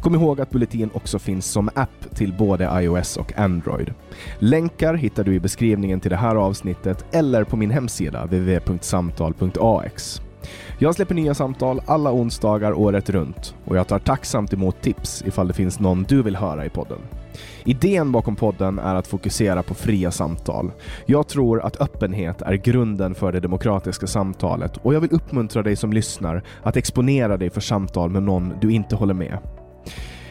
[0.00, 3.94] Kom ihåg att Bulletin också finns som app till både iOS och Android.
[4.38, 10.20] Länkar hittar du i beskrivningen till det här avsnittet eller på min hemsida www.samtal.ax.
[10.78, 15.48] Jag släpper nya samtal alla onsdagar året runt och jag tar tacksamt emot tips ifall
[15.48, 16.98] det finns någon du vill höra i podden.
[17.64, 20.72] Idén bakom podden är att fokusera på fria samtal.
[21.06, 25.76] Jag tror att öppenhet är grunden för det demokratiska samtalet och jag vill uppmuntra dig
[25.76, 29.38] som lyssnar att exponera dig för samtal med någon du inte håller med.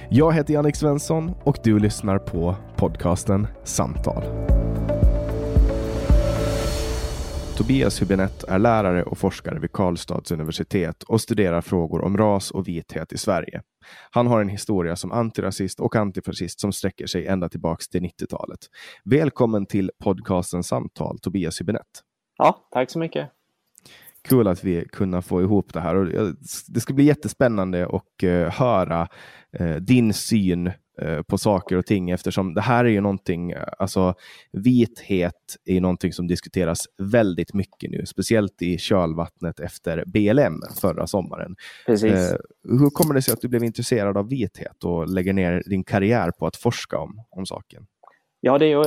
[0.10, 4.24] Jag heter Jannik Svensson och du lyssnar på podcasten Samtal.
[7.58, 12.68] Tobias Hübinette är lärare och forskare vid Karlstads universitet och studerar frågor om ras och
[12.68, 13.62] vithet i Sverige.
[14.12, 18.60] Han har en historia som antirasist och antifascist som sträcker sig ända tillbaks till 90-talet.
[19.04, 22.02] Välkommen till podcasten Samtal, Tobias Hübinette.
[22.38, 23.30] Ja, tack så mycket.
[24.30, 25.96] Kul att vi kunna få ihop det här.
[25.96, 26.34] Och
[26.68, 29.08] det ska bli jättespännande att uh, höra
[29.60, 30.68] uh, din syn
[31.02, 34.14] uh, på saker och ting eftersom det här är ju någonting, alltså
[34.52, 41.56] vithet är någonting som diskuteras väldigt mycket nu, speciellt i kölvattnet efter BLM förra sommaren.
[41.86, 42.36] Precis.
[42.64, 46.32] hur kommer det sig att du blev intresserad av vithet och lägger ner din karriär
[46.32, 47.86] på att forska om, om saken?
[48.48, 48.84] Ja, det är ju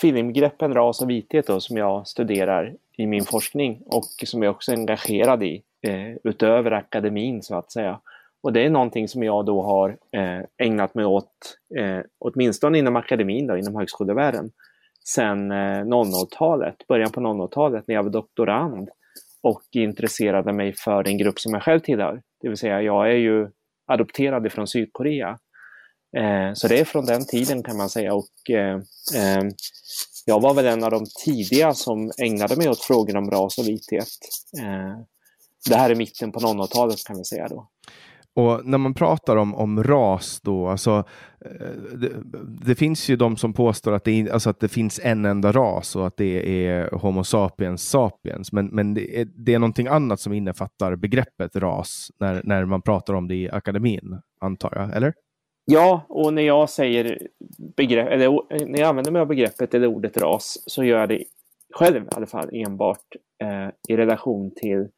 [0.00, 4.72] tvillingbegreppen ras och vithet då, som jag studerar i min forskning och som jag också
[4.72, 8.00] är engagerad i eh, utöver akademin så att säga.
[8.42, 12.96] Och det är någonting som jag då har eh, ägnat mig åt, eh, åtminstone inom
[12.96, 14.50] akademin, då, inom högskolevärlden,
[15.04, 18.88] sedan eh, 00-talet, början på 00-talet när jag var doktorand
[19.42, 22.22] och intresserade mig för den grupp som jag själv tillhör.
[22.40, 23.48] Det vill säga, jag är ju
[23.86, 25.38] adopterad från Sydkorea.
[26.16, 28.74] Eh, så det är från den tiden kan man säga och eh,
[29.16, 29.44] eh,
[30.24, 33.68] jag var väl en av de tidiga som ägnade mig åt frågor om ras och
[33.68, 34.08] vithet.
[34.58, 35.04] Eh,
[35.68, 37.68] det här är mitten på 00-talet kan vi säga då.
[38.34, 41.04] Och när man pratar om, om ras då, alltså,
[41.44, 42.10] eh, det,
[42.66, 45.96] det, finns ju de som påstår att det, alltså att det finns en enda ras
[45.96, 48.52] och att det är Homo sapiens sapiens.
[48.52, 52.82] Men, men det, är, det är någonting annat som innefattar begreppet ras när, när man
[52.82, 55.14] pratar om det i akademin, antar jag, eller?
[55.64, 57.28] Ja, och när jag säger
[57.76, 58.28] begrepp, eller
[58.66, 61.24] när jag använder mig av begreppet eller ordet ras så gör jag det
[61.72, 64.88] själv i alla fall enbart eh, i relation till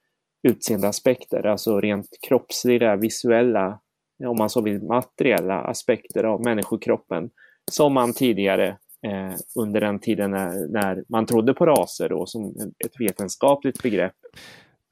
[0.49, 3.79] utseendeaspekter, alltså rent kroppsliga, visuella,
[4.25, 7.31] om man så vill materiella aspekter av människokroppen
[7.71, 8.69] som man tidigare
[9.07, 12.55] eh, under den tiden när, när, man trodde på raser då, som
[12.87, 14.17] ett vetenskapligt begrepp.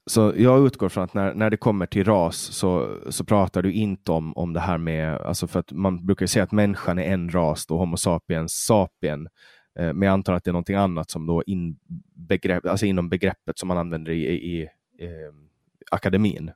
[0.05, 3.73] Så jag utgår från att när, när det kommer till ras så, så pratar du
[3.73, 7.13] inte om, om det här med, alltså för att man brukar säga att människan är
[7.13, 9.27] en ras, då Homo sapiens sapien,
[9.79, 11.77] eh, men jag antar att det är någonting annat som då in
[12.15, 14.61] begrepp, alltså inom begreppet som man använder i, i, i
[14.99, 15.33] eh,
[15.91, 16.51] akademin.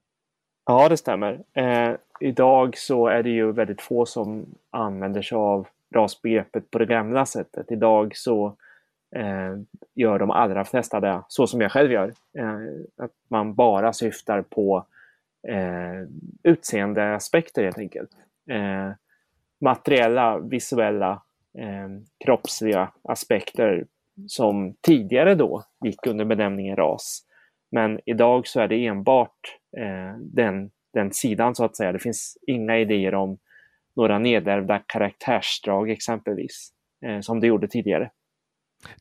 [0.66, 1.44] Ja, det stämmer.
[1.54, 6.86] Eh, idag så är det ju väldigt få som använder sig av rasbegreppet på det
[6.86, 7.72] gamla sättet.
[7.72, 8.54] Idag så eh,
[9.16, 9.56] Eh,
[9.96, 12.14] gör de allra flesta det så som jag själv gör.
[12.38, 14.86] Eh, att man bara syftar på
[15.48, 16.10] eh,
[16.44, 18.10] utseendeaspekter helt enkelt.
[18.50, 18.92] Eh,
[19.62, 21.22] materiella, visuella,
[21.58, 21.90] eh,
[22.26, 23.86] kroppsliga aspekter
[24.28, 27.24] som tidigare då gick under benämningen ras.
[27.72, 31.92] Men idag så är det enbart eh, den, den sidan så att säga.
[31.92, 33.38] Det finns inga idéer om
[33.96, 36.70] några nedärvda karaktärsdrag exempelvis,
[37.06, 38.12] eh, som det gjorde tidigare.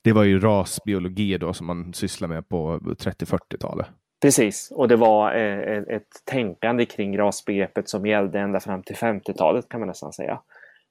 [0.02, 3.86] Det var ju rasbiologi då som man sysslade med på 30-40-talet.
[4.22, 9.68] Precis, och det var eh, ett tänkande kring rasbegreppet som gällde ända fram till 50-talet
[9.68, 10.40] kan man nästan säga.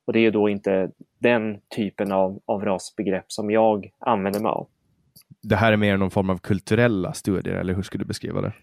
[0.08, 0.90] Och det är då inte
[1.20, 4.68] den typen av, av rasbegrepp som jag använder mig av.
[5.42, 8.54] Det här är mer någon form av kulturella studier, eller hur skulle du beskriva det?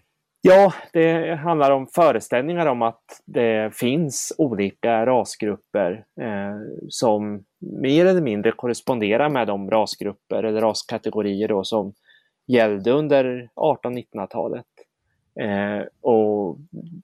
[0.45, 6.55] Ja, det handlar om föreställningar om att det finns olika rasgrupper eh,
[6.89, 11.93] som mer eller mindre korresponderar med de rasgrupper eller raskategorier då som
[12.47, 14.65] gällde under 1800-1900-talet.
[15.39, 16.57] Eh, och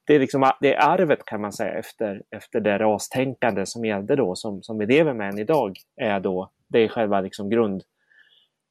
[0.04, 4.16] det är, liksom, det är arvet kan man säga efter, efter det rastänkande som gällde
[4.16, 7.82] då, som, som vi lever med än idag, är då, det är själva liksom grund,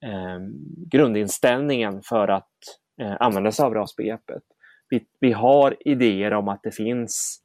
[0.04, 0.39] eh,
[0.92, 2.54] grundinställningen för att
[3.01, 4.44] eh, använda sig av rasbegreppet
[4.89, 7.41] vi, vi har idéer om att det finns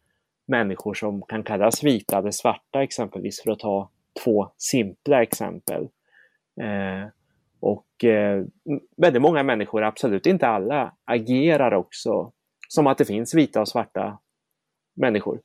[0.46, 3.90] människor som kan kallas vita eller svarta exempelvis, för att ta
[4.24, 5.82] två simpla exempel.
[6.60, 7.08] Eh,
[7.60, 8.44] och eh,
[8.96, 12.32] väldigt många människor, absolut inte alla, agerar också
[12.68, 14.18] som att det finns vita och svarta
[14.96, 15.40] människor.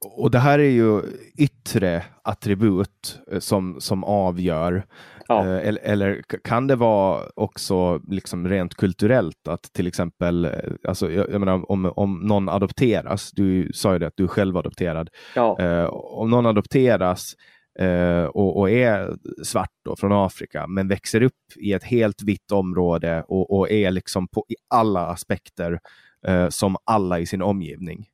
[0.00, 1.02] Och det här är ju
[1.38, 4.86] yttre attribut eh, som, som avgör.
[5.28, 5.46] Ja.
[5.46, 10.52] Eh, eller, eller, kan det vara också liksom rent kulturellt att till exempel, eh,
[10.88, 14.28] alltså, jag, jag menar, om, om någon adopteras, du sa ju det att du är
[14.28, 15.10] själv adopterad.
[15.34, 15.60] Ja.
[15.60, 17.34] Eh, om någon adopteras
[17.78, 22.52] eh, och, och, är svart då, från Afrika, men växer upp i ett helt vitt
[22.52, 25.80] område och, och är liksom på, i alla aspekter
[26.26, 28.06] eh, som alla i sin omgivning.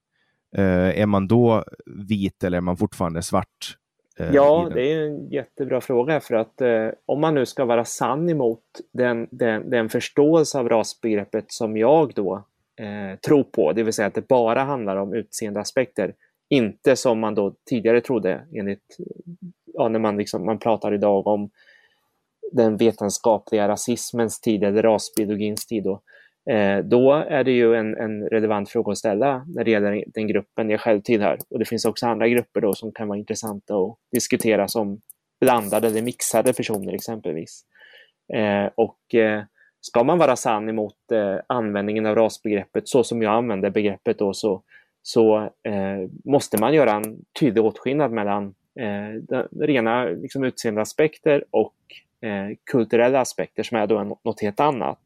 [0.59, 1.65] Eh, är man då
[2.09, 3.77] vit eller är man fortfarande svart?
[4.19, 7.85] Eh, ja, det är en jättebra fråga för att eh, om man nu ska vara
[7.85, 8.62] sann emot
[8.93, 12.45] den, den, den förståelse av rasbegreppet som jag då
[12.77, 16.15] eh, tror på, det vill säga att det bara handlar om utseendeaspekter,
[16.49, 18.97] inte som man då tidigare trodde enligt,
[19.65, 21.51] ja, när man, liksom, man pratar idag om
[22.53, 25.85] den vetenskapliga rasismens tid eller rasbiologins tid.
[25.85, 26.01] Då.
[26.50, 30.26] Eh, då är det ju en, en, relevant fråga att ställa när det gäller den
[30.26, 31.38] gruppen jag själv tillhör.
[31.50, 35.00] Och det finns också andra grupper då som kan vara intressanta att diskutera som
[35.41, 37.65] blandade eller mixade personer exempelvis.
[38.34, 39.43] Eh, och eh,
[39.81, 44.34] ska man vara sann emot eh, användningen av rasbegreppet så som jag använder begreppet då
[44.34, 44.63] så,
[45.03, 51.74] så eh, måste man göra en tydlig åtskillnad mellan eh, rena liksom, utseendeaspekter och
[52.20, 54.98] eh, kulturella aspekter som är då något helt annat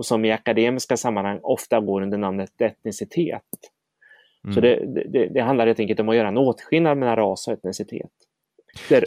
[0.00, 3.42] och som i akademiska sammanhang ofta går under namnet etnicitet.
[4.44, 4.54] Mm.
[4.54, 7.54] Så det, det, det, handlar helt enkelt om att göra en åtskillnad mellan ras och
[7.54, 8.10] etnicitet.
[8.88, 9.04] Där,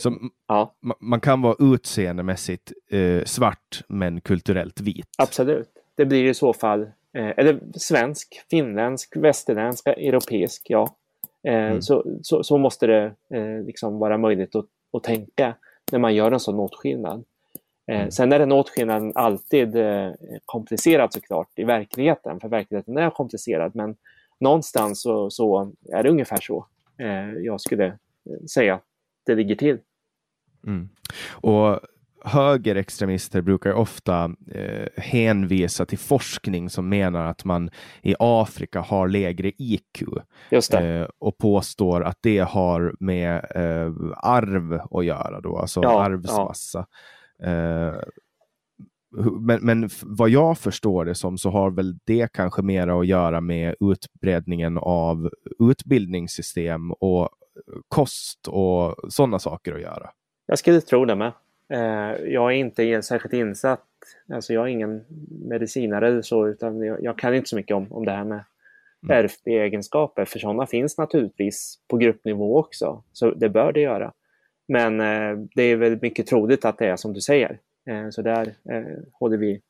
[0.48, 0.76] ja.
[1.00, 5.08] Man kan vara utseendemässigt eh, svart men kulturellt vit?
[5.18, 5.70] Absolut.
[5.96, 6.82] Det blir i så fall
[7.14, 10.96] eh, eller svensk, finländsk, västerländsk, europeisk, ja.
[11.48, 11.82] Eh, mm.
[11.82, 15.56] så, så, så, måste det eh, liksom vara möjligt att, att tänka
[15.92, 17.24] när man gör en sån åtskillnad.
[17.88, 18.12] Eh, mm.
[18.12, 20.12] sen är den åtskillnaden alltid eh,
[20.46, 23.76] komplicerad såklart i verkligheten, för verkligheten är komplicerad.
[23.76, 23.96] Men
[24.40, 27.98] någonstans så, så är det ungefär så eh, jag skulle
[28.54, 28.84] säga att
[29.26, 29.80] det ligger till.
[30.68, 30.90] Mm.
[31.32, 31.80] Och
[32.26, 37.70] högerextremister brukar ofta eh, hänvisa till forskning som menar att man
[38.02, 40.04] i Afrika har lägre IQ
[40.74, 46.80] eh, och påstår att det har med eh, arv att göra, då, alltså ja, arvsmassa.
[46.80, 46.98] Ja.
[47.44, 47.96] Eh,
[49.40, 53.42] men, men vad jag förstår det som så har väl det kanske mer att göra
[53.42, 57.30] med utbredningen av utbildningssystem och
[57.88, 60.10] kost och sådana saker att göra.
[60.46, 61.32] Jag skulle tro det med.
[61.70, 63.88] Eh, jag är inte särskilt insatt.
[64.34, 65.06] Alltså jag är ingen
[65.50, 68.44] medicinare eller så, utan jag, jag kan inte så mycket om, om det här med
[69.04, 69.26] mm.
[69.26, 73.04] ärftliga egenskaper, för sådana finns naturligtvis på gruppnivå också.
[73.12, 74.14] Så det bör det göra.
[74.74, 77.60] Men eh, det är väl mycket troligt att det är som du säger.
[77.90, 79.62] Eh, så där eh, håller vi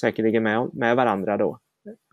[0.00, 1.58] säkerligen med, med varandra då.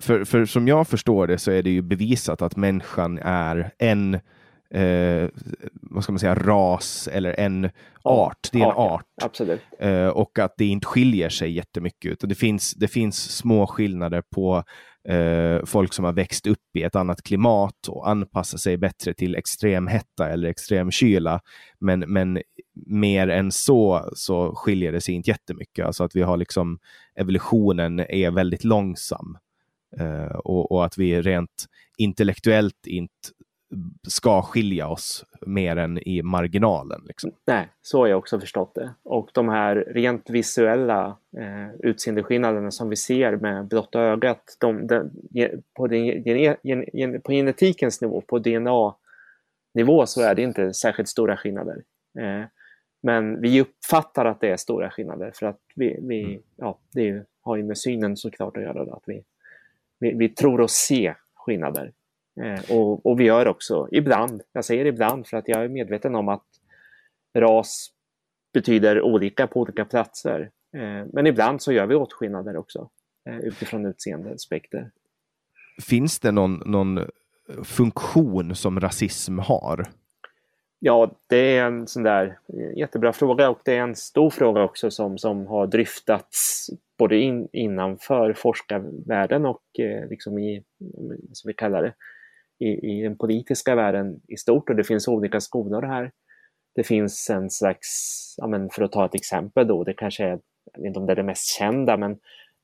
[0.02, 4.20] För, för som jag förstår det så är det ju bevisat att människan är en
[4.74, 5.30] eh,
[5.74, 7.70] vad ska man säga, ras eller en
[8.04, 8.50] art.
[8.52, 9.06] Det är en art.
[9.24, 9.62] Absolut.
[9.80, 12.12] Eh, och att det inte skiljer sig jättemycket.
[12.12, 14.64] Utan det, finns, det finns små skillnader på
[15.08, 19.36] eh, folk som har växt upp i ett annat klimat och anpassar sig bättre till
[19.36, 21.42] extrem hetta eller extrem kyla.
[21.80, 22.42] Men, men
[22.86, 25.86] mer än så så skiljer det sig inte jättemycket.
[25.86, 26.80] Alltså att vi har liksom
[27.16, 29.38] evolutionen är väldigt långsam.
[30.00, 31.66] Uh, och, och, att vi rent
[31.98, 33.14] intellektuellt inte
[34.08, 37.02] ska skilja oss mer än i marginalen.
[37.08, 37.32] Liksom.
[37.48, 38.94] Nej, så har jag också förstått det.
[39.04, 45.12] Och de här rent visuella eh, utseendeskillnaderna som vi ser med blotta ögat, de, de,
[45.74, 46.06] på, den,
[46.64, 51.84] gen, på genetikens nivå, på DNA-nivå så är det inte särskilt stora skillnader.
[52.20, 52.46] Eh,
[53.04, 56.42] men vi uppfattar att det är stora skillnader för att vi, vi mm.
[56.56, 58.94] ja, det har ju med synen såklart att göra.
[58.94, 59.24] Att vi,
[60.00, 61.92] vi, vi tror oss se skillnader.
[62.42, 66.16] Eh, och, och, vi gör också ibland, jag säger ibland för att jag är medveten
[66.16, 66.46] om att
[67.38, 67.92] ras
[68.54, 70.50] betyder olika på olika platser.
[70.74, 72.90] Eh, men ibland så gör vi åtskillnader också
[73.30, 74.92] eh, utifrån utseendeaspekter.
[75.82, 77.00] Finns det någon, någon
[77.64, 79.90] funktion som rasism har?
[80.80, 82.40] Ja, det är en sån där
[82.76, 87.48] jättebra fråga och det är en stor fråga också som, som har dryftats både in,
[87.52, 90.64] innanför forskarvärlden och eh, liksom i,
[91.34, 91.94] som vi kallar det,
[92.62, 96.12] i, i den politiska världen i stort och det finns olika skolor här.
[96.76, 97.88] Det finns en slags,
[98.38, 100.40] ja, men för att ta ett exempel då, det kanske är,
[100.74, 102.12] jag vet inte om det är det mest kända, men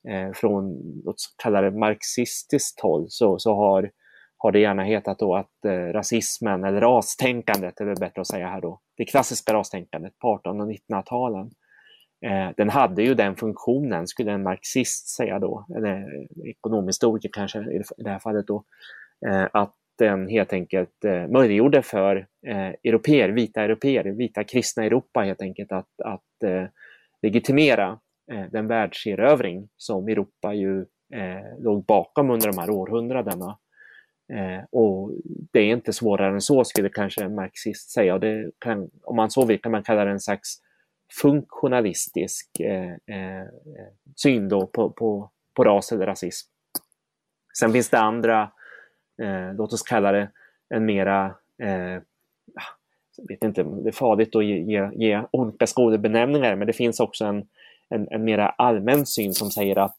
[0.09, 3.91] eh, från låt kalla det marxistiskt håll så, så har,
[4.37, 8.47] har det gärna hetat då att eh, rasismen eller rastänkandet, är väl bättre att säga
[8.47, 11.51] här då, det klassiska rastänkandet på 1800 och 1900-talen,
[12.25, 16.05] eh, den hade ju den funktionen, skulle en marxist säga då, eller
[16.47, 18.63] ekonomhistoriker kanske i det här fallet då,
[19.27, 25.21] eh, att den helt enkelt eh, möjliggjorde för eh, europeer, vita europeer, vita kristna Europa
[25.21, 26.65] helt enkelt att, att eh,
[27.21, 27.99] legitimera
[28.31, 30.79] eh, den världserövring som Europa ju
[31.13, 33.57] eh, låg bakom under de här århundradena.
[34.33, 35.11] Eh, och
[35.51, 38.13] det är inte svårare än så skulle kanske en marxist säga.
[38.13, 40.61] Och det kan, om man så vill kan man kalla det en slags
[41.21, 43.47] funktionalistisk eh, eh,
[44.15, 46.49] syn då på, på, på ras eller rasism.
[47.59, 48.51] Sen finns det andra
[49.21, 50.29] eh, låt oss kalla det
[50.69, 52.01] en mera, eh,
[53.17, 56.99] jag vet inte, det är farligt att ge, ge, ge olika skolbenämningar, men det finns
[56.99, 57.47] också en,
[57.89, 59.95] en, en mera allmän syn som säger att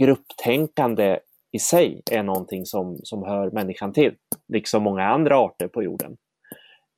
[0.00, 1.18] grupptänkande
[1.52, 4.14] i sig är någonting som, som hör människan till,
[4.48, 6.16] liksom många andra arter på jorden.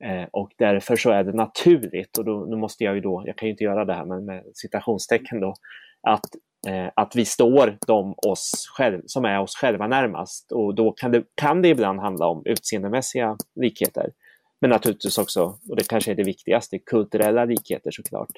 [0.03, 3.35] Eh, och därför så är det naturligt, och då, nu måste jag ju då, jag
[3.35, 5.53] kan ju inte göra det här men med citationstecken då,
[6.01, 6.25] att
[6.67, 10.51] eh, att vi står de oss själv, som är oss själva närmast.
[10.51, 14.11] Och då kan det, kan det ibland handla om utseendemässiga likheter.
[14.61, 18.31] Men naturligtvis också, och det kanske är det viktigaste, kulturella likheter såklart.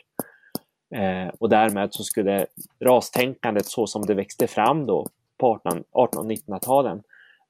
[0.96, 2.46] Eh, och därmed så skulle
[2.86, 5.08] rastänkandet så som det växte fram då
[5.38, 7.04] på 1800 och 1900-talen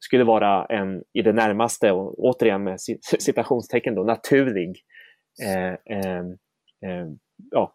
[0.05, 2.81] skulle vara en i det närmaste, och återigen med
[3.19, 4.75] citationstecken då, naturlig
[5.43, 6.19] eh, eh,
[6.85, 7.07] eh
[7.51, 7.73] ja,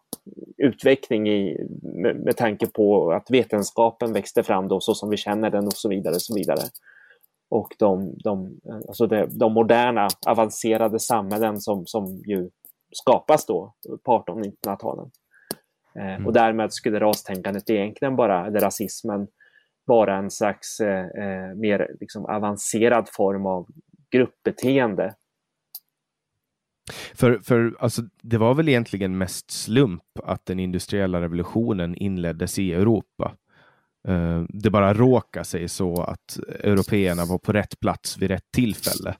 [0.57, 5.49] utveckling i, med, med tanke på att vetenskapen växte fram då så som vi känner
[5.49, 6.15] den och så vidare.
[6.15, 6.61] Och så vidare.
[7.49, 12.49] Och de, de, alltså det, de moderna avancerade samhällen som, som ju
[12.91, 13.73] skapas då
[14.03, 15.11] på 1800-1900-talen.
[15.99, 16.27] Eh, mm.
[16.27, 19.27] Och därmed skulle rastänkandet egentligen bara, eller rasismen,
[19.85, 23.67] vara en slags eh, eh, mer liksom avancerad form av
[24.11, 25.15] gruppbeteende
[27.13, 32.73] för, för alltså, det var väl egentligen mest slump att den industriella revolutionen inleddes i
[32.73, 33.35] Europa.
[34.07, 39.15] Eh, det bara råkade sig så att européerna var på rätt plats vid rätt tillfälle.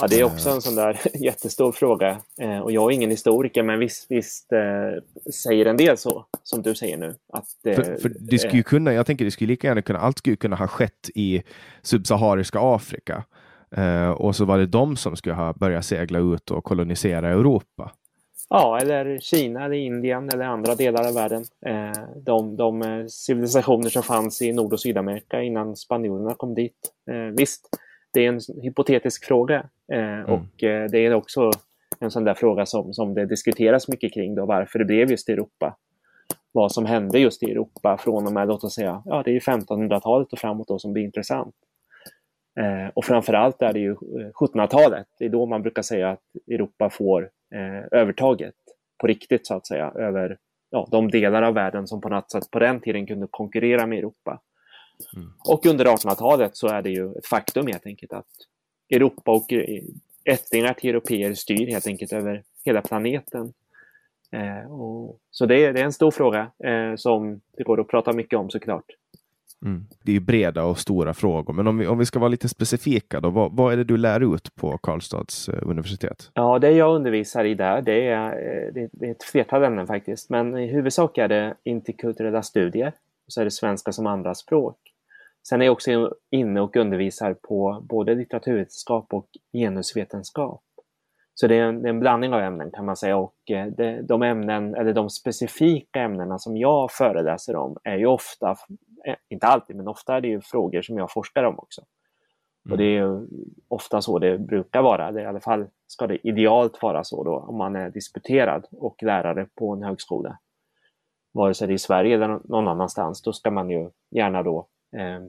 [0.00, 2.18] Ja, det är också en sån där jättestor fråga.
[2.42, 6.62] Uh, och jag är ingen historiker, men visst, visst uh, säger en del så, som
[6.62, 7.14] du säger nu.
[7.32, 10.36] Att, för, för det skulle kunna, jag tänker det skulle lika gärna kunna, allt skulle
[10.36, 11.42] kunna ha skett i
[11.82, 13.24] subsahariska Afrika.
[13.76, 17.92] Eh, och så var det de som skulle ha börjat segla ut och kolonisera Europa.
[18.48, 21.44] Ja, eller Kina eller Indien eller andra delar av världen.
[21.66, 26.92] Eh, de, de eh, civilisationer som fanns i Nord och Sydamerika innan spanjorerna kom dit.
[27.10, 27.68] Eh, visst,
[28.14, 30.24] det är en hypotetisk fråga eh, mm.
[30.24, 31.50] och eh, det är också
[32.00, 35.28] en sån där fråga som, som det diskuteras mycket kring då, varför det blev just
[35.28, 35.76] Europa.
[36.52, 39.40] Vad som hände just i Europa från och med, låt oss säga, ja det är
[39.40, 41.54] 1500-talet och framåt då som blir intressant.
[42.60, 44.98] Eh, och framförallt är det ju 1700-talet.
[44.98, 48.54] Eh, det är då man brukar säga att Europa får eh, övertaget.
[49.00, 50.38] på riktigt så att säga över
[50.70, 53.98] ja, de delar av världen som på något sätt på den tiden kunde konkurrera med
[53.98, 54.40] Europa.
[55.16, 55.32] Mm.
[55.48, 58.26] Och under 1800-talet så är det ju ett faktum helt enkelt att
[58.90, 59.52] Europa och
[60.24, 63.52] ättlingar till europeer styr helt enkelt över hela planeten.
[64.32, 68.12] Eh, och, så det, det, är en stor fråga eh, som det går att prata
[68.12, 68.84] mycket om såklart.
[69.64, 69.86] Mm.
[70.02, 73.20] Det är breda och stora frågor, men om vi, om vi ska vara lite specifika,
[73.20, 76.30] då, vad, vad är det du lär ut på Karlstads eh, universitet?
[76.34, 79.86] Ja, det jag undervisar i där, det är, eh, det, det är ett flertal ämnen
[79.86, 82.92] faktiskt, men i huvudsak är det interkulturella studier,
[83.26, 84.78] och så är det svenska som andraspråk.
[85.48, 90.62] Sen är jag också inne och undervisar på både litteraturvetenskap och genusvetenskap.
[91.34, 93.66] Så det är, en, det är en blandning av ämnen kan man säga och eh,
[93.66, 98.50] det, de ämnen, eller de specifika ämnena som jag föreläser om är ju ofta,
[99.06, 101.82] eh, inte alltid, men ofta är det ju frågor som jag forskar om också.
[102.66, 102.72] Mm.
[102.72, 103.26] Och det är ju
[103.68, 107.36] ofta så det brukar vara, det, i alla fall ska det idealt vara så då
[107.36, 110.38] om man är disputerad och lärare på en högskola.
[111.34, 114.66] Vare sig det är i Sverige eller någon annanstans, då ska man ju gärna då
[114.96, 115.20] eh,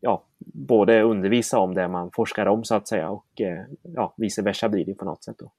[0.00, 4.42] ja, både undervisa om det man forskar om så att säga och eh, ja, vice
[4.42, 5.36] versa blir det på något sätt.
[5.38, 5.52] Då.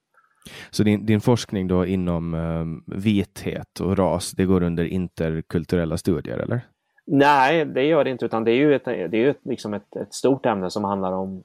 [0.72, 6.38] Så din, din forskning då inom um, vithet och ras, det går under interkulturella studier
[6.38, 6.62] eller?
[7.06, 9.96] Nej, det gör det inte, utan det är ju ett, det är ett, liksom ett,
[9.96, 11.44] ett stort ämne som handlar om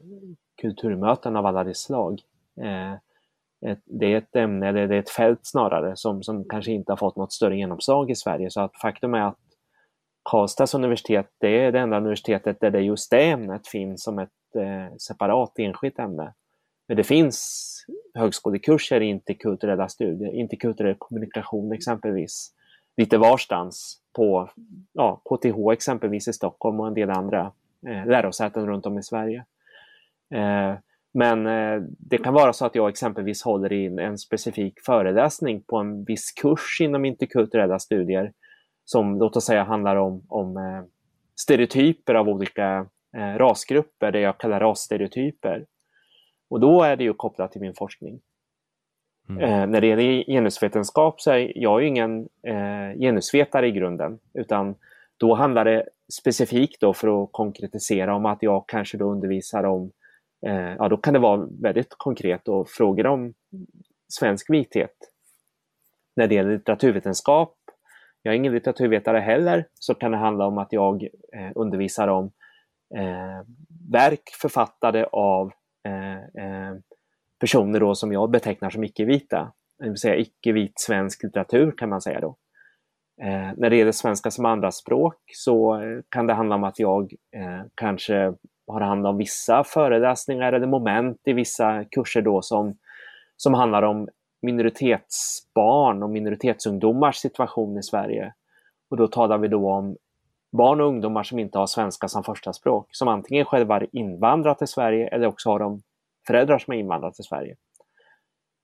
[0.61, 2.21] kulturmöten av alla dess slag.
[2.61, 2.99] Eh,
[3.67, 6.93] ett, det är ett ämne, eller det är ett fält snarare, som, som kanske inte
[6.93, 8.51] har fått något större genomslag i Sverige.
[8.51, 9.39] Så att faktum är att
[10.31, 14.57] Karlstads universitet det är det enda universitetet där det just det ämnet finns som ett
[14.57, 16.35] eh, separat enskilt ämne.
[16.89, 17.67] Men det finns
[18.15, 22.53] högskolekurser i interkulturella studier, interkulturell kommunikation exempelvis,
[22.97, 24.51] lite varstans på
[24.93, 27.53] ja, KTH exempelvis i Stockholm och en del andra
[27.87, 29.45] eh, lärosäten runt om i Sverige.
[30.35, 30.75] Eh,
[31.17, 35.77] men eh, det kan vara så att jag exempelvis håller in en specifik föreläsning på
[35.77, 38.33] en viss kurs inom interkulturella studier
[38.85, 40.83] som låt oss säga handlar om, om eh,
[41.41, 45.67] stereotyper av olika eh, rasgrupper, det jag kallar rasstereotyper.
[46.51, 48.21] Och då är det ju kopplat till min forskning.
[49.29, 49.43] Mm.
[49.43, 54.75] Eh, när det gäller genusvetenskap så är jag ju ingen eh, genusvetare i grunden, utan
[55.17, 59.93] då handlar det specifikt då för att konkretisera om att jag kanske då undervisar om,
[60.47, 63.35] Eh, ja då kan det vara väldigt konkret och frågor om
[64.09, 64.97] svensk vithet.
[66.17, 67.57] När det gäller litteraturvetenskap
[68.27, 72.25] jag är ingen litteraturvetare heller, så kan det handla om att jag eh, undervisar om
[72.97, 73.47] eh,
[73.93, 75.53] verk författade av
[75.85, 76.75] eh, eh,
[77.41, 82.01] personer då som jag betecknar som icke-vita, det vill säga icke-vit svensk litteratur kan man
[82.01, 82.37] säga då.
[83.23, 87.13] Eh, när det gäller svenska som andraspråk så eh, kan det handla om att jag
[87.37, 88.35] eh, kanske
[88.67, 92.77] har hand om vissa föreläsningar eller moment i vissa kurser då som,
[93.37, 94.09] som handlar om
[94.43, 98.33] minoritetsbarn och minoritetsungdomars situation i Sverige.
[98.91, 99.97] Och då talar vi då om
[100.53, 104.59] barn och ungdomar som inte har svenska som första språk, som antingen själva har invandrat
[104.59, 105.83] till Sverige eller också har de
[106.27, 107.57] föräldrar som har invandrat till Sverige.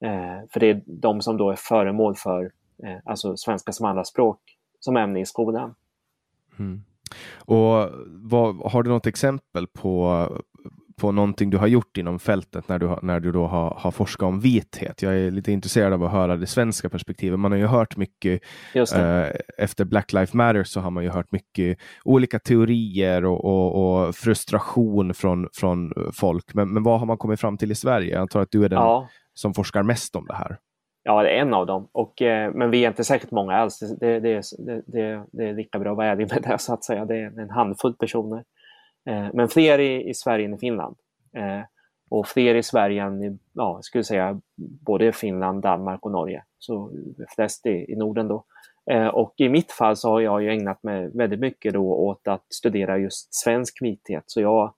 [0.04, 2.52] Eh, för det är de som då är föremål för
[2.84, 4.40] eh, alltså svenska som andraspråk
[4.80, 5.74] som ämne i skolan.
[6.58, 6.84] Mm.
[7.36, 10.28] Och vad, Har du något exempel på
[11.02, 14.26] på någonting du har gjort inom fältet när du, när du då har, har forskat
[14.26, 15.02] om vithet.
[15.02, 17.40] Jag är lite intresserad av att höra det svenska perspektivet.
[17.40, 18.42] Man har ju hört mycket
[18.74, 19.26] eh,
[19.58, 24.14] efter Black Lives Matter så har man ju hört mycket olika teorier och, och, och
[24.14, 26.54] frustration från, från folk.
[26.54, 28.12] Men, men vad har man kommit fram till i Sverige?
[28.12, 29.08] Jag antar att du är den ja.
[29.34, 30.58] som forskar mest om det här.
[31.02, 31.88] Ja, det är en av dem.
[31.92, 33.78] Och, eh, men vi är inte särskilt många alls.
[33.78, 36.84] Det, det, det, det, det är lika bra att vara ärlig med det, så att
[36.84, 37.04] säga.
[37.04, 38.44] Det är en handfull personer.
[39.06, 40.96] Eh, men fler i, i, Sverige än i Finland.
[41.36, 41.60] Eh,
[42.10, 46.44] och fler i Sverige än i, ja, skulle säga, både Finland, Danmark och Norge.
[46.58, 46.90] Så
[47.34, 48.44] flest i, i Norden då.
[48.90, 52.28] Eh, och i mitt fall så har jag ju ägnat mig väldigt mycket då åt
[52.28, 54.24] att studera just svensk vithet.
[54.26, 54.74] Så jag,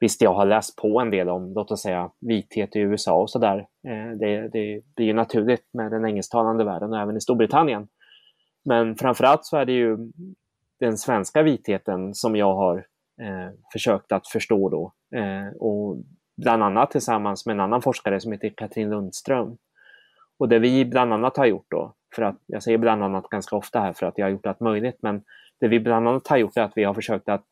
[0.00, 3.30] visst, jag har läst på en del om, låt oss säga, vithet i USA och
[3.30, 3.58] sådär.
[3.58, 7.88] Eh, det, det blir ju naturligt med den engelsktalande världen och även i Storbritannien.
[8.64, 9.96] Men framförallt så är det ju
[10.80, 12.76] den svenska vitheten som jag har
[13.22, 14.92] eh, försökt att förstå då.
[15.18, 15.96] Eh, och
[16.42, 19.56] bland annat tillsammans med en annan forskare som heter Katrin Lundström.
[20.38, 23.56] Och det vi bland annat har gjort då, för att jag säger bland annat ganska
[23.56, 25.22] ofta här för att jag har gjort allt möjligt, men
[25.60, 27.46] det vi bland annat har gjort är att vi har försökt att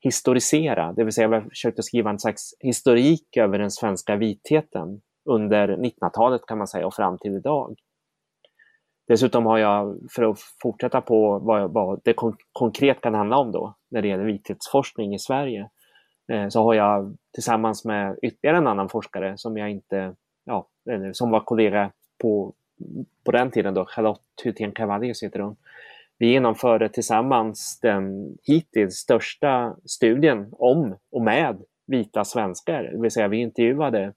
[0.00, 5.68] historisera, det vill säga jag försökte skriva en slags historik över den svenska vitheten under
[5.68, 7.74] 1900-talet kan man säga och fram till idag.
[9.08, 13.52] Dessutom har jag, för att fortsätta på vad, vad det kon konkret kan handla om
[13.52, 15.70] då, när det gäller vithetsforskning i Sverige,
[16.32, 20.68] eh, så har jag tillsammans med ytterligare en annan forskare som jag inte, ja,
[21.12, 21.90] som var kollega
[22.22, 22.54] på
[23.24, 25.56] på den tiden då, Charlotte Hytén-Cavallius, heter hon.
[26.18, 32.82] Vi genomförde tillsammans den hittills största studien om och med vita svenskar.
[32.82, 34.14] Det vill säga vi intervjuade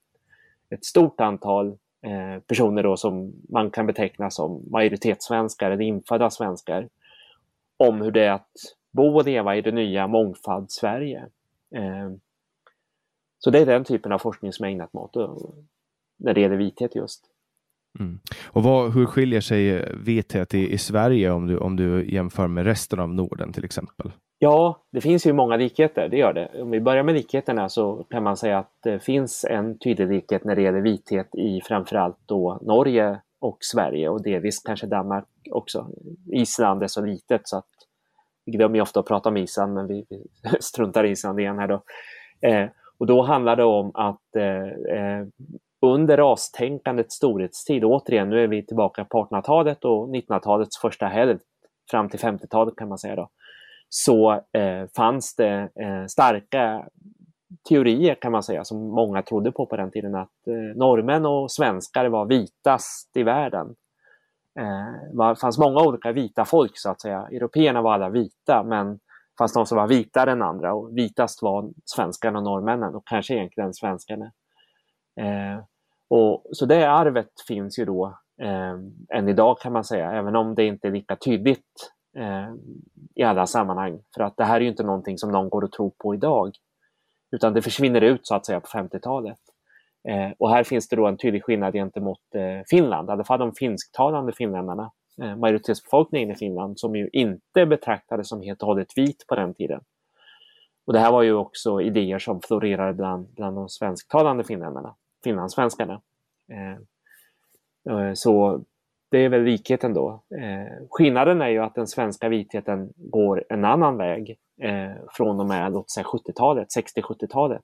[0.70, 1.68] ett stort antal
[2.02, 6.88] eh, personer då som man kan beteckna som majoritetssvenskar eller infödda svenskar
[7.76, 8.52] om hur det är att
[8.90, 11.28] bo och leva i det nya mångfald-Sverige.
[11.74, 12.10] Eh,
[13.38, 15.36] så det är den typen av forskning som jag ägnat mig åt eh,
[16.16, 17.24] när det gäller vithet just.
[17.98, 18.18] Mm.
[18.46, 22.64] Och vad, hur skiljer sig vithet i, i, Sverige om du, om du jämför med
[22.64, 24.12] resten av Norden till exempel?
[24.38, 26.62] Ja, det finns ju många likheter, det gör det.
[26.62, 30.44] Om vi börjar med likheterna så kan man säga att det finns en tydlig likhet
[30.44, 35.90] när det gäller vithet i framförallt då Norge och Sverige och delvis kanske Danmark också.
[36.32, 37.68] Island är så litet så att
[38.44, 40.26] vi glömmer ofta att prata om Island men vi, vi
[40.60, 41.82] struntar i Island igen här då.
[42.48, 44.64] Eh, och då handlar det om att eh,
[44.98, 45.26] eh
[45.80, 51.46] under rastänkandets storhetstid, återigen nu är vi tillbaka på 1800-talet och 1900-talets första hälft
[51.90, 53.28] fram till 50-talet kan man säga då,
[53.88, 56.88] så eh, fanns det eh, starka
[57.68, 61.52] teorier kan man säga som många trodde på på den tiden att eh, norrmän och
[61.52, 63.74] svenskar var vitast i världen.
[64.60, 67.28] Eh, det fanns många olika vita folk så att säga.
[67.32, 68.98] Européerna var alla vita men
[69.38, 73.34] fanns de som var vitare än andra och vitast var svenskarna och norrmännen och kanske
[73.34, 74.32] egentligen svenskarna.
[75.20, 75.64] Eh,
[76.08, 78.74] och, så det arvet finns ju då eh,
[79.18, 82.54] än idag kan man säga, även om det inte är lika tydligt eh,
[83.14, 84.00] i alla sammanhang.
[84.14, 86.50] För att det här är ju inte någonting som någon går och tror på idag.
[87.32, 89.38] Utan det försvinner ut så att säga på 50-talet.
[90.08, 93.38] Eh, och här finns det då en tydlig skillnad gentemot eh, Finland, i alla fall
[93.38, 94.90] de finsktalande finländarna,
[95.22, 99.54] eh, majoritetsbefolkningen i Finland, som ju inte betraktades som helt och hållet vit på den
[99.54, 99.80] tiden.
[100.86, 106.00] Och det här var ju också idéer som florerade bland, bland de svensktalande finländarna finlandssvenskarna.
[106.52, 106.72] Eh,
[107.94, 108.64] eh, så
[109.10, 110.22] det är väl likheten då.
[110.40, 114.38] Eh, skillnaden är ju att den svenska vitheten går en annan väg
[115.16, 117.62] från och med låt säga 70-talet, 60-70-talet.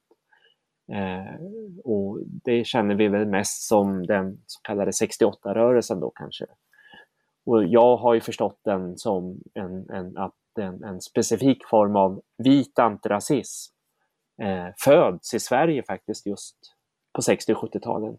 [1.84, 6.46] och det känner vi väl mest som den så kallade 68-rörelsen då kanske.
[7.46, 12.22] Och jag har ju förstått den som en, en, att en, en specifik form av
[12.38, 13.74] vit antirasism
[14.42, 16.56] eh, föds i Sverige faktiskt just
[17.16, 18.18] på 60 och 70-talen.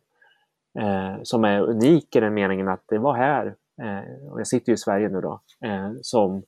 [0.80, 4.70] Eh, som är unik i den meningen att det var här, eh, och jag sitter
[4.70, 6.44] ju i Sverige nu då, eh, som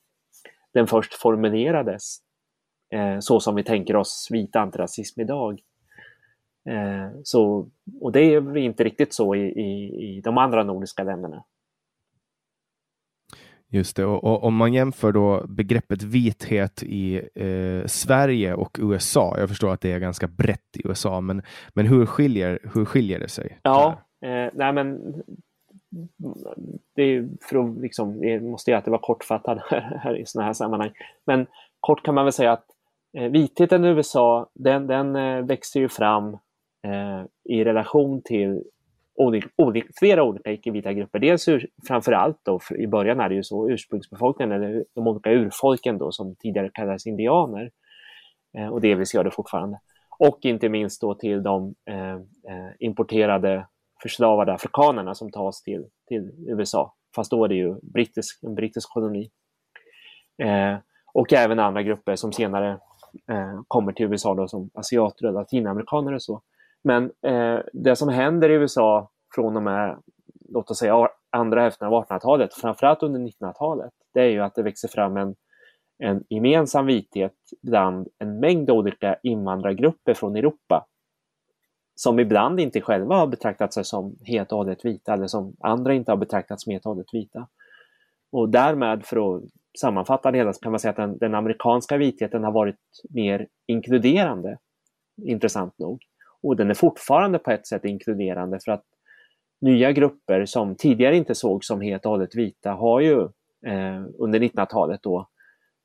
[0.74, 2.18] den först formulerades
[2.94, 5.60] eh, så som vi tänker oss vit antirasism idag.
[6.70, 7.70] Eh, så,
[8.02, 11.44] och det är inte riktigt så i, i, i de andra nordiska länderna.
[13.72, 19.36] Just det, och, och, om man jämför då begreppet vithet i eh, Sverige och USA.
[19.40, 21.42] Jag förstår att det är ganska brett i USA, men,
[21.74, 23.60] men hur, skiljer, hur skiljer det sig?
[23.64, 25.14] Ja, eh, nej men
[26.96, 30.46] det är för att liksom, det måste jag alltid vara kortfattad här, här i sådana
[30.46, 30.92] här sammanhang.
[31.26, 31.48] Men
[31.80, 32.66] kort kan man väl säga att
[33.18, 36.38] eh, vitheten i USA, den, den eh, växer ju fram
[36.84, 38.64] eh, i relation till
[39.20, 41.20] olika, olika, flera olika icke-vita grupper.
[41.20, 45.32] Dels ur, framför allt då, i början är det ju så ursprungsbefolkningen eller de olika
[45.32, 47.72] urfolken då som tidigare kallades indianer
[48.58, 49.80] eh, och delvis gör det fortfarande.
[50.20, 53.68] Och inte minst då till de eh, eh, importerade
[54.02, 56.94] förslavade afrikanerna som tas till, till USA.
[57.16, 59.32] Fast då är det ju brittisk, en brittisk koloni.
[60.44, 60.78] Eh,
[61.14, 62.80] och även andra grupper som senare
[63.30, 66.42] eh, kommer till USA då, som asiater och latinamerikaner och så.
[66.84, 69.98] Men eh, det som händer i USA från och med,
[70.50, 74.64] låt oss säga andra hälften av 1800-talet, framförallt under 1900-talet, det är ju att det
[74.64, 75.36] växer fram en,
[76.04, 80.86] en gemensam vithet bland en mängd olika invandrargrupper från Europa
[81.96, 85.94] som ibland inte själva har betraktat sig som helt och hållet vita eller som andra
[85.94, 87.48] inte har betraktat som helt och hållet vita.
[88.32, 89.44] Och därmed, för att
[89.80, 93.48] sammanfatta det hela, så kan man säga att den, den amerikanska vitheten har varit mer
[93.68, 94.58] inkluderande,
[95.26, 96.04] intressant nog.
[96.44, 98.86] Och den är fortfarande på ett sätt inkluderande för att
[99.62, 103.22] nya grupper som tidigare inte såg som helt och hållet vita har ju
[103.66, 105.28] eh, under 1900-talet då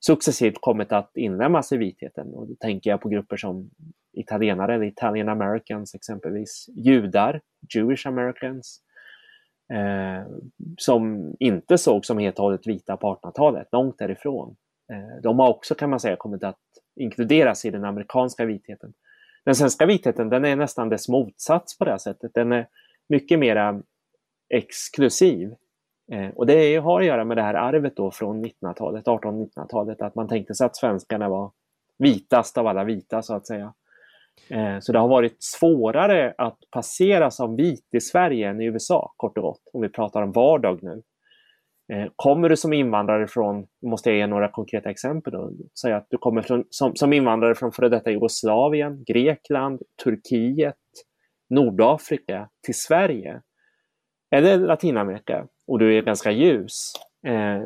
[0.05, 2.33] successivt kommit att inlemmas i vitheten.
[2.33, 3.69] Och då tänker jag på grupper som
[4.13, 7.41] italienare eller Italian Americans exempelvis, judar,
[7.75, 8.81] Jewish Americans,
[9.73, 10.27] eh,
[10.77, 14.55] som inte såg som helt och hållet vita på 1800-talet, långt därifrån.
[14.91, 16.59] Eh, de har också kan man säga kommit att
[16.95, 18.93] inkluderas i den amerikanska vitheten.
[19.45, 22.31] Den svenska vitheten den är nästan dess motsats på det här sättet.
[22.33, 22.67] Den är
[23.09, 23.81] mycket mera
[24.49, 25.55] exklusiv.
[26.11, 30.15] Eh, och det har att göra med det här arvet då från 1900-talet, 1800-1900-talet, att
[30.15, 31.51] man tänkte sig att svenskarna var
[31.97, 33.73] vitast av alla vita så att säga.
[34.49, 39.13] Eh, så det har varit svårare att passera som vit i Sverige än i USA,
[39.17, 41.01] kort och gott, om vi pratar om vardag nu.
[41.93, 46.07] Eh, kommer du som invandrare från, måste jag ge några konkreta exempel då, säg att
[46.09, 50.75] du kommer från, som, som invandrare från före detta Jugoslavien, Grekland, Turkiet,
[51.49, 53.41] Nordafrika till Sverige.
[54.35, 55.47] Eller Latinamerika.
[55.67, 56.93] Och du är ganska ljus.
[57.27, 57.61] Eh,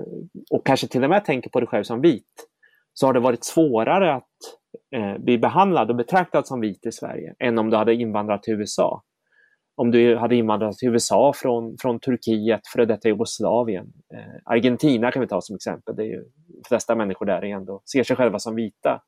[0.52, 2.48] och kanske till och med tänker på dig själv som vit.
[2.94, 4.30] Så har det varit svårare att
[4.96, 8.54] eh, bli behandlad och betraktad som vit i Sverige än om du hade invandrat till
[8.54, 9.04] USA.
[9.80, 13.94] Om du hade invandrat till USA från, från Turkiet, före detta Jugoslavien.
[14.14, 15.96] Eh, Argentina kan vi ta som exempel.
[15.96, 19.02] Det är ju, de flesta människor där ändå ser sig själva som vita.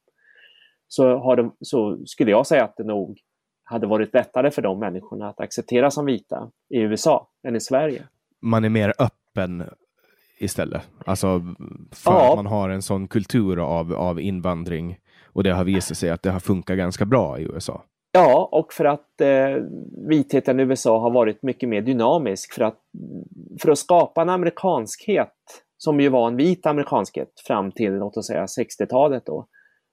[0.87, 3.19] Så, har de, så skulle jag säga att det nog
[3.63, 8.03] hade varit lättare för de människorna att acceptera som vita i USA än i Sverige.
[8.41, 9.63] Man är mer öppen
[10.39, 10.81] istället.
[11.05, 11.41] Alltså
[11.91, 12.29] för Ja.
[12.29, 16.23] att man har en sån kultur av, av invandring och det har visat sig att
[16.23, 17.83] det har funkat ganska bra i USA.
[18.11, 19.63] Ja, och för att eh,
[20.09, 22.79] vitheten i USA har varit mycket mer dynamisk för att,
[23.61, 25.33] för att skapa en amerikanskhet
[25.77, 29.47] som ju var en vit amerikanskhet fram till låt oss säga 60-talet då.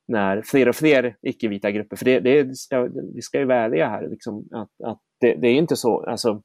[0.09, 3.89] När fler och fler icke-vita grupper, för det, det ska, vi ska ju vara ärliga
[3.89, 6.43] här, liksom, att, att det, det är inte så, alltså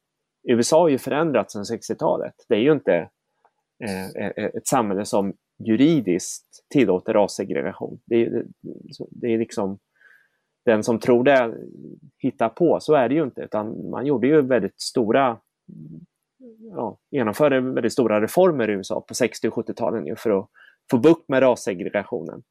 [0.48, 2.34] USA har ju förändrats sedan 60-talet.
[2.50, 3.10] Det är ju inte
[3.86, 5.34] eh, eh, ett samhälle som
[5.68, 8.00] juridiskt tillåter rassegregation.
[8.06, 8.44] Det det,
[9.12, 9.80] det är liksom
[10.66, 11.54] den som tror det
[12.18, 13.42] hittar på, så är det ju inte.
[13.42, 15.38] Utan man gjorde ju väldigt stora,
[16.76, 20.50] ja, genomförde väldigt stora reformer i USA på 60 och 70-talen för att
[20.92, 22.44] få bukt med rassegregationen.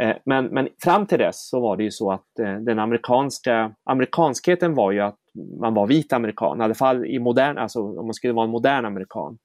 [0.00, 3.74] Eh, men, men fram till dess så var det ju så att eh, den amerikanska
[3.84, 5.18] amerikanskheten var ju att
[5.60, 8.50] man var vit amerikan, i alla fall i modern, alltså om man skulle vara en
[8.50, 9.38] modern amerikan.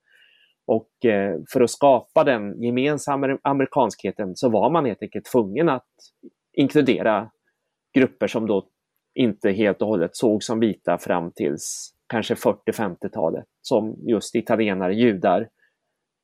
[0.67, 5.87] Och eh, för att skapa den gemensamma amerikanskheten så var man helt enkelt tvungen att
[6.53, 7.29] inkludera
[7.95, 8.67] grupper som då
[9.13, 15.49] inte helt och hållet såg som vita fram tills kanske 40-50-talet, som just italienare, judar,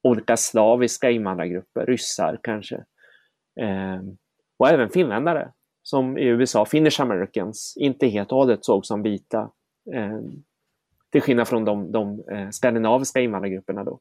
[0.03, 2.75] olika slaviska invandrargrupper, ryssar kanske.
[3.61, 4.01] Eh,
[4.57, 5.51] och även finländare,
[5.83, 9.51] som i USA, Finnish Americans, inte helt och hållet såg som vita.
[9.93, 10.19] Eh,
[11.11, 13.99] till skillnad från de, de eh, skandinaviska invandrargrupperna då.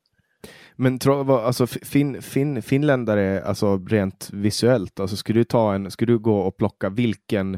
[0.82, 6.18] Men alltså, fin, fin, finländare, alltså rent visuellt, alltså skulle du, ta en, skulle du
[6.18, 7.54] gå och plocka vilken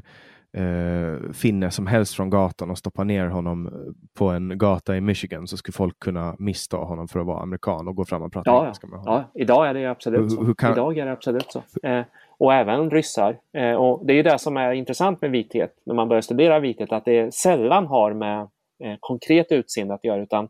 [0.57, 3.71] eh, finne som helst från gatan och stoppa ner honom
[4.19, 7.89] på en gata i Michigan så skulle folk kunna missta honom för att vara amerikan
[7.89, 9.15] och gå fram och prata Ja, engelska med honom.
[9.35, 10.45] ja, idag är det absolut Hur- så.
[10.45, 11.63] hur kan- Idag är det absolut så.
[11.89, 12.05] Eh,
[12.39, 13.39] och även ryssar.
[13.57, 16.61] Eh, och det är ju det som är intressant med vithet, när man börjar studera
[16.61, 18.41] vithet, att det sällan har med
[18.85, 20.49] eh, konkret utseende att göra, utan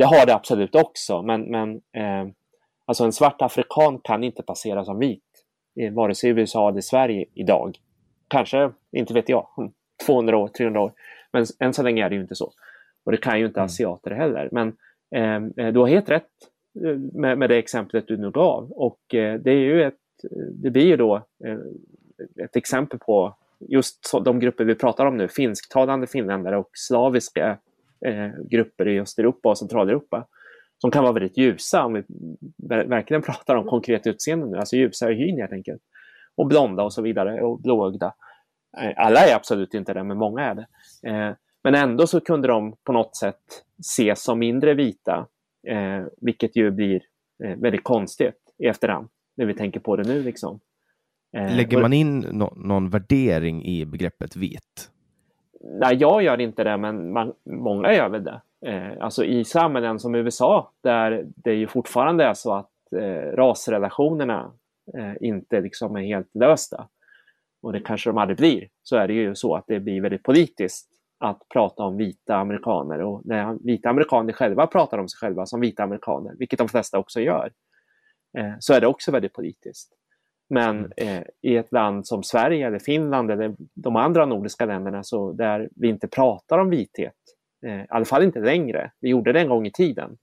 [0.00, 1.22] det har det absolut också.
[1.22, 2.32] Men, men eh,
[2.84, 5.44] alltså en svart afrikan kan inte passera som vit,
[5.80, 7.78] eh, vare sig i USA eller i Sverige idag.
[8.28, 9.72] Kanske, inte vet jag, om
[10.06, 10.92] 200 år, 300 år.
[11.32, 12.52] Men än så länge är det ju inte så.
[13.04, 14.48] Och det kan ju inte asiater heller.
[14.52, 14.68] Men
[15.14, 16.30] eh, du har helt rätt
[16.84, 18.72] eh, med, med det exemplet du nu gav.
[18.72, 19.94] Och eh, det är ju ett,
[20.52, 21.58] det blir ju då eh,
[22.44, 27.58] ett exempel på just så, de grupper vi pratar om nu, finsktalande finländare och slaviska
[28.06, 30.26] eh, grupper i Östeuropa och Centraleuropa,
[30.78, 32.00] som kan vara väldigt ljusa om vi
[32.68, 35.82] ver- verkligen pratar om konkret utseende nu, alltså ljusa i hyn helt enkelt.
[36.34, 38.14] Och blonda och så vidare, och blåögda.
[38.80, 40.66] Eh, Alla är absolut inte det, men många är det.
[41.10, 41.34] Eh,
[41.64, 43.40] Men ändå så kunde de på något sätt
[43.80, 45.26] ses som mindre vita,
[45.68, 47.02] eh, vilket ju blir
[47.44, 50.22] eh, väldigt konstigt i efterhand, när vi tänker på det nu.
[50.22, 50.60] Liksom.
[51.56, 54.90] Lägger man in nå- någon värdering i begreppet vit?
[55.80, 58.40] Nej, jag gör inte det, men man, många gör väl det.
[58.66, 64.52] Eh, alltså i samhällen som USA, där det ju fortfarande är så att eh, rasrelationerna
[64.98, 66.88] eh, inte liksom är helt lösta,
[67.62, 70.22] och det kanske de aldrig blir, så är det ju så att det blir väldigt
[70.22, 70.88] politiskt
[71.18, 73.02] att prata om vita amerikaner.
[73.02, 76.98] Och när vita amerikaner själva pratar om sig själva som vita amerikaner, vilket de flesta
[76.98, 77.52] också gör,
[78.38, 79.92] eh, så är det också väldigt politiskt.
[80.50, 85.32] Men eh, i ett land som Sverige eller Finland eller de andra nordiska länderna så
[85.32, 87.14] där vi inte pratar om vithet,
[87.66, 90.16] eh, i alla fall inte längre, vi gjorde det en gång i tiden,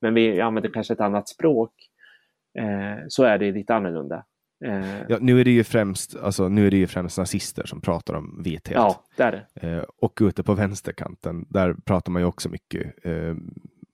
[0.00, 1.72] men vi använder kanske ett annat språk,
[2.58, 4.24] eh, så är det lite annorlunda.
[4.64, 7.80] Eh, Ja, nu, är det ju främst, alltså, nu är det ju främst nazister som
[7.80, 8.74] pratar om vithet.
[8.74, 9.68] ja, det är det.
[9.68, 13.06] Eh, och ute på vänsterkanten, där pratar man ju också mycket.
[13.06, 13.34] Eh,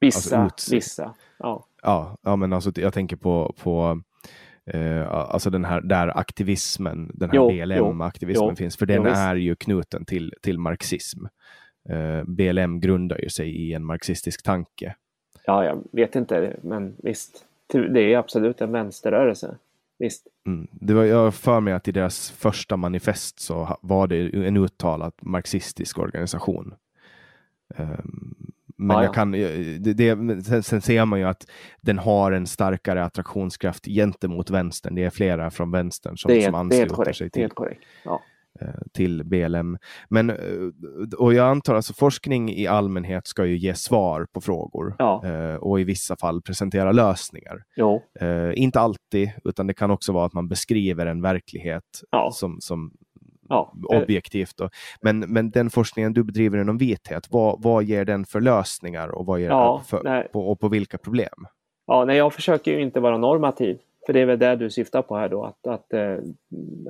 [0.00, 1.14] Vissa, Alltså, vissa.
[1.38, 1.66] Ja.
[1.82, 4.00] ja, ja, men alltså, jag tänker på, på
[4.74, 9.04] eh, alltså den här där aktivismen, den här Jo, BLM-aktivismen jo, finns, för jo, den
[9.04, 9.16] visst.
[9.16, 11.24] är ju knuten till, till marxism.
[11.88, 14.94] Eh, BLM grundar ju sig i en marxistisk tanke.
[15.46, 17.44] ja, jag vet inte, men visst.
[17.72, 19.56] Det är absolut en vänsterrörelse.
[19.98, 20.26] visst.
[20.46, 20.68] Mm.
[20.72, 25.14] Det var, jag för mig att i deras första manifest så var det en uttalat
[25.22, 26.74] marxistisk organisation.
[27.76, 31.46] Um, men ja, jag kan, det, det, sen, sen, ser man ju att
[31.80, 34.94] den har en starkare attraktionskraft gentemot vänstern.
[34.94, 37.50] Det är flera från vänstern som, det är, som ansluter det sig till.
[37.50, 37.84] Korrekt.
[38.04, 38.20] Ja.
[38.60, 39.78] Eh, till BLM.
[40.08, 40.36] Men, eh,
[41.18, 45.22] och jag antar alltså forskning i allmänhet ska ju ge svar på frågor ja.
[45.24, 47.62] Eh, och i vissa fall presentera lösningar.
[47.76, 48.02] Jo.
[48.54, 51.84] Inte alltid, utan det kan också vara att man beskriver en verklighet
[52.32, 52.92] som, som
[53.50, 53.72] ja.
[53.82, 54.56] objektivt.
[54.56, 54.68] Då.
[55.00, 59.26] Men, men den forskningen du bedriver inom vithet, vad, vad ger den för lösningar och,
[59.26, 61.46] vad ger ja, för, på, och på vilka problem?
[61.86, 63.78] Ja, nej, jag försöker ju inte vara normativ.
[64.06, 66.16] För det är väl det du syftar på här då, att, att eh,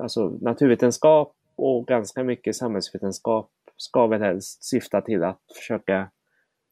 [0.01, 6.09] alltså, naturvetenskap och ganska mycket samhällsvetenskap ska väl helst syfta till att försöka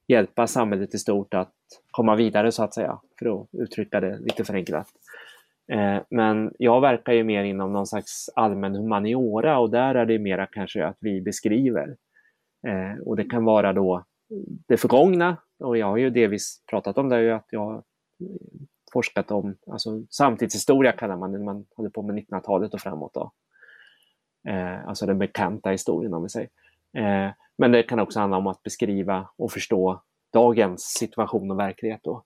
[0.07, 1.53] hjälpa samhället i stort att
[1.91, 4.87] komma vidare så att säga, för att uttrycka det lite förenklat.
[5.71, 10.19] Eh, men jag verkar ju mer inom någon slags allmän humaniora och där är det
[10.19, 11.95] mera kanske att vi beskriver.
[12.67, 14.05] Eh, och det kan vara då
[14.67, 17.83] det förgångna och jag har ju delvis pratat om det, att jag har
[18.93, 23.13] forskat om alltså samtidshistoria kallar man det, när man håller på med 1900-talet och framåt.
[23.13, 23.31] Då.
[24.47, 26.49] Eh, alltså den bekanta historien om vi säger.
[27.57, 30.01] Men det kan också handla om att beskriva och förstå
[30.33, 31.99] dagens situation och verklighet.
[32.03, 32.23] Då.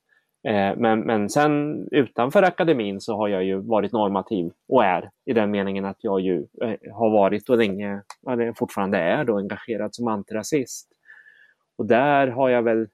[0.48, 5.34] Eh, men, men sen utanför akademin så har jag ju varit normativ och är i
[5.34, 8.02] den meningen att jag ju eh, har varit och länge,
[8.32, 10.90] eller fortfarande är då, engagerad som antirasist.
[11.78, 12.88] Och där har jag väl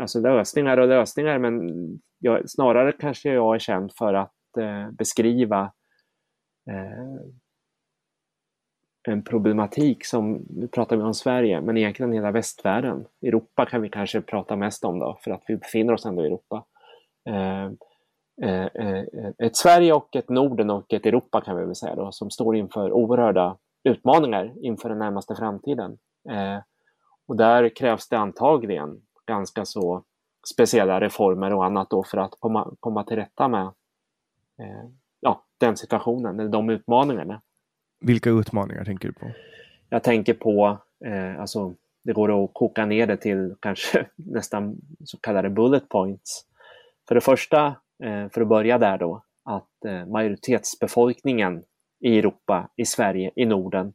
[0.00, 1.70] alltså lösningar och lösningar, men
[2.18, 5.72] jag, snarare kanske jag är känd för att eh, beskriva
[6.70, 7.30] eh,
[9.12, 13.06] en problematik som, nu pratar vi om Sverige, men egentligen hela västvärlden.
[13.22, 16.26] Europa kan vi kanske prata mest om då, för att vi befinner oss ändå i
[16.26, 16.64] Europa.
[17.28, 17.64] Eh,
[18.42, 19.04] eh, eh,
[19.38, 22.56] ett Sverige och ett Norden och ett Europa kan vi väl säga då, som står
[22.56, 25.98] inför oerhörda utmaningar inför den närmaste framtiden.
[26.30, 26.58] Eh,
[27.28, 30.02] och där krävs det antagligen ganska så
[30.52, 33.62] speciella reformer och annat då för att komma, komma till rätta med
[34.58, 34.88] eh,
[35.20, 37.42] ja, den situationen, eller de utmaningarna.
[38.06, 39.30] Vilka utmaningar tänker du på?
[39.88, 45.18] Jag tänker på, eh, alltså det går att koka ner det till kanske nästan så
[45.18, 46.44] kallade bullet points.
[47.08, 47.66] För det första,
[48.04, 51.62] eh, för att börja där då, att eh, majoritetsbefolkningen
[52.00, 53.92] i Europa, i Sverige, i Norden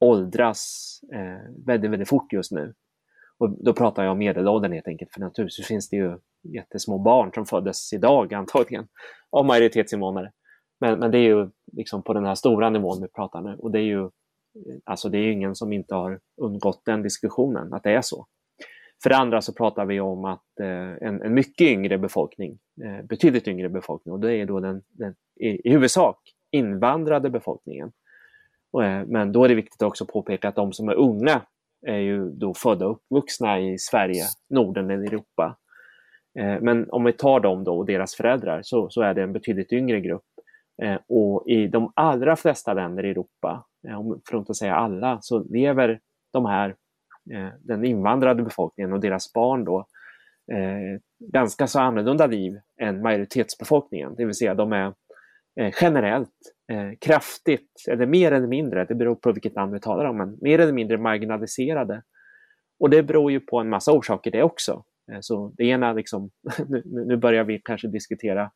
[0.00, 2.74] åldras eh, väldigt, väldigt fort just nu.
[3.38, 7.30] Och då pratar jag om medelåldern helt enkelt, för naturligtvis finns det ju jättesmå barn
[7.34, 8.88] som föddes idag antagligen
[9.30, 10.32] av majoritetsinvånare.
[10.80, 13.70] Men, men det är ju liksom på den här stora nivån vi pratar nu och
[13.70, 14.10] det är ju
[14.84, 18.26] alltså det är ingen som inte har undgått den diskussionen, att det är så.
[19.02, 23.06] För det andra så pratar vi om att eh, en, en, mycket yngre befolkning, eh,
[23.06, 26.18] betydligt yngre befolkning, och det är då den, den i, i, huvudsak
[26.50, 27.92] invandrade befolkningen.
[28.72, 31.42] Och, eh, men då är det viktigt också att påpeka att de som är unga
[31.86, 35.56] är ju då födda och uppvuxna i Sverige, Norden eller Europa.
[36.38, 39.32] Eh, men om vi tar dem då och deras föräldrar så, så är det en
[39.32, 40.24] betydligt yngre grupp
[40.82, 45.18] Eh, och i de allra flesta länder i Europa, eh, för att inte säga alla,
[45.20, 46.00] så lever
[46.32, 46.68] de här,
[47.34, 49.78] eh, den invandrade befolkningen och deras barn då
[50.52, 51.00] eh,
[51.32, 54.14] ganska så annorlunda liv än majoritetsbefolkningen.
[54.14, 54.94] Det vill säga de är
[55.60, 56.30] eh, generellt
[57.00, 60.58] kraftigt, eller mer eller mindre, det beror på vilket land vi talar om, men mer
[60.58, 62.02] eller mindre marginaliserade.
[62.80, 64.84] Och det beror ju på en massa orsaker det också.
[65.20, 66.30] Så det ena, liksom,
[66.84, 68.50] nu börjar vi kanske diskutera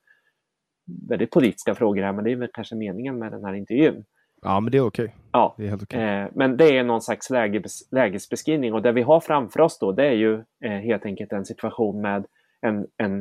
[1.08, 4.04] väldigt politiska frågor här, men det är väl kanske meningen med den här intervjun.
[4.42, 5.04] Ja, men det är okej.
[5.04, 5.16] Okay.
[5.32, 6.00] Ja, det är helt okay.
[6.00, 9.92] eh, men det är någon slags läges, lägesbeskrivning och det vi har framför oss då,
[9.92, 12.26] det är ju eh, helt enkelt en situation med
[12.60, 13.20] en, en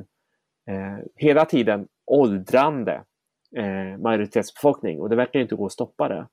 [0.69, 3.03] eh, hela tiden åldrande
[3.58, 6.27] eh, majoritetsbefolkning och det verkar inte gå att stoppa det.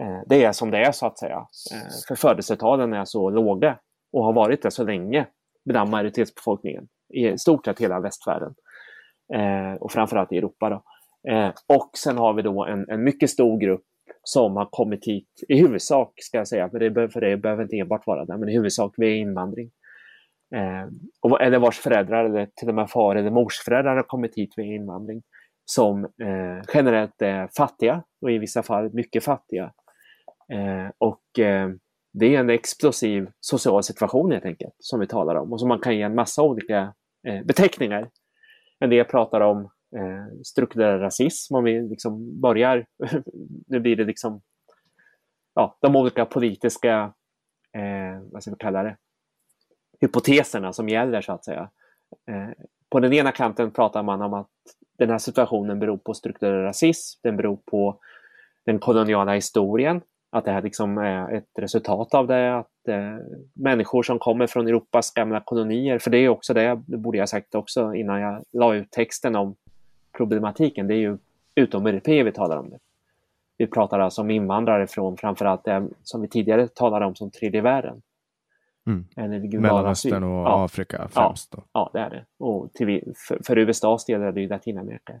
[0.00, 1.46] Eh, det är som det är så att säga.
[1.72, 3.78] Eh, för födelsetalen är så låga
[4.12, 5.26] och har varit det så länge
[5.64, 8.54] bland majoritetsbefolkningen i stort sett hela västvärlden
[9.34, 10.70] eh, och framförallt i Europa.
[10.70, 10.82] Då.
[11.30, 13.84] Eh, och sen har vi då en, en, mycket stor grupp
[14.22, 17.76] som har kommit hit, i huvudsak ska jag säga, för det, för det behöver inte
[17.76, 19.70] enbart vara det, men i huvudsak via invandring.
[20.54, 20.88] Eh,
[21.20, 24.74] och, eller vars föräldrar, eller till och med far eller morsföräldrar har kommit hit via
[24.74, 25.22] invandring,
[25.64, 29.72] som eh, generellt är fattiga och i vissa fall mycket fattiga.
[30.52, 31.70] Eh, och eh,
[32.12, 35.80] det är en explosiv social situation helt enkelt, som vi talar om och som man
[35.80, 36.94] kan ge en massa olika
[37.26, 38.10] eh, beteckningar
[38.80, 39.60] en del pratar om
[39.96, 42.86] eh, strukturell rasism, om vi liksom börjar,
[43.66, 44.42] nu blir det liksom
[45.54, 47.12] ja, de olika politiska,
[47.72, 48.96] eh, vad ska vi kalla det,
[50.00, 51.70] hypoteserna som gäller så att säga.
[52.30, 52.48] Eh,
[52.90, 54.50] på den ena kanten pratar man om att
[54.98, 58.00] den här situationen beror på strukturell rasism, den beror på
[58.66, 62.69] den koloniala historien, att det här liksom är ett resultat av det, att
[63.52, 67.28] människor som kommer från Europas gamla kolonier, för det är också det, det borde jag
[67.28, 69.54] sagt också innan jag la ut texten om
[70.16, 71.18] problematiken, det är ju
[71.54, 72.70] utomeuropeer vi talar om.
[72.70, 72.78] det.
[73.58, 77.60] Vi pratar alltså om invandrare från framförallt det som vi tidigare talade om som tredje
[77.60, 78.02] världen.
[78.86, 79.62] Mm.
[79.62, 80.64] Mellanöstern och ja.
[80.64, 81.54] Afrika främst.
[81.56, 82.24] Ja, ja, det är det.
[82.44, 85.12] Och till, för, för USAs del är det ju Latinamerika.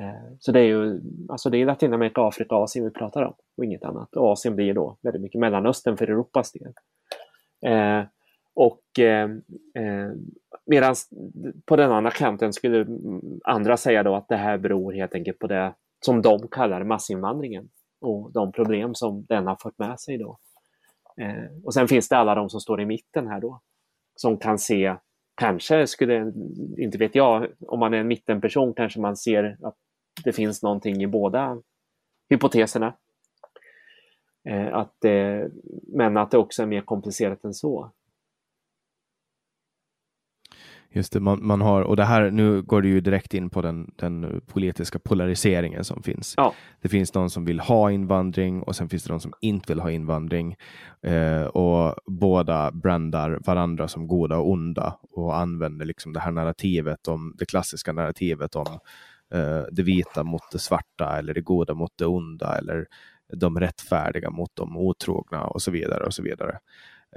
[0.00, 3.64] Eh, så det är ju alltså det är Latinamerika, Afrika Asien vi pratar om och
[3.64, 4.16] inget annat.
[4.16, 6.72] Och Asien blir då väldigt mycket Mellanöstern för Europas del.
[7.66, 8.04] Eh,
[8.54, 9.30] och eh,
[9.74, 10.12] eh
[10.66, 10.94] medan
[11.64, 12.86] på den andra kanten skulle
[13.44, 15.74] andra säga då att det här beror helt enkelt på det
[16.04, 17.68] som de kallar massinvandringen
[18.00, 20.38] och de problem som den har fört med sig då.
[21.20, 23.60] Eh, och sen finns det alla de som står i mitten här då,
[24.16, 24.96] som kan se,
[25.34, 26.32] kanske skulle,
[26.78, 29.76] inte vet jag, om man är en mittenperson kanske man ser att
[30.24, 31.62] det finns någonting i båda
[32.30, 32.94] hypoteserna.
[34.48, 35.48] Eh, att, eh,
[35.88, 37.92] men att det också är mer komplicerat än så.
[40.94, 43.62] Just det, man, man, har, och det här, nu går det ju direkt in på
[43.62, 46.34] den, den politiska polariseringen som finns.
[46.36, 46.54] Ja.
[46.80, 49.80] Det finns de som vill ha invandring och sen finns det de som inte vill
[49.80, 50.56] ha invandring.
[51.02, 57.08] Eh, och båda brandar varandra som goda och onda och använder liksom det här narrativet
[57.08, 58.78] om det klassiska narrativet om
[59.70, 62.86] det vita mot det svarta eller det goda mot det onda eller
[63.32, 66.58] de rättfärdiga mot de otrogna och så vidare och så vidare.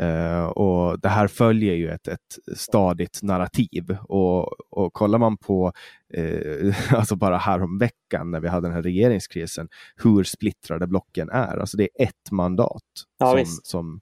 [0.01, 5.72] Uh, och Det här följer ju ett, ett stadigt narrativ och, och kollar man på,
[6.18, 11.58] uh, alltså bara häromveckan när vi hade den här regeringskrisen, hur splittrade blocken är.
[11.58, 12.84] Alltså det är ett mandat
[13.20, 14.01] ja, som, som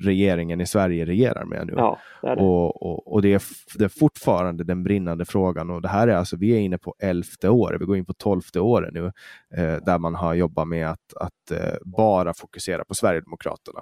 [0.00, 1.72] regeringen i Sverige regerar med nu.
[1.76, 2.42] Ja, det det.
[2.42, 3.42] Och, och, och det, är,
[3.78, 6.94] det är fortfarande den brinnande frågan och det här är alltså, vi är inne på
[6.98, 9.06] elfte året, vi går in på tolfte året nu,
[9.56, 13.80] eh, där man har jobbat med att, att eh, bara fokusera på Sverigedemokraterna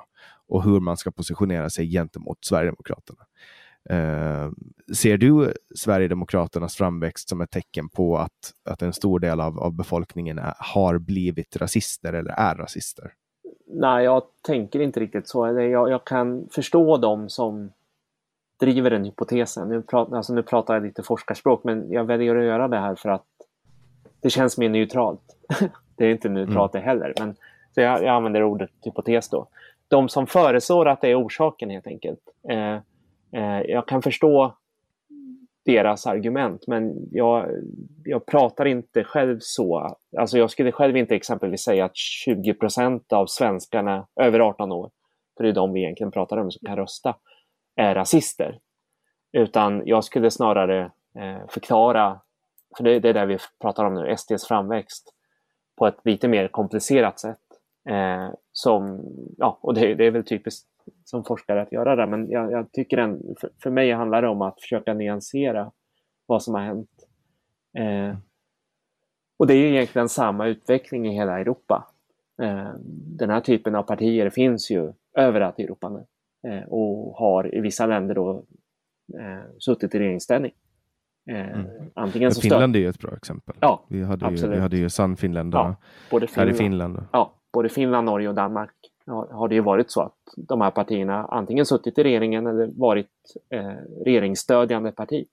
[0.49, 3.25] och hur man ska positionera sig gentemot Sverigedemokraterna.
[3.91, 4.51] Eh,
[4.95, 9.75] ser du Sverigedemokraternas framväxt som ett tecken på att, att en stor del av, av
[9.75, 13.13] befolkningen är, har blivit rasister eller är rasister?
[13.73, 15.47] Nej, jag tänker inte riktigt så.
[15.47, 17.71] Jag, jag kan förstå dem som
[18.61, 19.69] driver den hypotesen.
[19.69, 22.95] Nu, pratar, alltså nu pratar jag lite forskarspråk, men jag väljer att göra det här
[22.95, 23.27] för att
[24.21, 25.37] det känns mer neutralt.
[25.97, 26.85] det är inte neutralt mm.
[26.85, 27.37] det heller, men
[27.75, 29.47] så jag, jag, använder ordet hypotes då.
[29.89, 32.21] De som föreslår att det är orsaken helt enkelt.
[32.49, 32.75] Eh,
[33.33, 34.55] eh, jag kan förstå
[35.65, 36.67] deras argument.
[36.67, 37.51] Men jag,
[38.05, 39.97] jag pratar inte själv så.
[40.19, 44.91] Alltså jag skulle själv inte exempelvis säga att 20 procent av svenskarna över 18 år,
[45.37, 47.17] för det är de vi egentligen pratar om som kan rösta,
[47.77, 48.59] är rasister.
[49.33, 50.81] Utan jag skulle snarare
[51.15, 52.21] eh, förklara,
[52.77, 55.15] för det, det är det vi pratar om nu, SDs framväxt,
[55.79, 57.39] på ett lite mer komplicerat sätt.
[57.89, 59.01] Eh, som,
[59.39, 60.67] ja, och det, det, är väl typiskt
[61.05, 64.29] som forskare att göra det, men jag, jag tycker en, för, för, mig handlar det
[64.29, 65.73] om att försöka nyansera
[66.27, 66.91] vad som har hänt.
[67.79, 68.17] Eh,
[69.39, 71.89] och det är egentligen samma utveckling i hela Europa.
[72.43, 72.73] Eh,
[73.19, 76.07] den här typen av partier finns ju överallt i Europa nu
[76.51, 78.45] eh, och har i vissa länder då
[79.19, 80.53] eh, suttit i regeringsställning.
[81.31, 81.67] Eh, mm.
[81.95, 83.57] Antingen så Finland är ju ett bra exempel.
[83.61, 85.77] Ja, vi, hade ju, vi hade ju Sannfinländarna
[86.11, 87.07] ja, här i Finland.
[87.13, 88.75] Ja, både Finland, Norge och Danmark
[89.11, 93.07] har det ju varit så att de här partierna antingen suttit i regeringen eller varit
[93.51, 95.27] eh, regeringsstödjande parti.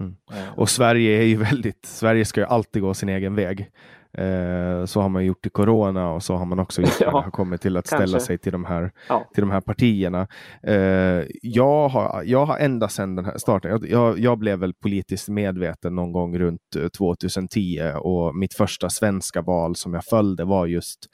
[0.00, 0.16] Mm.
[0.32, 0.58] Eh.
[0.58, 3.70] Och Sverige är ju väldigt, Sverige ska ju alltid gå sin egen väg.
[4.18, 7.30] Eh, så har man gjort i Corona och så har man också gjort det har
[7.30, 9.28] kommit till att ställa sig till de här, ja.
[9.34, 10.26] till de här partierna.
[10.62, 15.28] Eh, jag, har, jag har ända sedan den här starten, jag, jag, blev väl politiskt
[15.28, 20.66] medveten någon gång runt 2010 eh, och mitt första svenska val som jag följde var
[20.66, 21.06] just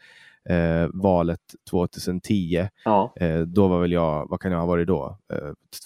[0.48, 2.68] eh, valet 2010.
[2.84, 3.12] Ja.
[3.16, 5.18] Eh, då var väl jag, vad kan jag ha varit då?
[5.32, 5.38] Eh,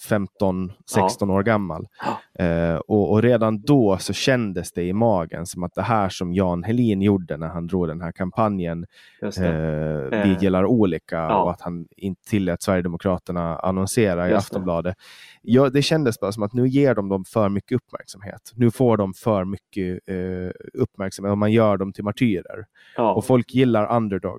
[0.09, 1.34] 15, 16 ja.
[1.34, 1.86] år gammal.
[2.05, 2.44] Ja.
[2.44, 6.34] Eh, och, och, redan då så kändes det i magen som att det här som
[6.34, 8.86] Jan Helin gjorde när han drog den här kampanjen
[9.22, 9.30] eh,
[10.11, 10.42] Vi eh.
[10.42, 14.96] gillar olika och att han inte tillät Sverigedemokraterna annonsera i Aftonbladet
[15.42, 18.53] ja, det kändes bara som att nu ger de dem för mycket uppmärksamhet.
[18.55, 19.98] Nu får de för mycket
[20.74, 22.64] uppmärksamhet och man gör dem till martyrer.
[22.96, 23.12] Ja.
[23.14, 23.86] Och folk gillar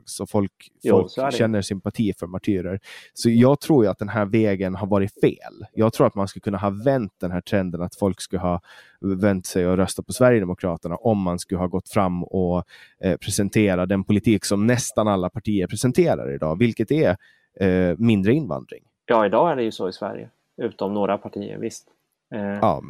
[0.04, 0.52] underdogs och folk,
[0.82, 2.80] jo, folk känner sympati för martyrer.
[3.14, 5.66] Så jag tror ju att den här vägen har varit fel.
[5.74, 8.62] Jag tror att man skulle kunna ha vänt den här trenden att folk skulle ha
[9.02, 12.64] vänt sig och röstat på Sverigedemokraterna om man skulle ha gått fram och
[13.04, 17.18] eh, presentera den politik som nästan alla partier presenterar idag, vilket är
[17.60, 18.84] eh, mindre invandring.
[19.06, 21.88] Ja, idag är det ju så i Sverige utom några partier, visst.
[22.34, 22.82] Eh, Ja,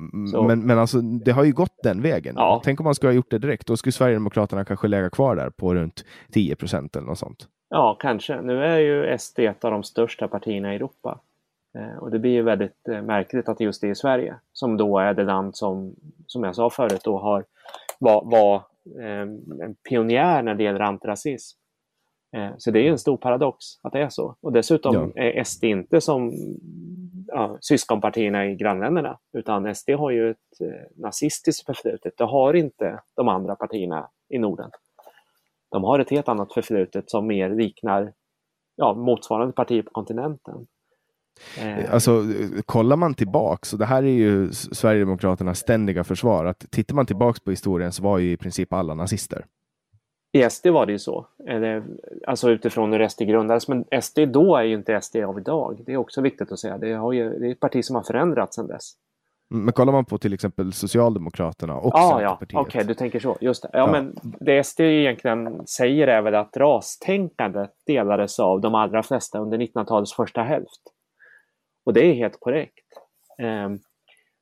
[0.47, 2.35] men, men alltså det har ju gått den vägen.
[2.37, 2.61] Ja.
[2.63, 3.67] Tänk om man skulle ha gjort det direkt.
[3.67, 7.47] Då skulle Sverigedemokraterna kanske lägga kvar där på runt 10 procent eller något sånt.
[7.69, 8.41] Ja, kanske.
[8.41, 11.19] Nu är ju SD ett av de största partierna i Europa.
[11.77, 14.99] Eh, och det blir ju väldigt eh, märkligt att just det är Sverige, som då
[14.99, 15.95] är det land som,
[16.27, 17.45] som jag sa förut, då har,
[17.99, 18.63] var, var
[19.63, 21.57] en pionjär när det gäller antirasism.
[22.57, 24.35] Så det är ju en stor paradox att det är så.
[24.41, 25.21] Och dessutom Ja.
[25.23, 26.33] är SD inte som
[27.33, 32.13] ja, syskonpartierna i grannländerna, utan SD har ju ett eh, nazistiskt förflutet.
[32.17, 34.71] Det har inte de andra partierna i Norden.
[35.71, 38.13] De har ett helt annat förflutet som mer liknar
[38.75, 40.67] ja, motsvarande partier på kontinenten.
[41.57, 41.93] Eh.
[41.93, 42.23] Alltså,
[42.65, 47.39] kollar man tillbaks, och det här är ju Sverigedemokraternas ständiga försvar, att tittar man tillbaks
[47.39, 49.45] på historien så var ju i princip alla nazister.
[50.35, 51.83] I SD var det ju så, eller,
[52.27, 53.67] alltså utifrån hur SD grundades.
[53.67, 55.79] Men SD då är ju inte SD av idag.
[55.85, 56.77] Det är också viktigt att säga.
[56.77, 58.93] Det, ju, det är ett parti som har förändrats sedan dess.
[59.49, 62.61] Men kollar man på till exempel Socialdemokraterna och Ah, ja, Centerpartiet.
[62.61, 63.37] okej, du tänker så.
[63.41, 63.69] Just det.
[63.73, 63.91] Ja, Ja.
[63.91, 69.57] men det SD egentligen säger är väl att rastänkandet delades av de allra flesta under
[69.57, 70.81] 1900-talets första hälft.
[71.85, 72.85] Och det är helt korrekt.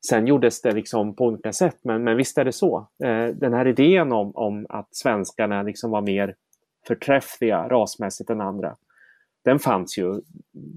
[0.08, 2.88] Sen gjordes det liksom på olika sätt, men, men visst är det så.
[3.04, 6.36] Eh, den här idén om, om att svenskarna liksom var mer
[6.88, 8.76] förträffliga rasmässigt än andra,
[9.46, 10.22] den fanns ju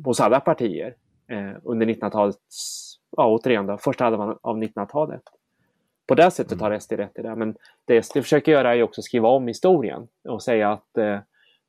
[0.05, 0.95] hos alla partier
[1.29, 5.23] eh, under 1900-talets, ja återigen då, första halvan av 1900-talet.
[6.07, 7.37] På det sättet har SD rätt i det.
[7.37, 11.19] Men det SD försöker göra är också skriva om historien och säga att eh,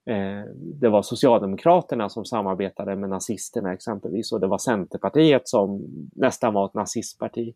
[0.06, 5.82] Eh, det var Socialdemokraterna som samarbetade med nazisterna exempelvis och det var Centerpartiet som
[6.16, 7.54] nästan var ett nazistparti.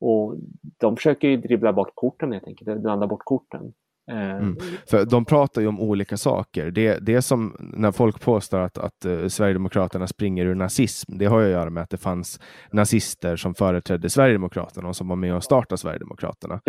[0.00, 0.34] Och
[0.78, 3.72] de försöker ju dribbla bort korten helt enkelt, blanda bort korten.
[4.10, 4.56] Eh, Mm.
[4.90, 6.70] För de pratar ju om olika saker.
[6.70, 11.18] Det, det är som när folk påstår att, att eh, Sverigedemokraterna springer ur nazism.
[11.18, 12.40] Det har ju att göra med att det fanns
[12.72, 16.60] nazister som företrädde Sverigedemokraterna och som var med och startade Sverigedemokraterna.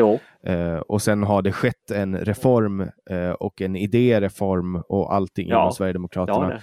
[0.48, 5.56] Eh, och sen har det skett en reform eh, och en idéreform och allting Ja.
[5.56, 6.48] inom ja, Sverigedemokraterna.
[6.48, 6.62] det.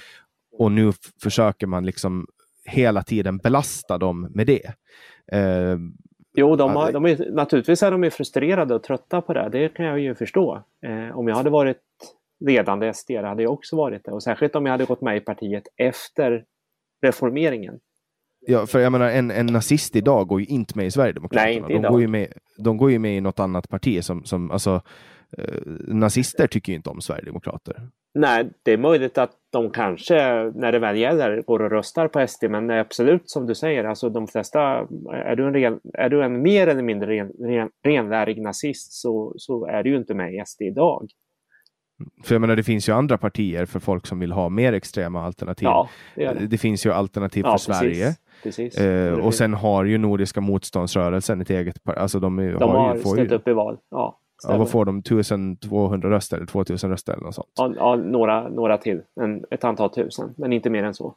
[0.59, 0.93] Och nu
[1.23, 2.27] försöker man liksom
[2.65, 4.73] hela tiden belasta dem med det.
[6.35, 9.49] Jo, de har, de är, naturligtvis är de frustrerade och trötta på det.
[9.53, 10.63] Det kan jag ju förstå.
[10.87, 11.81] Eh, om jag hade varit
[12.41, 14.11] ledande SD hade jag också varit det.
[14.11, 16.45] Och särskilt om jag hade gått med i partiet efter
[17.03, 17.79] reformeringen.
[18.47, 21.45] Ja, för jag menar en, en nazist idag går ju inte med i Sverigedemokraterna.
[21.45, 21.93] Nej, inte de, idag.
[21.93, 24.83] går ju med, de går ju med i något annat parti som, som alltså,
[25.89, 27.89] nazister tycker ju inte om Sverigedemokrater.
[28.15, 30.15] Nej, det är möjligt att de kanske
[30.55, 32.45] när det väl gäller går och röstar på SD.
[32.51, 34.61] Men absolut som du säger, alltså de flesta,
[35.13, 39.35] är du en, ren, är du en mer eller mindre ren, ren, renlärig nazist så,
[39.37, 41.07] så är du ju inte med i SD idag.
[42.25, 45.25] För jag menar, det finns ju andra partier för folk som vill ha mer extrema
[45.25, 45.67] alternativ.
[45.67, 46.47] Ja, det det.
[46.47, 48.15] det finns ju alternativ Ja, för Sverige.
[48.43, 48.79] Precis.
[48.79, 52.95] Eh, och sen har ju Nordiska motståndsrörelsen ett eget par- alltså de, de har har
[52.95, 53.79] ju, får ställt ju, upp i val.
[53.91, 54.19] Ja,
[54.49, 54.99] ja, vad får de?
[54.99, 57.49] 1200 röster eller 2000 röster eller något sånt.
[57.55, 61.15] Ja, ja, några, några till, en, ett antal tusen, men inte mer än så.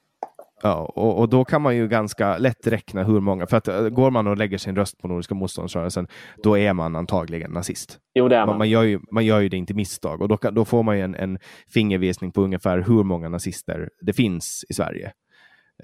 [0.64, 3.90] Ja, och, och då kan man ju ganska lätt räkna hur många, för att eh,
[3.90, 6.08] går man och lägger sin röst på Nordiska motståndsrörelsen,
[6.44, 8.00] då är man antagligen nazist.
[8.14, 8.58] Jo, det är Man, man.
[8.58, 10.98] man, gör, ju, man gör ju det inte misstag och då, kan, då får man
[10.98, 11.38] ju en, en
[11.74, 15.12] fingervisning på ungefär hur många nazister det finns i Sverige.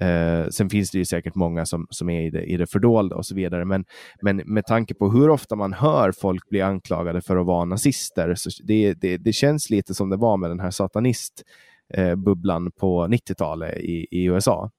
[0.00, 3.16] Eh, sen finns det ju säkert många som, som är i det, i det fördolda
[3.16, 3.84] och så vidare, men,
[4.22, 8.34] men med tanke på hur ofta man hör folk bli anklagade för att vara nazister,
[8.34, 13.06] så det, det, det känns lite som det var med den här satanistbubblan eh, på
[13.06, 14.70] 90-talet i, i USA.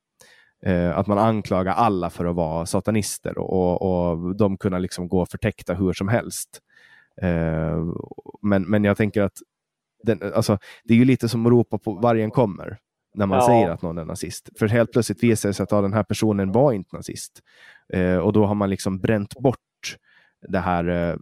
[0.65, 5.25] Eh, att man anklagar alla för att vara satanister och, och, de kunna liksom gå
[5.25, 6.61] förtäckta hur som helst.
[7.21, 7.77] Eh,
[8.41, 9.37] men, men jag tänker att
[10.03, 12.77] den, alltså, det är ju lite som att ropa på vargen kommer
[13.13, 13.45] när man Ja.
[13.47, 14.49] säger att någon är nazist.
[14.59, 17.39] För helt plötsligt visar det sig att ja, den här personen var inte nazist.
[17.93, 19.57] Eh, och då har man liksom bränt bort
[20.47, 21.15] det här eh,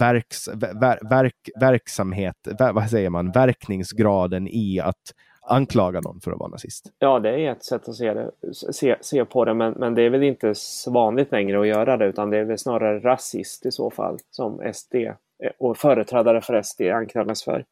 [0.00, 5.02] verks, ver, verk, verksamhet, ver, vad säger man, verkningsgraden i att
[5.46, 6.92] anklaga någon för att vara nazist.
[6.98, 8.30] Ja, det är ett sätt att se, det,
[8.72, 10.54] se, se på det, men, men det är väl inte
[10.90, 14.72] vanligt längre att göra det, utan det är väl snarare rasist i så fall, som
[14.74, 15.12] SD eh,
[15.58, 17.64] och företrädare för SD anklagas för.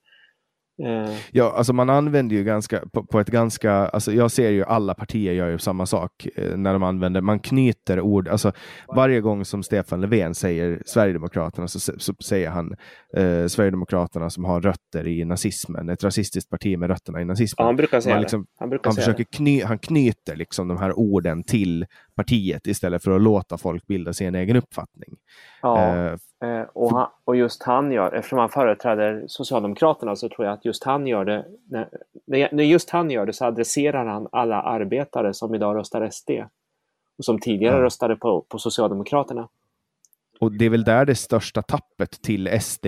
[0.82, 4.64] Eh, Ja, alltså man använder ju ganska på, på ett ganska, alltså jag ser ju
[4.64, 8.52] alla partier gör ju samma sak eh, när de använder, man knyter ord, alltså
[8.96, 12.74] varje gång som Stefan Löfven säger Sverigedemokraterna så, så säger han
[13.16, 17.54] eh, Sverigedemokraterna som har rötter i nazismen, ett rasistiskt parti med rötterna i nazismen.
[17.64, 18.22] ja, han brukar säga man det.
[18.24, 23.02] liksom- Han brukar Han, försöker kny, han knyter liksom de här orden till partiet istället
[23.02, 25.08] för att låta folk bilda sig en egen uppfattning.
[25.62, 26.16] Ja, eh,
[26.72, 30.84] och, han, och just han gör, eftersom han företräder Socialdemokraterna så tror jag att just
[30.84, 31.44] han gör det,
[32.26, 36.30] när, när just han gör det så adresserar han alla arbetare som idag röstar SD.
[37.18, 37.82] och som tidigare Ja.
[37.82, 39.48] röstade på, på Socialdemokraterna.
[40.40, 42.86] Och det är väl där det största tappet till SD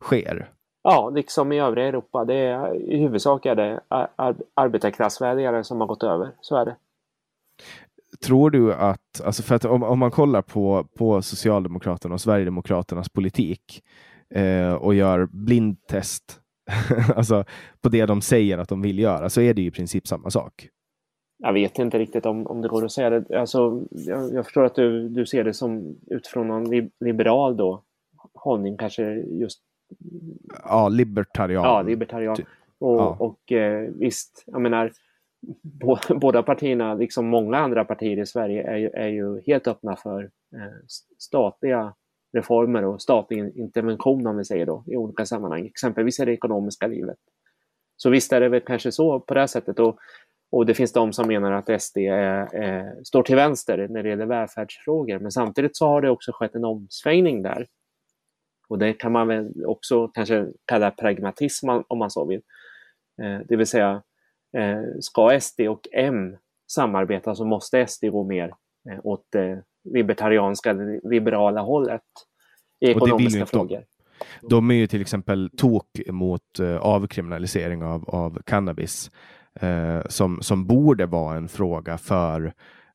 [0.00, 0.50] sker.
[0.82, 2.24] Ja, liksom i övriga Europa.
[2.24, 6.30] Det är, I huvudsak är det ar arbetarklassväljare som har gått över.
[6.40, 6.76] Så är det.
[8.24, 13.08] Tror du att, alltså för att om, om man kollar på, på Socialdemokraterna och Sverigedemokraternas
[13.08, 13.82] politik
[14.34, 16.40] eh, och gör blindtest
[17.16, 17.44] alltså
[17.80, 20.30] på det de säger att de vill göra så är det ju i princip samma
[20.30, 20.68] sak.
[21.38, 23.40] Jag vet inte riktigt om, om det går att säga det.
[23.40, 27.82] Alltså, jag, jag förstår att du, du ser det som utifrån någon li liberal då,
[28.34, 29.60] hållning, kanske just
[30.64, 31.64] Ja, libertarian.
[31.64, 32.36] ja, libertarian.
[32.36, 32.44] Ty-
[32.78, 33.16] Och, ja.
[33.20, 34.92] och eh, visst, jag menar,
[36.20, 40.22] båda partierna, liksom många andra partier i Sverige, är ju, är ju helt öppna för
[40.54, 40.72] eh,
[41.18, 41.94] statliga
[42.32, 46.86] reformer och statlig intervention, om vi säger då, i olika sammanhang, exempelvis i det ekonomiska
[46.86, 47.18] livet.
[47.96, 49.78] Så visst är det väl kanske så på det här sättet.
[49.78, 49.98] Och,
[50.50, 54.08] och det finns de som menar att SD är, är, står till vänster när det
[54.08, 55.18] gäller välfärdsfrågor.
[55.18, 57.66] Men samtidigt så har det också skett en omsvängning där.
[58.68, 62.42] Och det kan man väl också kanske kalla pragmatism om- man så vill.
[63.22, 64.02] Eh, det vill säga,
[65.00, 66.36] ska SD och M
[66.70, 68.54] samarbeta så måste SD gå mer
[68.90, 69.62] eh, åt det
[69.94, 72.02] libertarianska, eller liberala hållet
[72.80, 73.46] i ekonomiska de.
[73.46, 73.84] frågor.
[74.42, 79.10] De är ju till exempel tok mot eh, avkriminalisering av, av cannabis
[79.60, 82.52] eh, som, som borde vara en fråga för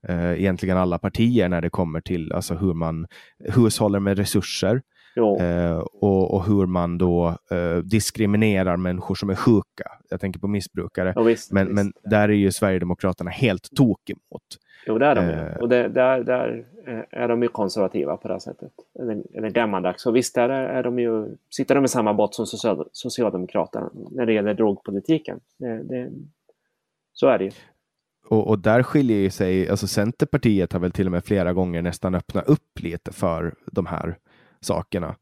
[0.07, 3.07] eh, egentligen alla partier när det kommer till alltså hur man
[3.39, 4.81] hushåller med resurser
[5.17, 9.91] eh, och, och hur man då eh, diskriminerar människor som är sjuka.
[10.09, 11.13] Jag tänker på missbrukare.
[11.15, 11.75] ja, visst, Men, visst.
[11.75, 14.43] men där är ju Sverigedemokraterna helt tok emot.
[14.87, 15.21] Jo, det är de.
[15.21, 15.57] Eh.
[15.57, 18.71] Och det, där, där eh, är de ju konservativa på det här sättet.
[18.99, 20.05] Eller, eller gammaldags.
[20.05, 24.25] Och visst, där är, de ju, sitter de i samma båt som social, Socialdemokraterna när
[24.25, 25.39] det gäller drogpolitiken.
[25.57, 26.09] Det, det,
[27.13, 27.51] så är det ju.
[28.29, 31.81] Och, och där skiljer ju sig, alltså Centerpartiet har väl till och med flera gånger
[31.81, 34.17] nästan öppnat upp lite för de här
[34.61, 35.15] sakerna.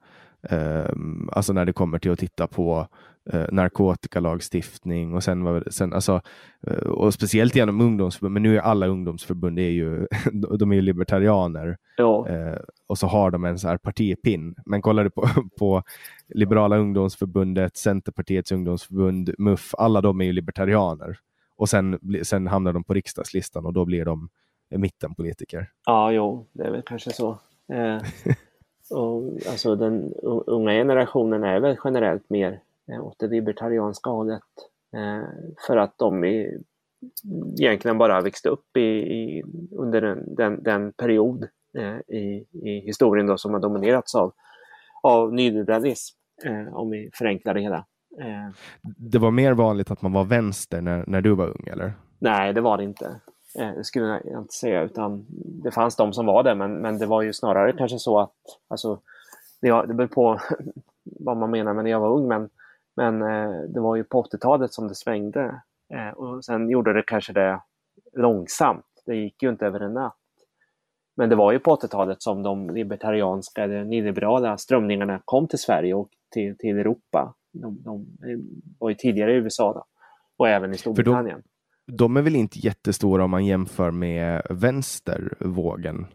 [0.50, 2.88] Ehm, alltså när det kommer till att titta på
[3.34, 6.22] uh, narkotikalagstiftning och sen, var- sen alltså,
[6.68, 10.08] eh, och speciellt genom ungdomsförbund, men nu är alla ungdomsförbund är ju,
[10.60, 14.56] de är ju libertarianer Ja, eh, och så har de en så här partipin.
[14.66, 15.28] Men kollar du på,
[15.60, 15.84] på
[16.28, 21.18] Liberala ungdomsförbundet, Centerpartiets ungdomsförbund, MUF, alla de är ju libertarianer.
[21.58, 24.30] Och sen, sen hamnar de på riksdagslistan och då blir de
[24.76, 25.70] mittenpolitiker.
[25.86, 27.30] ja jo, det är väl kanske så.
[27.74, 27.98] Eh,
[28.92, 30.14] och, alltså, den
[30.48, 32.60] unga generationen är väl generellt mer
[32.92, 34.42] eh, åt det libertarianska hållet.
[34.96, 35.28] Eh,
[35.68, 36.58] för att de är,
[37.60, 43.28] egentligen bara växte upp i, i, under den, den, den period eh, i, i historien
[43.28, 44.34] då som har dominerats av,
[45.04, 46.18] av nyliberalism,
[46.72, 47.86] om vi förenklar det hela.
[48.98, 51.94] Det var mer vanligt att man var vänster när, när du var ung, eller?
[52.20, 53.20] nej, det var det inte.
[53.60, 55.26] Eh, det skulle jag inte säga, utan
[55.64, 58.34] det fanns de som var det, men, men det var ju snarare kanske så att,
[58.68, 59.00] alltså,
[59.62, 60.40] det, det beror på
[61.04, 62.50] vad man menar med när jag var ung, men,
[62.96, 65.62] men eh, det var ju på 80-talet som det svängde.
[65.94, 67.62] Eh, och sen gjorde det kanske det
[68.14, 68.86] långsamt.
[69.06, 70.18] Det gick ju inte över en natt.
[71.18, 75.94] Men det var ju på 80-talet som de libertarianska eller nyliberala strömningarna kom till Sverige
[75.94, 77.34] och till, till Europa.
[77.52, 78.06] De, de
[78.80, 79.86] var ju tidigare i USA då,
[80.38, 81.44] och även i Storbritannien.
[81.88, 86.08] De är väl inte jättestora om man jämför med vänstervågen?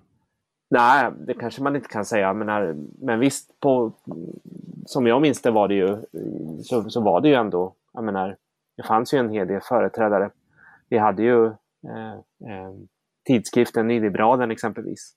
[0.71, 2.35] Nej, det kanske man inte kan säga.
[2.35, 3.93] Men, när, men visst, på,
[4.85, 5.97] som jag minns det var det ju,
[6.63, 8.37] så, så var det ju ändå, jag menar,
[8.77, 10.31] det fanns ju en hel del företrädare.
[10.89, 12.15] Vi hade ju eh,
[12.51, 12.73] eh,
[13.27, 15.15] tidskriften Nyliberalen exempelvis,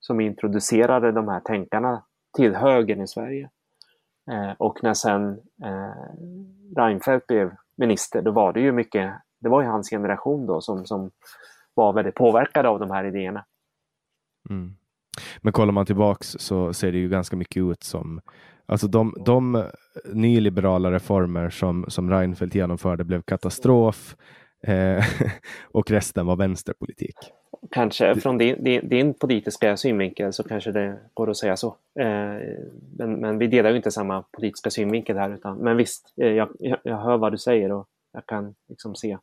[0.00, 2.04] som introducerade de här tänkarna
[2.36, 3.50] till högern i Sverige.
[4.30, 5.30] Eh, och när sen
[5.64, 5.94] eh,
[6.76, 10.86] Reinfeldt blev minister, då var det ju mycket, det var ju hans generation då som,
[10.86, 11.10] som
[11.74, 13.44] var väldigt påverkade av de här idéerna.
[14.50, 14.74] Mm.
[15.40, 18.20] Men kollar man tillbaks så ser det ju ganska mycket ut som
[18.70, 19.64] Alltså de, de
[20.12, 24.16] nyliberala reformer som, som Reinfeldt genomförde blev katastrof
[24.62, 25.04] eh,
[25.62, 27.16] och resten var vänsterpolitik.
[27.70, 31.76] Kanske från din, din, din politiska synvinkel så kanske det går att säga så.
[32.00, 32.36] Eh,
[32.96, 35.34] men, men vi delar ju inte samma politiska synvinkel här.
[35.34, 38.94] Utan, men visst, eh, jag, jag, jag hör vad du säger och jag kan liksom
[38.94, 39.18] se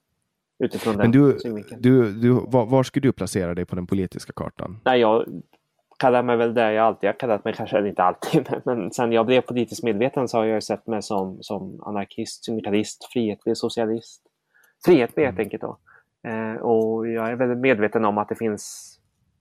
[0.60, 1.38] utifrån Men du,
[1.80, 4.80] du, du, var, var ska du placera dig på den politiska kartan?
[4.86, 5.26] Nej, jag
[5.98, 8.92] kallar mig väl det jag alltid har kallat mig, kanske eller inte alltid, men, men
[8.92, 13.58] sen jag blev politiskt medveten så har jag sett mig som, som anarkist, syndikalist, frihetlig
[13.58, 14.22] socialist.
[14.86, 15.78] Frihetlig helt enkelt då.
[16.28, 18.94] Eh, och jag är väldigt medveten om att det finns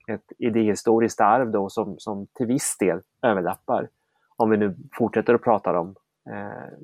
[0.08, 3.88] ett idéhistoriskt arv då som, som till viss del överlappar.
[4.36, 5.94] Om vi nu fortsätter att prata om
[6.30, 6.78] eh,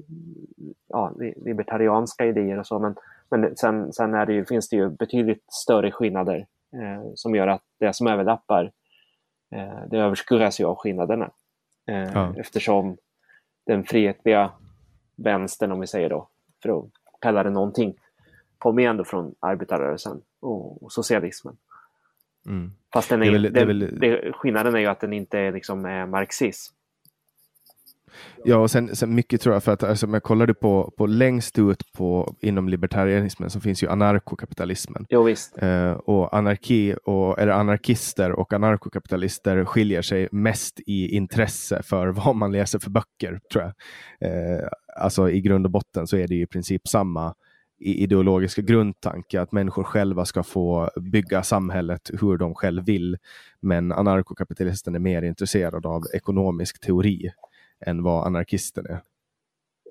[0.88, 2.78] ja, li- libertarianska idéer och så.
[2.78, 2.94] Men,
[3.32, 7.46] men sen, sen är det ju, finns det ju betydligt större skillnader eh, som gör
[7.46, 8.72] att det som överlappar
[9.54, 11.30] eh, det överskuggas ju av skillnaderna.
[11.88, 12.34] Eh, ja.
[12.36, 12.96] Eftersom
[13.66, 14.50] den frihetliga
[15.16, 16.28] vänstern, om vi säger då,
[16.62, 16.84] för att
[17.20, 17.94] kalla det någonting,
[18.58, 21.56] kommer ju ändå från arbetarrörelsen och, och socialismen.
[22.46, 22.72] Mm.
[22.92, 24.32] Fast den är, det är väl, det är väl...
[24.32, 26.74] skillnaden är ju att den inte är liksom marxism.
[28.44, 31.06] Ja, och sen, sen mycket tror jag, för att alltså, om jag kollade på, på
[31.06, 35.06] längst ut på, inom libertarianismen så finns ju anarkokapitalismen.
[35.08, 35.62] Jo, visst.
[35.62, 42.36] Eh, och anarki, och, eller anarkister och anarkokapitalister skiljer sig mest i intresse för vad
[42.36, 43.72] man läser för böcker, tror jag.
[44.30, 47.34] Eh, alltså i grund och botten så är det i princip samma
[47.84, 53.16] ideologiska grundtanke att människor själva ska få bygga samhället hur de själv vill.
[53.60, 57.30] Men anarkokapitalisten är mer intresserad av ekonomisk teori
[57.86, 59.00] än vad anarkisten är.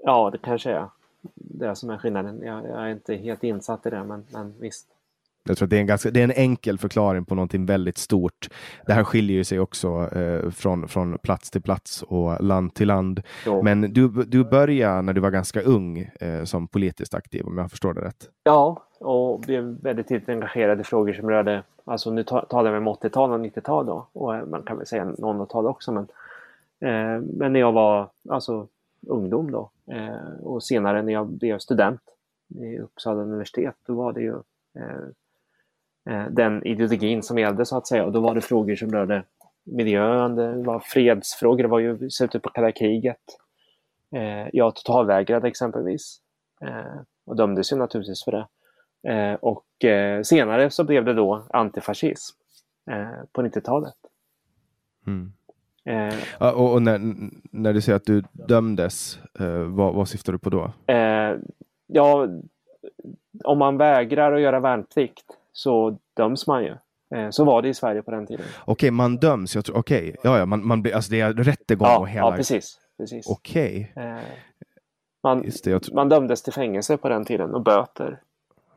[0.04, 0.88] Ja, det kanske är
[1.36, 2.42] det som är skillnaden.
[2.46, 4.88] Jag, jag är inte helt insatt i det, men, men visst.
[5.44, 7.98] Jag tror att det är, en ganska, det är en enkel förklaring på någonting väldigt
[7.98, 8.50] stort.
[8.86, 13.22] Det här skiljer sig också eh, från, från plats till plats och land till land.
[13.46, 13.62] Jo.
[13.64, 17.72] Men du, du började när du var ganska ung eh, som politiskt aktiv, om jag
[17.72, 18.30] förstår det rätt?
[18.44, 22.88] Ja, och blev väldigt tidigt engagerad i frågor som rörde, alltså nu talar vi om
[22.88, 26.08] 80-tal och 90-tal då, och man kan väl säga 00-tal också, men
[26.82, 28.68] Eh, men när jag var alltså,
[29.08, 32.02] ungdom då eh, och senare när jag blev student
[32.56, 34.36] i Uppsala universitet, då var det ju
[34.80, 38.06] eh, eh den ideologin som gällde så att säga.
[38.06, 39.24] Och då var det frågor som rörde
[39.64, 43.22] miljön, det var fredsfrågor, det var ju slutet på kalla kriget.
[44.16, 46.22] Eh, jag totalvägrade exempelvis
[46.62, 48.48] eh, och dömdes ju naturligtvis för det.
[49.42, 49.66] Och
[50.24, 52.38] senare så blev det då antifascism
[53.32, 53.96] på 90-talet.
[55.08, 55.34] Mm.
[55.86, 57.00] Eh, och, och när,
[57.52, 60.72] när, du säger att du dömdes, eh, vad, vad syftar du på då?
[60.88, 61.36] Eh,
[61.88, 62.28] ja,
[63.44, 66.76] om man vägrar att göra värnplikt så döms man ju.
[67.16, 68.46] Eh, så var det i Sverige på den tiden.
[68.60, 69.56] Okej, okay, man döms.
[69.56, 70.14] Okej, okay.
[70.24, 72.26] ja, ja, man, man, alltså det är rättegång ja, och hela...
[72.26, 72.80] Ja, precis.
[72.98, 73.28] precis.
[73.28, 73.92] Okej.
[73.96, 74.10] Okay.
[74.10, 74.20] Eh,
[75.24, 75.46] man,
[75.94, 78.20] man dömdes till fängelse på den tiden och böter.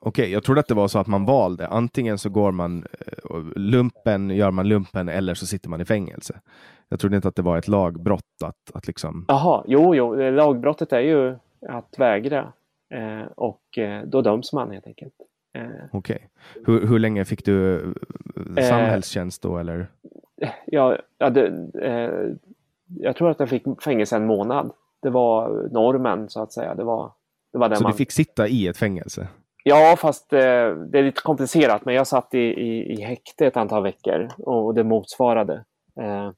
[0.06, 1.66] Okej, jag trodde att det var så att man valde.
[1.66, 6.40] Antingen så går man eh, lumpen, gör man lumpen eller så sitter man i fängelse.
[6.94, 9.24] Jag trodde inte att det var ett lagbrott att, att liksom...
[9.28, 11.36] Jaha, jo, jo, lagbrottet är ju
[11.68, 12.52] att vägra
[12.94, 15.14] eh, och eh, då döms man helt enkelt.
[15.54, 16.28] Eh, Okej.
[16.52, 16.64] Okay.
[16.66, 17.76] Hur, hur länge fick du
[18.56, 19.86] eh, samhällstjänst då eller?
[20.66, 21.46] Ja, ja det,
[21.82, 22.36] eh,
[22.86, 24.72] jag tror att jag fick fängelse en månad.
[25.02, 26.74] Det var normen så att säga.
[26.74, 27.12] Det var,
[27.52, 27.92] det var så man...
[27.92, 29.28] du fick sitta i ett fängelse?
[29.64, 30.38] Ja, fast eh,
[30.90, 31.84] det är lite komplicerat.
[31.84, 35.64] Men jag satt i, i, i häkte ett antal veckor och det motsvarade.
[36.00, 36.30] Eh,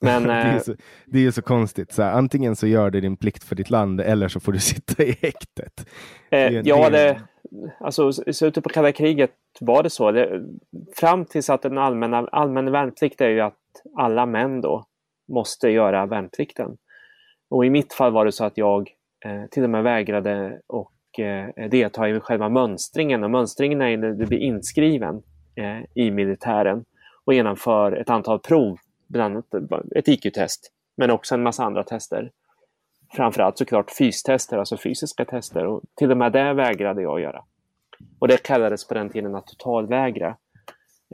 [0.00, 0.74] men, det, är eh, så,
[1.06, 1.92] det är ju så konstigt.
[1.92, 4.58] Så här, antingen så gör du din plikt för ditt land eller så får du
[4.60, 5.86] sitta i häktet.
[6.30, 7.20] Eh, det ja, det,
[7.80, 9.30] alltså, i slutet på kalla kriget
[9.60, 10.10] var det så.
[10.10, 10.42] Det,
[10.96, 13.54] fram tills att den allmänna, allmänna värnplikt är ju att
[13.96, 14.86] alla män då
[15.32, 16.76] måste göra värnplikten.
[17.50, 18.90] Och i mitt fall var det så att jag
[19.24, 23.24] eh, till och med vägrade och eh, delta i själva mönstringen.
[23.24, 25.22] Och mönstringen är när du blir inskriven
[25.56, 26.84] eh, i militären
[27.24, 28.76] och genomför ett antal prov
[29.06, 32.30] bland annat ett IQ-test, men också en massa andra tester.
[33.12, 35.66] Framförallt såklart fystester, alltså fysiska tester.
[35.66, 37.44] Och till och med det vägrade jag göra.
[38.18, 40.36] Och det kallades på den tiden att totalvägra.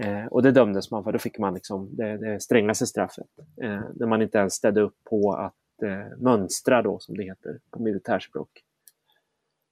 [0.01, 1.13] Eh, och det dömdes man för.
[1.13, 3.27] Då fick man liksom det, det strängaste straffet.
[3.63, 7.59] Eh, när man inte ens ställde upp på att eh, mönstra då, som det heter
[7.71, 8.49] på militärspråk.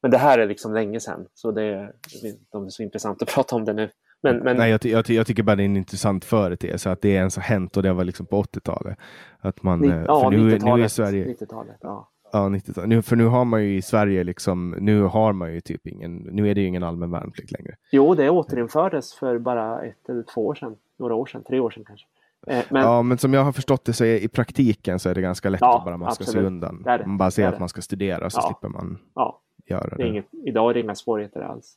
[0.03, 1.93] Men det här är liksom länge sedan, så det är,
[2.23, 3.91] det är så intressant att prata om det nu.
[4.21, 4.57] Men, men...
[4.57, 7.43] Nej, jag, jag, jag, tycker bara det är en intressant företeelse att det ens har
[7.43, 8.99] hänt och det var liksom på 80-talet.
[9.41, 10.93] Att man, Ni, eh, ja, 90-talet.
[10.93, 11.25] Sverige...
[11.27, 12.09] 90-talet, ja.
[12.33, 15.61] Ja, 90 nu, för nu har man ju i Sverige liksom, nu har man ju
[15.61, 17.77] typ ingen, nu är det ju ingen allmän värnplikt längre.
[17.93, 21.71] Jo, det återinfördes för bara ett eller två år sedan, några år sedan, tre år
[21.71, 22.07] sedan kanske.
[22.47, 22.83] Eh, men...
[22.83, 25.49] Ja, men som jag har förstått det så är i praktiken så är det ganska
[25.49, 26.83] lätt ja, att bara man ska se undan.
[26.83, 27.07] Det det.
[27.07, 28.47] Man bara säger att man ska studera så ja.
[28.47, 29.41] slipper man ja.
[29.67, 29.97] göra det.
[29.97, 30.09] det.
[30.09, 31.77] Inget, idag är det inga svårigheter alls.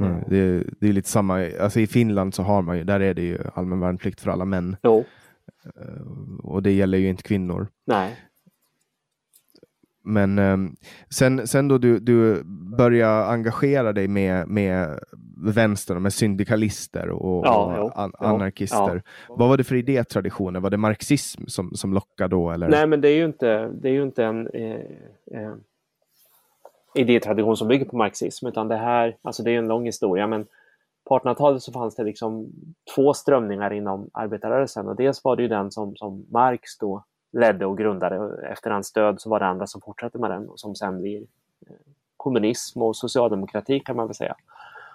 [0.00, 0.24] Mm.
[0.28, 3.14] Det, är, det är lite samma, alltså i Finland så har man ju, där är
[3.14, 4.76] det ju allmän värnplikt för alla män.
[4.82, 5.04] Jo.
[5.64, 6.02] Eh,
[6.42, 7.68] och det gäller ju inte kvinnor.
[7.86, 8.16] Nej.
[10.04, 10.76] Men um,
[11.10, 12.42] sen, sen då du, du
[12.76, 14.98] började engagera dig med, med
[15.36, 19.02] vänstern, med syndikalister och, ja, och an, anarkister.
[19.28, 19.34] Ja.
[19.36, 20.60] Vad var det för idétraditioner?
[20.60, 22.50] Var det marxism som, som lockade då?
[22.50, 22.68] Eller?
[22.68, 24.70] Nej, men det är ju inte, det är ju inte en eh,
[25.40, 25.54] eh,
[26.94, 30.46] idétradition som bygger på marxism, utan det här, alltså det är en lång historia, men
[31.04, 32.46] på 1800-talet så fanns det liksom
[32.94, 37.66] två strömningar inom arbetarrörelsen och dels var det ju den som, som Marx då ledde
[37.66, 38.18] och grundade.
[38.18, 41.00] och Efter hans död så var det andra som fortsatte med den och som sen
[41.00, 41.20] blir
[41.66, 41.76] eh,
[42.16, 44.36] kommunism och socialdemokrati kan man väl säga.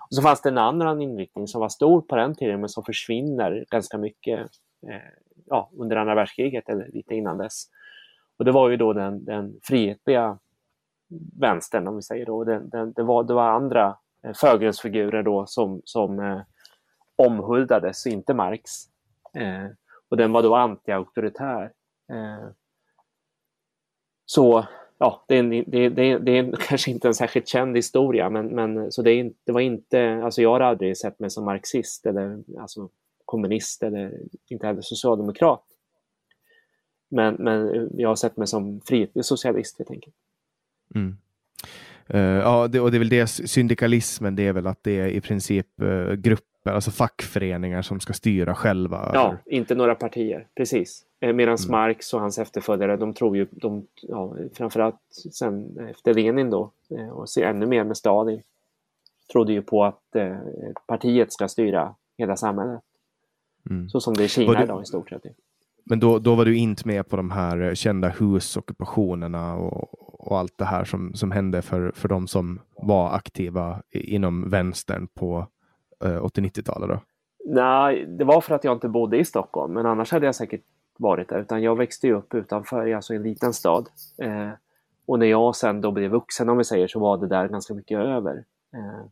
[0.09, 2.83] Och så fanns det en annan inriktning som var stor på den tiden men som
[2.83, 4.39] försvinner ganska mycket
[4.87, 5.11] eh,
[5.45, 7.63] ja, under andra världskriget eller lite innan dess.
[8.39, 10.37] Och det var ju då den, den frihetliga
[11.39, 12.43] vänstern om vi säger då.
[12.43, 16.41] Det, det, det, var, det var andra eh, förgrundsfigurer då som, som eh,
[17.15, 18.71] omhuldades, inte Marx.
[19.33, 19.67] Eh,
[20.09, 21.71] och den var då anti-auktoritär.
[22.09, 22.49] Eh,
[24.25, 24.65] så
[24.97, 28.47] ja, det är, en, det, det, det är kanske inte en särskilt känd historia, men,
[28.47, 32.05] men så det, är, det var inte, alltså jag har aldrig sett mig som marxist
[32.05, 32.89] eller alltså
[33.25, 35.63] kommunist eller inte heller socialdemokrat.
[37.09, 40.15] Men, men jag har sett mig som frihetlig socialist helt enkelt.
[40.95, 41.17] Mm.
[42.13, 45.07] Uh, ja, det, och det är väl det syndikalismen, det är väl att det är
[45.07, 49.11] i princip uh, grupper, alltså fackföreningar som ska styra själva?
[49.13, 49.39] Ja, eller?
[49.45, 51.03] inte några partier, precis.
[51.19, 51.71] Eh, Medan mm.
[51.71, 56.71] Marx och hans efterföljare, de tror ju, de, ja, framförallt sen efter Lenin då,
[57.11, 58.41] och ännu mer med Stalin,
[59.31, 60.37] trodde ju på att eh,
[60.87, 62.81] partiet ska styra hela samhället.
[63.69, 63.89] Mm.
[63.89, 65.23] Så som det är i Kina idag i stort sett.
[65.89, 69.93] Men då, då var du inte med på de här kända husockupationerna och,
[70.27, 75.07] och allt det här som, som hände för, för de som var aktiva inom vänstern
[75.07, 75.47] på
[76.03, 76.89] eh, 80-90-talet?
[76.89, 76.99] Då?
[77.45, 80.63] Nej, det var för att jag inte bodde i Stockholm, men annars hade jag säkert
[80.97, 81.39] varit där.
[81.39, 83.89] Utan jag växte upp utanför, alltså i en liten stad.
[84.17, 84.49] Eh,
[85.05, 87.73] och när jag sen då blev vuxen, om vi säger, så var det där ganska
[87.73, 88.45] mycket över.
[88.73, 89.05] Eh,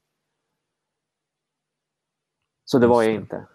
[2.65, 3.45] så det var jag inte.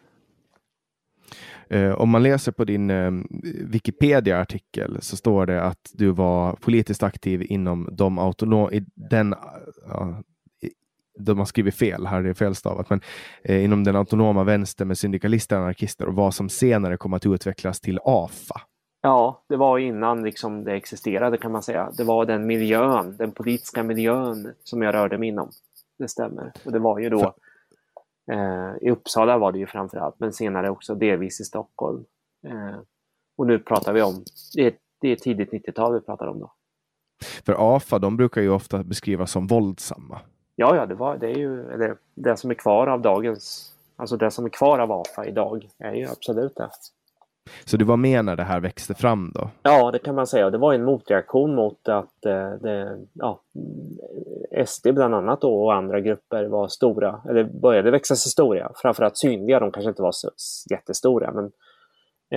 [1.71, 3.11] Eh, om man läser på din eh,
[3.61, 9.35] Wikipedia-artikel så står det att du var politiskt aktiv inom de autonoma, den,
[9.89, 10.23] ja,
[11.19, 13.01] de har skrivit fel, här är det felstavat, men
[13.45, 17.27] eh, inom den autonoma vänstern med syndikalister och anarkister och vad som senare kom att
[17.27, 18.61] utvecklas till AFA.
[19.03, 21.91] Ja, det var innan liksom det existerade kan man säga.
[21.97, 25.51] Det var den miljön, den politiska miljön som jag rörde mig inom.
[25.99, 26.53] Det stämmer.
[26.65, 27.33] Och det var ju då För
[28.81, 32.05] I Uppsala var det ju framförallt, men senare också delvis i Stockholm.
[32.47, 32.81] Eh,
[33.37, 34.25] och nu pratar vi om,
[34.55, 36.53] det är, det är tidigt 90-tal vi pratar om då.
[37.47, 40.21] För AFA, de brukar ju ofta beskrivas som våldsamma.
[40.57, 44.17] Ja, ja, det, var, det är ju eller, det som är kvar av dagens, alltså
[44.17, 46.71] det som är kvar av AFA idag är ju absolut det.
[47.65, 49.51] Så du var med när det här växte fram då?
[49.63, 50.51] Ja, det kan man säga.
[50.51, 53.41] Det var en motreaktion mot att eh, det, ja,
[54.67, 58.73] SD bland annat då, och andra grupper var stora, eller började växa sig stora.
[58.77, 60.31] Framförallt synliga, de kanske inte var så
[60.71, 61.53] jättestora, men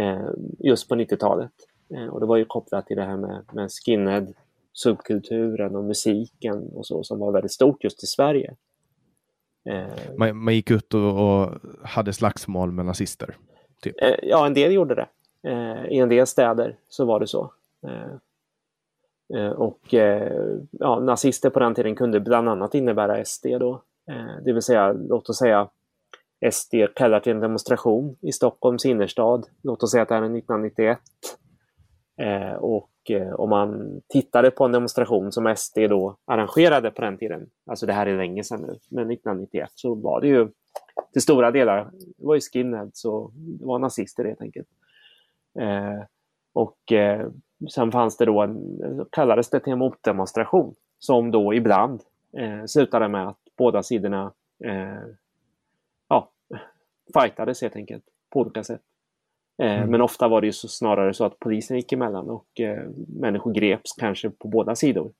[0.03, 0.27] eh,
[0.59, 1.51] just på 90-talet.
[1.95, 4.27] Eh, och det var ju kopplat till det här med, med skinhead,
[4.73, 8.55] subkulturen och musiken och så som var väldigt stort just i Sverige.
[9.69, 11.49] Eh, man, man, gick ut och, och
[11.83, 13.37] hade slagsmål med nazister?
[13.83, 14.01] Typ.
[14.01, 15.07] Eh, ja, en del gjorde det.
[15.49, 17.53] Eh, I en del städer så var det så.
[17.87, 19.93] Eh, och
[20.71, 23.81] ja, nazister på den tiden kunde bland annat innebära SD då.
[24.45, 25.69] Det vill säga, låt oss säga
[26.51, 29.45] SD kallar till en demonstration i Stockholms innerstad.
[29.61, 30.99] Låt oss säga att det här är 1991.
[32.59, 37.85] och om man tittade på en demonstration som SD då arrangerade på den tiden, alltså
[37.85, 40.47] det här är länge sedan nu, men 1991 så var det ju
[41.11, 44.67] till stora delar, det var ju skinheads och det var nazister helt enkelt.
[45.59, 46.03] Eh,
[46.53, 47.29] och eh,
[47.73, 52.01] sen fanns det då en, kallades det till en motdemonstration som då ibland
[52.37, 54.33] eh, slutade med att båda sidorna
[54.63, 55.07] eh,
[56.09, 56.29] ja,
[57.13, 58.81] fightades helt enkelt på olika sätt.
[59.61, 59.91] Eh, mm.
[59.91, 63.53] Men ofta var det ju så, snarare så att polisen gick emellan och eh, människor
[63.53, 65.11] greps kanske på båda sidor.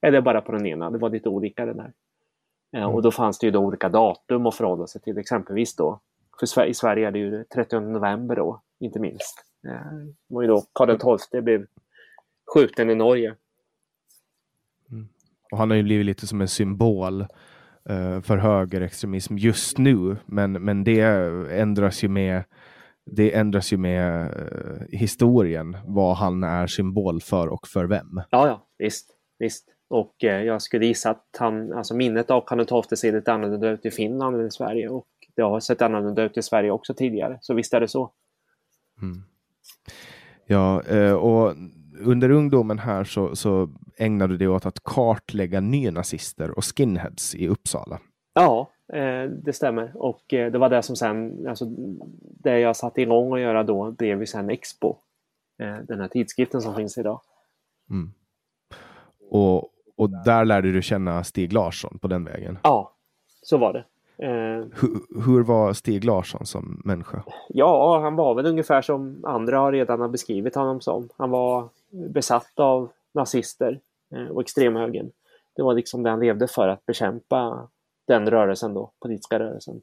[0.00, 1.92] Eller bara på den ena, det var lite olika det där.
[2.72, 2.88] Mm.
[2.88, 5.18] Och då fanns det ju då olika datum att förhålla sig till.
[5.18, 6.00] Exempelvis då,
[6.54, 9.44] för i Sverige är det ju 30 november då, inte minst.
[9.66, 9.92] Eh,
[10.28, 11.66] det var ju då Karl XII blev
[12.54, 13.34] skjuten i Norge.
[14.90, 15.08] Mm.
[15.52, 17.20] Och han har ju blivit lite som en symbol
[17.90, 21.00] uh, för högerextremism just nu, men, men det
[21.50, 22.44] ändras ju med
[23.04, 28.22] det ändras ju med uh, historien, vad han är symbol för och för vem.
[28.30, 29.68] Ja, ja, visst, visst.
[29.92, 33.86] Och eh, jag skulle gissa att han, alltså minnet av XII ser lite annorlunda ut
[33.86, 37.38] i Finland än i Sverige och det har sett annorlunda ut i Sverige också tidigare.
[37.40, 38.12] Så visst är det så.
[39.02, 39.22] Mm.
[40.46, 41.54] Ja, eh, och
[41.98, 47.48] under ungdomen här så, så ägnade du dig åt att kartlägga nynazister och skinheads i
[47.48, 48.00] Uppsala.
[48.34, 49.92] Ja, eh, det stämmer.
[49.94, 51.64] Och det var det som sen, alltså
[52.20, 54.96] det jag satte igång att göra då blev ju sen Expo.
[55.88, 57.20] Den här tidskriften som finns idag.
[57.90, 58.12] Mm.
[59.32, 62.58] Och, och där lärde du känna Stig Larsson på den vägen?
[62.62, 62.92] Ja,
[63.42, 63.84] så var det.
[64.18, 67.22] Eh, hur, hur, var Stig Larsson som människa?
[67.48, 71.08] Ja, han var väl ungefär som andra redan har beskrivit honom som.
[71.16, 73.80] Han var besatt av nazister
[74.14, 75.10] eh, och extremhögern.
[75.56, 77.68] Det var liksom det han levde för, att bekämpa
[78.06, 79.82] den rörelsen då, politiska rörelsen.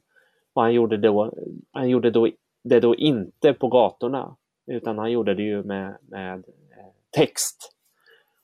[0.52, 1.32] Och han gjorde, då,
[1.72, 2.28] han gjorde då,
[2.64, 4.36] det då inte på gatorna,
[4.66, 7.72] utan han gjorde det ju med, med eh, text.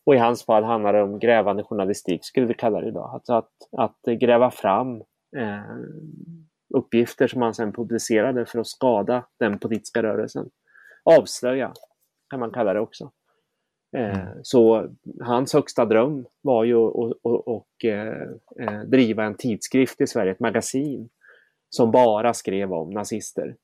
[0.06, 3.10] Och i hans fall handlar det om grävande journalistik, skulle vi kalla det idag.
[3.14, 5.00] Alltså att, att gräva fram
[5.36, 5.76] eh,
[6.74, 10.50] uppgifter som han sedan publicerade för att skada den politiska rörelsen.
[11.04, 11.72] Avslöja,
[12.30, 13.10] kan man kalla det också.
[13.96, 14.38] Eh, mm.
[14.42, 14.88] Så
[15.20, 21.08] hans högsta dröm var ju att eh, eh, driva en tidskrift i Sverige, ett magasin,
[21.70, 23.56] som bara skrev om nazister.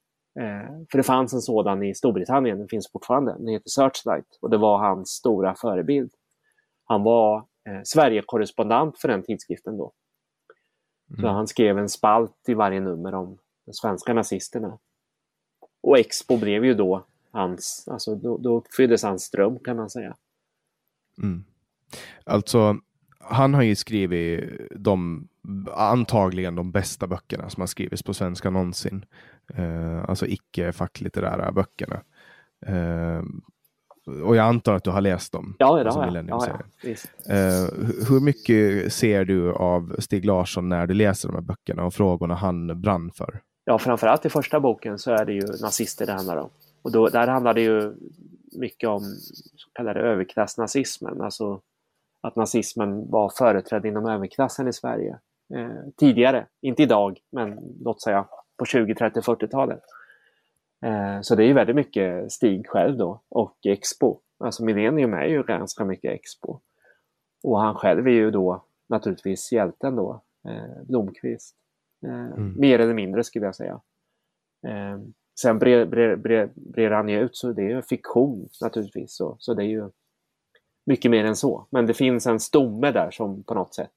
[0.90, 4.56] För det fanns en sådan i Storbritannien, den finns fortfarande, den heter Searchlight och det
[4.56, 6.10] var hans stora förebild.
[6.92, 7.46] Han var
[7.84, 9.92] Sverige-korrespondent för den tidskriften då.
[11.10, 11.20] Mm.
[11.20, 14.78] Så han skrev en spalt i varje nummer om de svenska nazisterna.
[15.82, 20.16] Och Expo blev ju då hans, alltså då, då uppfylldes hans dröm kan man säga.
[21.18, 21.44] Mm.
[22.24, 22.76] Alltså,
[23.20, 25.28] han har ju skrivit de
[25.74, 29.04] antagligen de bästa böckerna som har skrivits på svenska någonsin.
[29.58, 32.02] Uh, alltså icke facklitterära böckerna.
[32.68, 33.22] Uh,
[34.06, 35.56] och jag antar att du har läst dem?
[35.58, 36.28] Ja, det har jag.
[36.28, 37.70] Ja, ja, uh,
[38.08, 42.34] hur mycket ser du av Stig Larsson när du läser de här böckerna och frågorna
[42.34, 43.40] han brann för?
[43.64, 46.50] Ja, framförallt i första boken så är det ju nazister det handlar om.
[46.82, 47.94] Och då, där handlar det ju
[48.58, 49.00] mycket om
[49.56, 51.60] så kallade överklassnazismen, alltså
[52.22, 55.18] att nazismen var företrädd inom överklassen i Sverige
[55.54, 58.26] eh, tidigare, inte idag, men låt säga
[58.58, 59.80] på 20, 30, 40-talet.
[60.82, 64.18] Eh, så det är ju väldigt mycket Stig själv då och Expo.
[64.38, 66.60] Alltså Millennium är ju ganska mycket Expo.
[67.42, 71.56] Och han själv är ju då naturligtvis hjälten då, eh, Blomqvist.
[72.06, 72.60] Eh, mm.
[72.60, 73.80] Mer eller mindre skulle jag säga.
[75.40, 79.16] Sen brer han ju ut så det är ju fiktion naturligtvis.
[79.16, 79.90] Så, så det är ju
[80.86, 81.66] mycket mer än så.
[81.70, 83.90] Men det finns en stomme där som på något sätt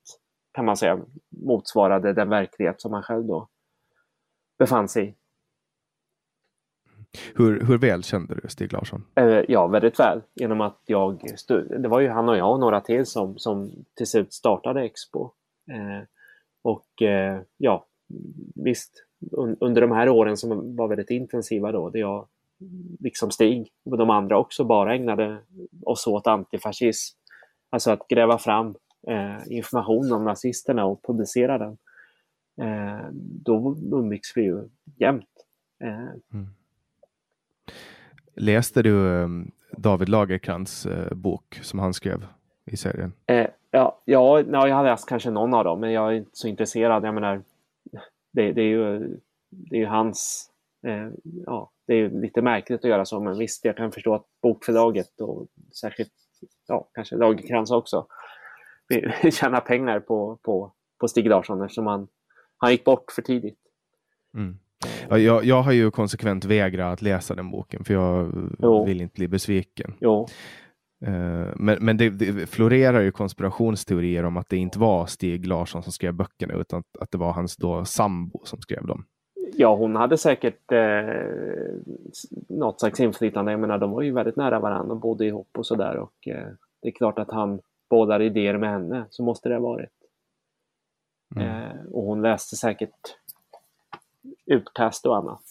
[0.54, 3.48] kan man säga motsvarade den verklighet som han själv då
[4.60, 5.16] befann sig i.
[7.36, 9.04] Hur, hur väl kände du Stig Larsson?
[9.16, 10.22] Eh, ja, väldigt väl.
[10.34, 11.22] Genom att jag,
[11.80, 15.32] det var ju han och jag och några till som, som till slut startade Expo.
[15.72, 16.08] Eh,
[16.62, 17.86] och eh, ja,
[18.56, 19.06] visst,
[19.60, 22.28] under de här åren som var väldigt intensiva då, där jag
[23.00, 25.38] liksom Stig och de andra också bara ägnade
[25.84, 27.18] oss åt antifascism.
[27.70, 28.76] Alltså att gräva fram
[29.08, 31.78] eh, information om nazisterna och publicera den.
[32.62, 33.08] Eh,
[33.46, 35.30] då umgicks vi ju jämt.
[35.84, 36.10] Eh.
[36.34, 36.48] Mm.
[38.36, 39.28] Läste du eh,
[39.78, 42.26] David Lagerkrans eh, bok som han skrev
[42.66, 43.14] i serien?
[43.28, 46.48] Eh, ja, ja, jag har läst kanske någon av dem, men jag är inte så
[46.48, 47.06] intresserad.
[47.06, 47.44] Jag menar,
[48.34, 49.00] det, det, är ju,
[49.50, 50.50] det är ju hans...
[50.88, 51.10] Eh,
[51.46, 55.22] ja, det är lite märkligt att göra så, men visst, jag kan förstå att bokförlaget
[55.22, 55.48] och
[55.82, 56.12] särskilt
[56.68, 58.08] ja, kanske Lagercrantz också
[58.88, 62.08] vill tjäna pengar på, på, på Stig Larsson eftersom han,
[62.58, 63.60] han gick bort för tidigt.
[64.34, 64.60] Mm.
[65.10, 68.86] Ja, jag, jag har ju konsekvent vägrat att läsa den boken för jag jo.
[68.86, 69.94] vill inte bli besviken.
[70.00, 70.28] Jo.
[71.06, 75.84] Eh, men, men det, det, florerar ju konspirationsteorier om att det inte var Stig Larsson
[75.84, 79.06] som skrev böckerna utan att det var hans då sambo som skrev dem.
[79.54, 81.04] Ja, hon hade säkert eh,
[82.50, 83.52] något slags inflytande.
[83.52, 85.98] Jag menar, de var ju väldigt nära varandra och bodde ihop och sådär.
[85.98, 86.48] Och eh,
[86.82, 89.90] det är klart att han bådar idéer med henne, så måste det ha varit.
[91.36, 91.48] Mm.
[91.48, 93.18] Eh, och hon läste säkert
[94.46, 95.44] utkast och annat.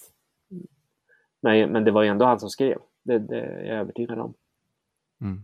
[1.43, 2.79] Men, men det var ju ändå han som skrev.
[3.03, 4.35] Det, det är jag övertygad om.
[5.21, 5.43] Mm.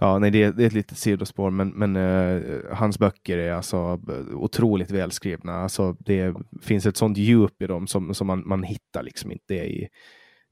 [0.00, 3.52] Ja, nej, det är, det är ett litet sidospår, men, men uh, hans böcker är
[3.52, 4.00] alltså
[4.34, 5.52] otroligt välskrivna.
[5.52, 9.54] Alltså, det finns ett sånt djup i dem som, som man, man hittar liksom inte
[9.54, 9.88] i,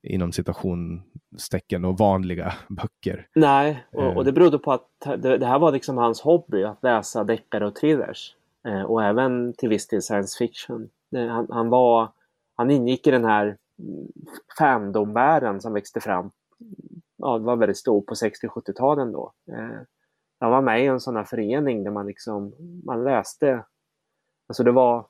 [0.03, 3.27] inom citationstecken och vanliga böcker.
[3.35, 6.83] Nej, och, och det berodde på att det, det, här var liksom hans hobby, att
[6.83, 8.35] läsa deckare och thrillers.
[8.69, 10.89] Eh, och även till viss del science fiction.
[11.13, 12.13] Han, han, var,
[12.57, 13.57] han ingick i den här
[14.59, 16.31] fandomvärlden som växte fram
[17.17, 19.33] ja, var väldigt stor på 60-70-talen då.
[19.53, 19.81] Eh,
[20.39, 22.55] han var med i en sån här förening där man liksom,
[22.85, 23.65] man läste,
[24.49, 25.07] alltså det var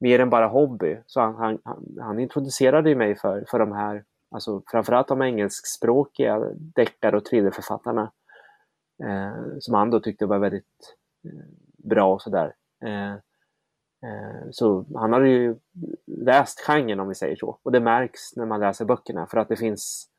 [0.00, 0.98] mer än bara hobby.
[1.06, 7.16] Så han, han, han introducerade mig för, för de här, alltså framförallt de engelskspråkiga deckare
[7.16, 8.12] och thrillerförfattarna.
[9.02, 11.46] Eh, som han då tyckte var väldigt eh,
[11.88, 12.54] bra och sådär.
[12.84, 13.14] Eh,
[14.50, 15.56] så han hade ju
[16.06, 17.58] läst genren om vi säger så.
[17.62, 20.10] Och det märks när man läser böckerna för att det finns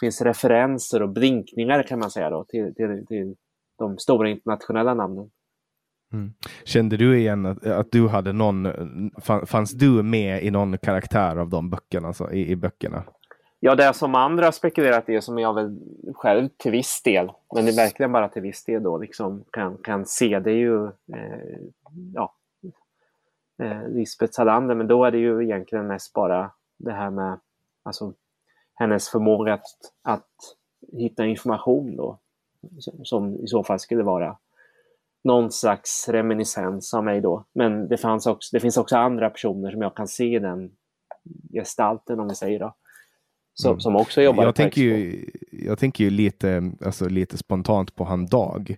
[0.00, 3.34] finns referenser och blinkningar kan man säga då till, till, till
[3.78, 5.30] de stora internationella namnen.
[6.12, 6.32] Mm.
[6.64, 8.68] Kände du igen att, att, du hade någon,
[9.46, 13.04] fanns du med i någon karaktär av de böckerna, alltså, i, i böckerna?
[13.60, 15.78] Ja, det som andra spekulerat i, som jag väl
[16.14, 19.76] själv till viss del, men det är verkligen bara till viss del då, liksom kan,
[19.76, 21.58] kan se, det är ju eh,
[22.14, 22.34] ja,
[23.58, 27.40] eh, Lisbeth Salander, men då är det ju egentligen mest bara det här med
[27.82, 28.14] alltså,
[28.74, 29.66] hennes förmåga att,
[30.02, 30.28] att
[30.92, 32.18] hitta information då,
[33.02, 34.36] som i så fall skulle vara
[35.24, 37.44] någon slags reminiscens av mig då.
[37.52, 40.70] Men det, fanns också, det finns också andra personer som jag kan se i den
[41.52, 42.74] gestalten, om vi säger då.
[43.54, 43.80] Som, mm.
[43.80, 48.26] som också jobbar jag tänker, ju, jag tänker ju lite, alltså lite spontant på han
[48.26, 48.76] Dag.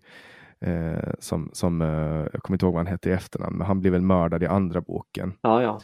[0.67, 1.89] Eh, som, som eh,
[2.33, 4.47] jag kommer inte ihåg vad han hette i efternamn, men han blir väl mördad i
[4.47, 5.33] andra boken.
[5.43, 5.81] Ja, ja.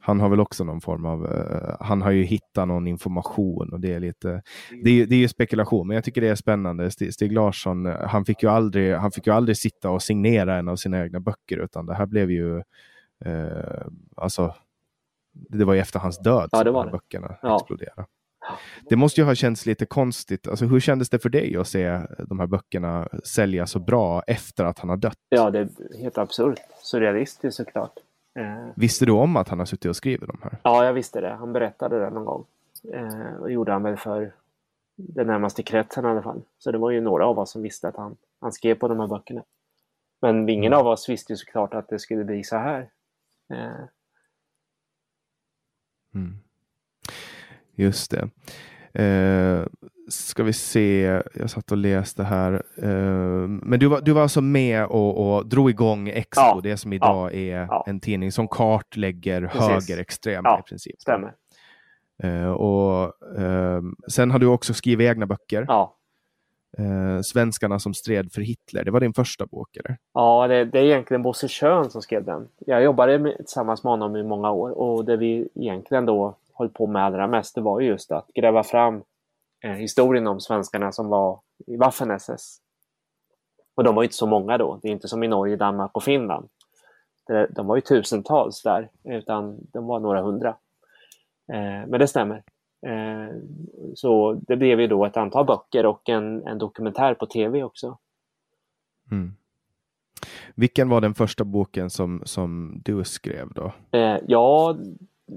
[0.00, 3.80] Han har väl också någon form av, uh, han har ju hittat någon information och
[3.80, 4.42] det är lite,
[4.84, 6.90] det är, det är ju spekulation, men jag tycker det är spännande.
[6.90, 10.68] Stig, Stig Larsson, han fick, ju aldrig, han fick ju aldrig sitta och signera en
[10.68, 12.56] av sina egna böcker, utan det här blev ju,
[13.26, 14.54] uh, alltså,
[15.32, 17.56] det var ju efter hans död ja, som de här böckerna ja.
[17.56, 18.04] exploderade.
[18.88, 20.48] Det måste ju ha känts lite konstigt.
[20.48, 24.64] Alltså, hur kändes det för dig att se de här böckerna sälja så bra efter
[24.64, 25.18] att han har dött?
[25.28, 26.60] Ja, det är helt absurt.
[26.82, 27.92] Surrealistiskt såklart.
[28.34, 28.66] Eh.
[28.76, 30.58] Visste du om att han har suttit och skrivit de här?
[30.62, 31.34] Ja, jag visste det.
[31.34, 32.44] Han berättade det någon gång.
[32.92, 34.32] Eh, och gjorde han väl för
[34.96, 36.42] den närmaste kretsen i alla fall.
[36.58, 39.00] Så det var ju några av oss som visste att han, han skrev på de
[39.00, 39.42] här böckerna.
[40.20, 40.78] Men ingen mm.
[40.78, 42.90] av oss visste ju såklart att det skulle bli så här.
[43.52, 43.84] Eh.
[46.14, 46.38] Mm.
[47.74, 48.28] Just det.
[49.02, 49.66] Eh,
[50.08, 52.62] ska vi se, jag satt och läste här.
[52.76, 56.60] Eh, men du var, du var alltså med och, och drog igång Expo, ja.
[56.62, 57.38] det som idag ja.
[57.38, 57.84] är ja.
[57.86, 61.00] en tidning som kartlägger högerextrema i princip.
[61.00, 61.34] Stämmer.
[62.22, 65.64] Eh, och, ehm, sen har du också skrivit egna böcker.
[65.68, 65.96] Ja.
[66.78, 69.96] Eh, Svenskarna som stred för Hitler, det var din första bok eller?
[70.14, 72.48] Ja, det, det är egentligen Bosse Schön som skrev den.
[72.58, 76.68] Jag jobbade med, tillsammans med honom i många år och det vi egentligen då höll
[76.68, 79.02] på med allra mest, det var just att gräva fram
[79.64, 82.58] eh, historien om svenskarna som var i Waffen-SS.
[83.74, 84.78] Och de var inte så många då.
[84.82, 86.48] Det är inte som i Norge, Danmark och Finland.
[87.50, 90.48] De var ju tusentals där, utan de var några hundra.
[91.52, 92.42] Eh, men det stämmer.
[92.86, 93.36] Eh,
[93.94, 97.98] så det blev ju då ett antal böcker och en, en dokumentär på tv också.
[99.10, 99.36] Mm.
[100.54, 103.72] Vilken var den första boken som, som du skrev då?
[103.90, 104.76] Eh, ja,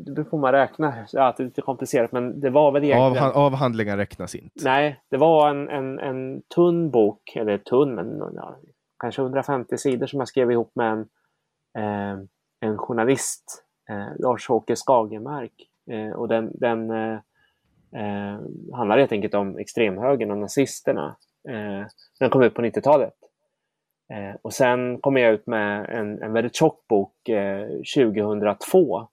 [0.03, 0.93] det får man räkna.
[1.11, 3.27] Ja, det är lite komplicerat, men det var väl egentligen...
[3.27, 4.63] Av, avhandlingar räknas inte?
[4.63, 8.57] Nej, det var en, en, en tunn bok, eller tunn, men ja,
[8.99, 10.99] kanske 150 sidor som jag skrev ihop med en,
[11.77, 12.19] eh,
[12.59, 15.69] en journalist, eh, Lars-Åke Skagermark.
[15.91, 17.19] Eh, och den, den eh,
[17.95, 18.39] eh
[18.73, 21.15] handlar helt enkelt om extremhögern och nazisterna.
[21.49, 21.87] Eh,
[22.19, 23.13] den kom ut på 90-talet.
[24.13, 27.13] Eh, och sen kom jag ut med en, en väldigt tjock bok
[27.95, 29.07] 2002 Eh, eh,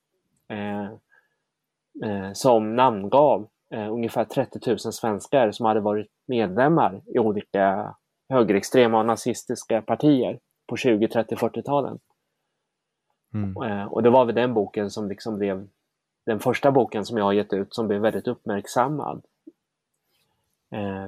[2.33, 7.95] som namngav eh, ungefär 30 000 svenskar som hade varit medlemmar i olika
[8.29, 10.39] högerextrema och nazistiska partier
[10.69, 11.99] på 20, 30, 40-talen.
[13.35, 13.89] Mm.
[13.89, 15.69] Och det var väl den boken som liksom blev
[16.27, 19.25] den första boken som jag har gett ut som blev väldigt uppmärksammad.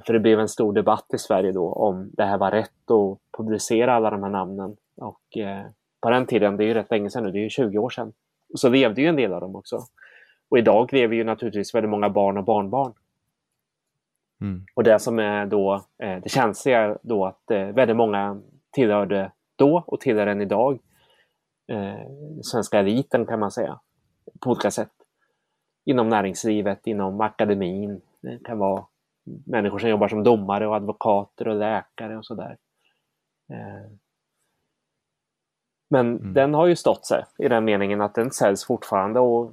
[0.06, 3.18] för det blev en stor debatt i Sverige då om det här var rätt att
[3.36, 4.76] publicera alla de här namnen.
[4.96, 5.22] Och
[6.00, 7.90] på den tiden, det är ju rätt länge sedan nu, det är ju 20 år
[7.90, 8.12] sedan,
[8.60, 9.78] så levde ju en del av dem också.
[10.48, 12.92] Och idag lever ju naturligtvis väldigt många barn och barnbarn.
[14.40, 14.66] Mm.
[14.74, 19.84] Och det som är då eh, det känsliga då att eh, väldigt många tillhörde då
[19.86, 20.78] och tillhör än idag
[21.66, 22.08] eh,
[22.42, 23.80] svenska eliten kan man säga
[24.40, 24.92] på olika sätt.
[25.84, 28.00] Inom näringslivet, inom akademin.
[28.20, 28.84] Det kan vara
[29.46, 32.56] människor som jobbar som domare och advokater och läkare och sådär.
[33.50, 33.90] Eh,
[35.88, 36.34] men mm.
[36.34, 39.52] den har ju stått sig i den meningen att den säljs fortfarande och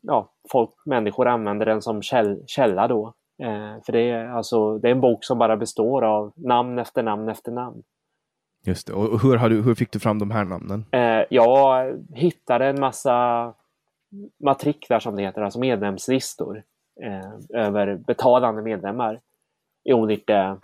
[0.00, 3.14] ja, folk, människor använder den som käll, källa då.
[3.42, 7.02] Eh, för det är, alltså, det är en bok som bara består av namn efter
[7.02, 7.82] namn efter namn.
[8.64, 8.92] Just det.
[8.92, 10.84] Och hur, har du, hur fick du fram de här namnen?
[10.90, 13.54] Eh, jag hittade en massa
[14.44, 16.62] matriklar som det heter, alltså medlemslistor
[17.02, 19.20] eh, över betalande medlemmar
[19.84, 20.56] i olika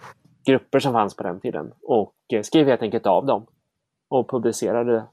[0.46, 3.46] grupper som fanns på den tiden och eh, skrev helt enkelt av dem
[4.08, 5.06] och publicerade det.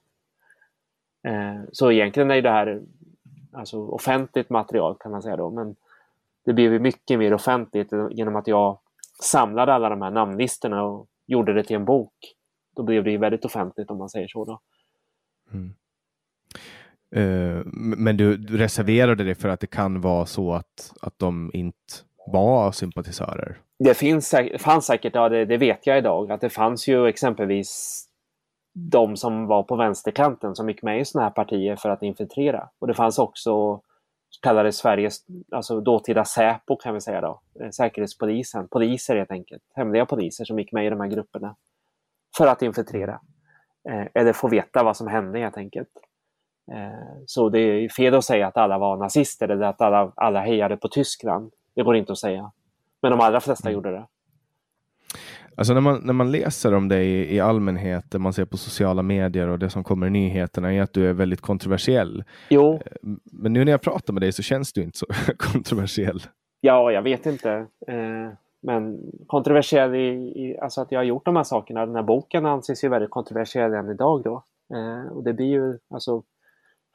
[1.30, 2.82] Eh, så egentligen är det här
[3.52, 5.76] alltså offentligt material kan man säga då, men
[6.46, 8.80] det blev mycket mer offentligt genom att jag
[9.22, 12.14] samlade alla de här namnlistorna och gjorde det till en bok.
[12.76, 14.46] Då blev det väldigt offentligt om man säger så.
[14.46, 14.60] Då.
[15.54, 15.74] Mm.
[17.16, 21.52] Uh, men du, du, reserverade dig för att det kan vara så att, att de
[21.54, 21.94] inte
[22.28, 23.58] var sympatisörer?
[23.80, 28.04] Det finns, fanns säkert, ja det, det vet jag idag, att det fanns ju exempelvis
[28.74, 32.70] de som var på vänsterkanten som gick med i sådana här partier för att infiltrera.
[32.80, 33.82] Och det fanns också
[34.42, 35.18] kallade Sveriges,
[35.52, 40.60] alltså dåtida Säpo kan vi säga då, eh, Säkerhetspolisen, poliser helt enkelt, hemliga poliser som
[40.60, 41.56] gick med i de här grupperna
[42.38, 43.20] för att infiltrera.
[43.90, 45.90] Eh, eller få veta vad som hände helt enkelt.
[46.72, 50.40] Eh, så det är fel att säga att alla var nazister eller att alla, alla
[50.40, 51.54] hejade på Tyskland.
[51.76, 52.52] Det går inte att säga.
[53.02, 53.74] Men de allra flesta Mm.
[53.74, 54.08] gjorde det.
[55.58, 58.58] Alltså när man, när man läser om dig i, i allmänhet, det man ser på
[58.58, 62.24] sociala medier och det som kommer i nyheterna är att du är väldigt kontroversiell.
[62.50, 62.82] Jo,
[63.24, 65.06] Men nu när jag pratar med dig så känns du inte så
[65.38, 66.22] kontroversiell.
[66.62, 67.52] ja, jag vet inte.
[67.88, 68.30] Eh,
[68.62, 71.86] men kontroversiell i, i, alltså att jag har gjort de här sakerna.
[71.86, 74.44] Den här boken anses ju väldigt kontroversiell än idag då.
[74.74, 76.24] Eh, och det blir ju alltså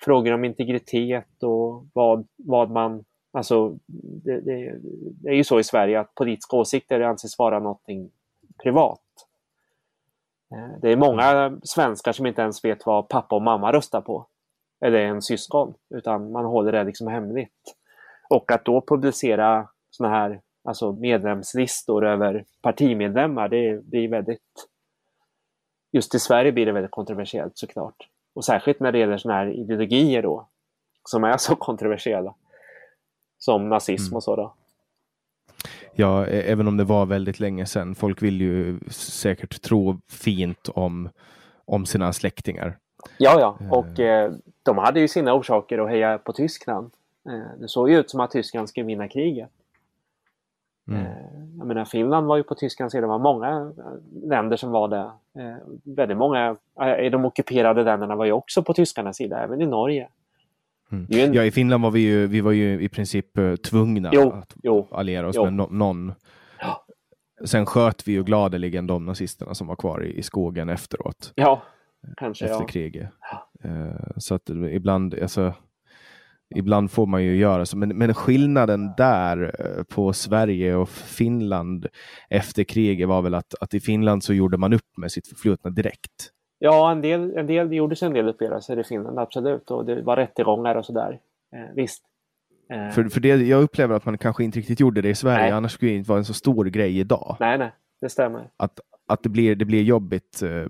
[0.01, 3.79] frågor om integritet och vad, vad man Alltså,
[4.25, 4.79] det, det,
[5.23, 8.11] det är ju så i Sverige att politiska åsikter anses vara någonting
[8.63, 9.01] privat.
[10.55, 14.27] Eh, Det är många svenskar som inte ens vet vad pappa och mamma röstar på.
[14.81, 15.75] Eller en syskon.
[15.91, 17.75] Utan man håller det liksom hemligt.
[18.31, 24.69] Och att då publicera såna här alltså medlemslistor över partimedlemmar, det blir väldigt...
[25.93, 28.09] Just i Sverige blir det väldigt kontroversiellt såklart.
[28.35, 30.47] Och särskilt när det gäller såna här ideologier då,
[31.05, 32.35] som är så kontroversiella.
[33.39, 34.55] Som nazism och så då.
[35.95, 37.95] Ja, även om det var väldigt länge sedan.
[37.95, 41.09] Folk vill ju säkert tro fint om,
[41.65, 42.77] om sina släktingar.
[43.19, 43.57] Ja, ja.
[43.71, 44.33] Och eh,
[44.63, 46.91] de hade ju sina orsaker att heja på Tyskland.
[47.29, 49.51] Eh, det såg ju ut som att Tyskland skulle vinna kriget.
[50.89, 51.01] Mm.
[51.01, 51.13] Eh,
[51.59, 53.01] jag menar, Finland var ju på Tysklands sida.
[53.01, 55.11] Det var många eh, länder som var det.
[55.43, 59.61] Eh, väldigt många eh, i de ockuperade länderna var ju också på tyskarnas sida, även
[59.61, 60.09] i Norge.
[60.93, 61.33] Mm.
[61.33, 64.55] Ja, i Finland var vi ju, vi var ju i princip eh, tvungna Jo, att
[64.63, 65.45] jo, alliera oss jo.
[65.45, 66.13] med no någon.
[66.61, 66.85] Ja.
[67.45, 71.63] Sen sköt vi ju gladeligen de nazisterna som var kvar i, i skogen efteråt, Ja,
[72.17, 72.67] kanske efter ja.
[72.67, 73.09] kriget.
[73.65, 75.55] Eh, så att ibland, alltså,
[76.55, 77.77] ibland får man ju göra så.
[77.77, 81.87] Men, men skillnaden där eh, på Sverige och Finland
[82.31, 85.71] efter kriget var väl att, att i Finland så gjorde man upp med sitt förflutna
[85.71, 86.33] direkt.
[86.59, 89.71] Ja, en del, en del det gjordes en del uppgörelser i Finland, absolut.
[89.71, 91.19] Och det var rättegångar och sådär.
[91.55, 92.03] Eh, visst.
[92.71, 95.43] Eh, För, för det, jag upplever att man kanske inte riktigt gjorde det i Sverige,
[95.45, 95.51] Nej.
[95.53, 97.37] annars skulle det inte vara en så stor grej idag.
[97.41, 98.49] Nej, nej, det stämmer.
[98.57, 100.43] Att, att det, blir, det blir jobbigt.
[100.43, 100.67] eh,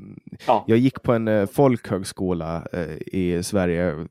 [0.47, 0.65] Ja.
[0.67, 4.07] Jag gick på en eh, folkhögskola eh, i Sverige,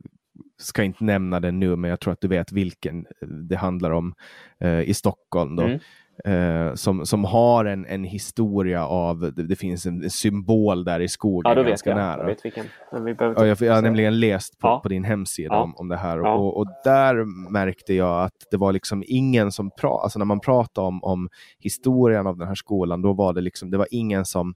[0.59, 3.05] ska inte nämna den nu, men jag tror att du vet vilken
[3.49, 4.13] det handlar om
[4.59, 5.55] eh, i Stockholm.
[5.55, 5.63] Då.
[5.63, 5.79] Mm.
[6.25, 11.07] Eh, som, som har en, en historia av, det, det finns en symbol där i
[11.07, 11.97] skogen Ja, då vet ganska jag.
[11.97, 12.19] nära.
[12.19, 12.65] Jag vet vilken.
[12.91, 14.79] Men vi behöver Ja, jag, jag har nämligen läst på, Ja.
[14.83, 15.61] på din hemsida Ja.
[15.61, 16.33] om, om det här Ja.
[16.35, 20.39] och, och där märkte jag att det var liksom ingen som pratade, alltså när man
[20.39, 21.29] pratade om, om
[21.59, 24.53] historien av den här skolan, då var det liksom, det var ingen som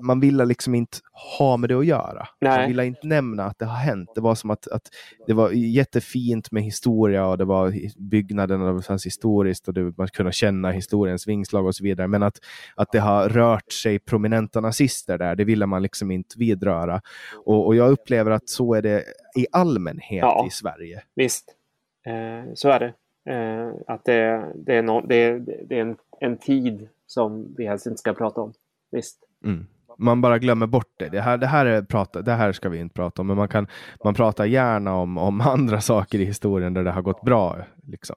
[0.00, 0.98] man ville liksom inte
[1.38, 2.28] ha med det att göra.
[2.40, 2.68] Man Nej.
[2.68, 4.10] ville inte nämna att det har hänt.
[4.14, 4.82] Det var som att, att
[5.26, 7.74] det var jättefint med historia och det var
[8.10, 12.08] byggnaden och det fanns historiskt och det, man kunde känna historiens vingslag och så vidare.
[12.08, 12.38] Men att,
[12.74, 17.00] att det har rört sig prominenta nazister där, det ville man liksom inte vidröra.
[17.44, 19.04] Och, och jag upplever att så är det
[19.36, 20.46] i allmänhet Ja.
[20.46, 21.02] i Sverige.
[21.14, 21.54] Visst,
[22.06, 22.94] eh, så är det.
[23.32, 27.86] Eh, att det, det är, no, det, det är en, en tid som vi helst
[27.86, 28.52] inte ska prata om.
[28.90, 29.18] Visst.
[29.44, 29.66] Mm.
[29.98, 31.08] Man bara glömmer bort det.
[31.08, 33.48] Det här, det, här är prata, det här ska vi inte prata om, men man,
[33.48, 33.66] kan,
[34.04, 37.56] man pratar gärna om, om andra saker i historien där det har gått bra.
[37.86, 38.16] Liksom.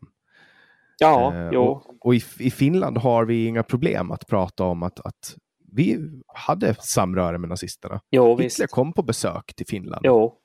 [0.99, 4.99] Ja, Eh, och och i, i Finland har vi inga problem att prata om att,
[4.99, 5.35] att
[5.71, 8.01] vi hade samröre med nazisterna.
[8.11, 8.55] Jo, visst.
[8.59, 10.01] Hitler kom på besök till Finland.
[10.05, 10.37] Jo.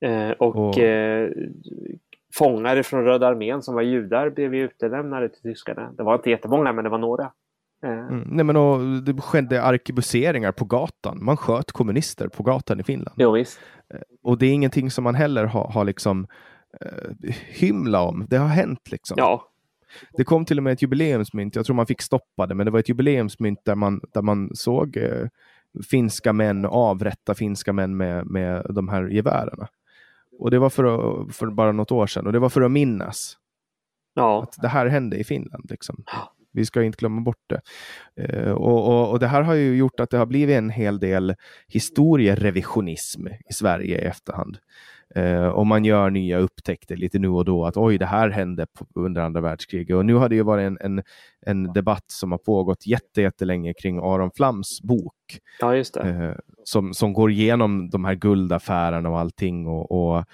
[0.00, 1.28] Eh, och Och- Eh,
[2.34, 5.92] fångar från Röda armén som var judar blev ju utlämnade till tyskarna.
[5.96, 7.32] Det var inte jättemånga, men det var några.
[7.86, 11.24] Eh, Mm, nej, men och, det skedde arkebuseringar på gatan.
[11.24, 13.16] Man sköt kommunister på gatan i Finland.
[13.18, 13.60] Jo, visst.
[14.22, 16.26] Och det är ingenting som man heller har, har liksom
[16.80, 18.26] eh, hymla om.
[18.28, 19.14] Det har hänt liksom.
[19.18, 19.48] Ja,
[20.16, 21.56] Det kom till och med ett jubileumsmynt.
[21.56, 24.50] Jag tror man fick stoppa det, men det var ett jubileumsmynt där man, där man
[24.54, 25.26] såg eh,
[25.90, 29.66] finska män avrätta finska män med, med de här gevären.
[30.38, 32.70] Och det var för, att, för bara något år sedan och det var för att
[32.70, 33.38] minnas
[34.14, 35.70] ja, att det här hände i Finland.
[35.70, 36.04] Liksom.
[36.56, 37.60] Vi ska inte glömma bort det.
[38.22, 40.98] Eh, och, och, och det här har ju gjort att det har blivit en hel
[40.98, 41.34] del
[41.68, 44.58] historierevisionism i Sverige i efterhand.
[45.14, 48.66] Eh, och man gör nya upptäckter lite nu och då att oj, det här hände
[48.94, 49.96] under andra världskriget.
[49.96, 51.02] Och nu har det ju varit en, en,
[51.46, 55.14] en debatt som har pågått jätte, jättelänge kring Aron Flams bok
[55.60, 56.00] ja, just det.
[56.00, 56.34] eh,
[56.64, 59.66] som, som går igenom de här guldaffärerna och allting.
[59.66, 60.24] Och, och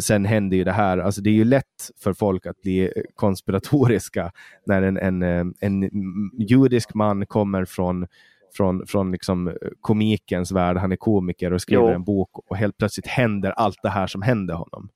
[0.00, 2.88] sen händer ju det här, alltså det är ju lätt för folk att bli eh,
[3.14, 4.32] konspiratoriska
[4.66, 5.90] när en, en, eh, en
[6.38, 8.06] judisk man kommer från
[8.56, 11.94] från, från liksom eh, komikens värld, han är komiker och skriver Jo.
[11.94, 14.88] en bok och helt plötsligt händer allt det här som hände honom.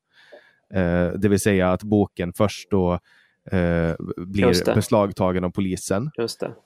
[0.75, 2.93] Eh, det vill säga att boken först då
[3.51, 6.11] eh, blir beslagtagen av polisen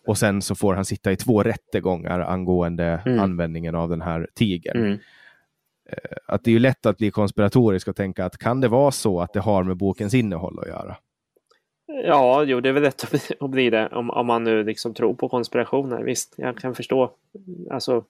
[0.06, 3.20] och sen så får han sitta i två rättegångar angående Mm.
[3.20, 4.76] användningen av den här tigern.
[4.76, 4.98] Mm.
[5.89, 8.90] Eh, att det är ju lätt att bli konspiratorisk och tänka att kan det vara
[8.90, 10.97] så att det har med bokens innehåll att göra?
[11.86, 13.05] Ja, jo, det är väl lätt
[13.40, 16.02] att bli det om, om man nu liksom tror på konspirationer.
[16.02, 17.10] Visst, jag kan förstå.
[17.70, 18.05] Alltså,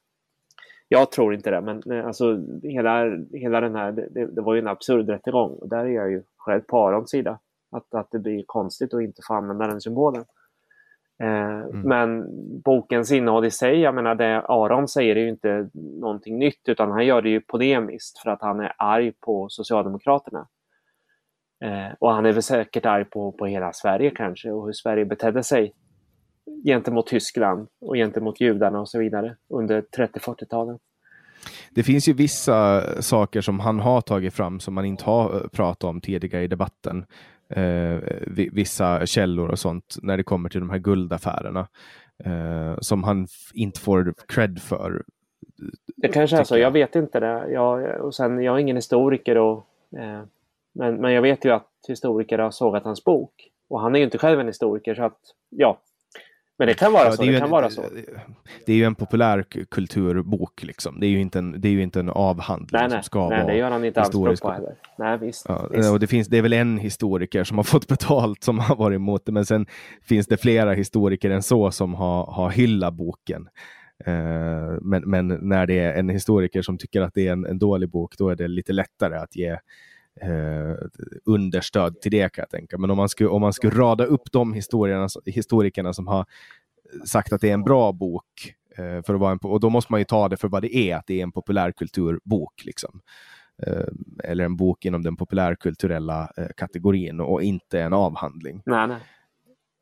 [0.89, 4.61] jag tror inte det, men eh, alltså hela, hela den här, det, det var ju
[4.61, 7.39] en absurd rättegång och där är jag ju själv på Arons sida.
[7.71, 10.25] Att, att det blir konstigt att inte få använda den symbolen.
[11.23, 11.81] Eh, mm.
[11.81, 12.25] Men
[12.63, 16.91] bokens innehåll i sig, jag menar det Aron säger är ju inte någonting nytt utan
[16.91, 20.47] han gör det ju polemiskt för att han är arg på Socialdemokraterna.
[21.65, 25.05] Eh, och han är väl säkert arg på, på hela Sverige kanske och hur Sverige
[25.05, 25.73] betedde sig
[26.65, 30.79] gentemot Tyskland och gentemot judarna och så vidare under 30-40-talen.
[31.71, 35.49] Det finns ju vissa saker som han har tagit fram som man inte har eh,
[35.49, 37.05] pratat om tidigare i debatten.
[37.51, 37.99] Eh,
[38.53, 41.69] vissa källor och sånt när det kommer till de här guldaffärerna
[42.25, 45.05] eh, som han inte får cred för.
[45.97, 46.61] Det kanske är så, jag.
[46.61, 47.51] jag vet inte det.
[47.51, 49.67] Jag, och sen, jag är ingen historiker och
[49.99, 50.23] eh,
[50.73, 53.33] men, men jag vet ju att historiker har sågat hans bok.
[53.69, 55.79] Och han är ju inte själv en historiker så att ja,
[56.59, 57.23] men det kan vara ja, så.
[57.23, 57.83] Det, det kan en, vara så.
[58.67, 60.63] Det är ju en populärkulturbok.
[60.63, 61.01] Liksom.
[61.01, 63.39] Det, är ju inte en, det är ju inte en avhandling nej, som ska nej,
[63.39, 64.75] vara det gör han inte anspråk på heller.
[64.99, 65.91] Nej, visst, ja, visst.
[65.91, 68.97] Och det, finns, det är väl en historiker som har fått betalt som har varit
[68.97, 69.67] emot det, men sen
[70.03, 73.49] finns det flera historiker än så som har, har hyllat boken.
[74.09, 77.59] Uh, men, men, när det är en historiker som tycker att det är en, en
[77.59, 79.59] dålig bok, då är det lite lättare att ge
[80.23, 80.77] eh,
[81.25, 82.79] understöd till det kan jag tänka.
[82.79, 86.27] Men om man skulle, om man skulle rada upp de historierna, historikerna som har
[87.07, 89.93] sagt att det är en bra bok, eh, för att vara en, och då måste
[89.93, 92.65] man ju ta det för vad det är, att det är en populärkulturbok.
[92.65, 93.01] Liksom.
[93.63, 93.87] Eh,
[94.25, 98.63] eller en bok inom den populärkulturella eh, kategorin och inte en avhandling.
[98.67, 98.99] Nej, nej.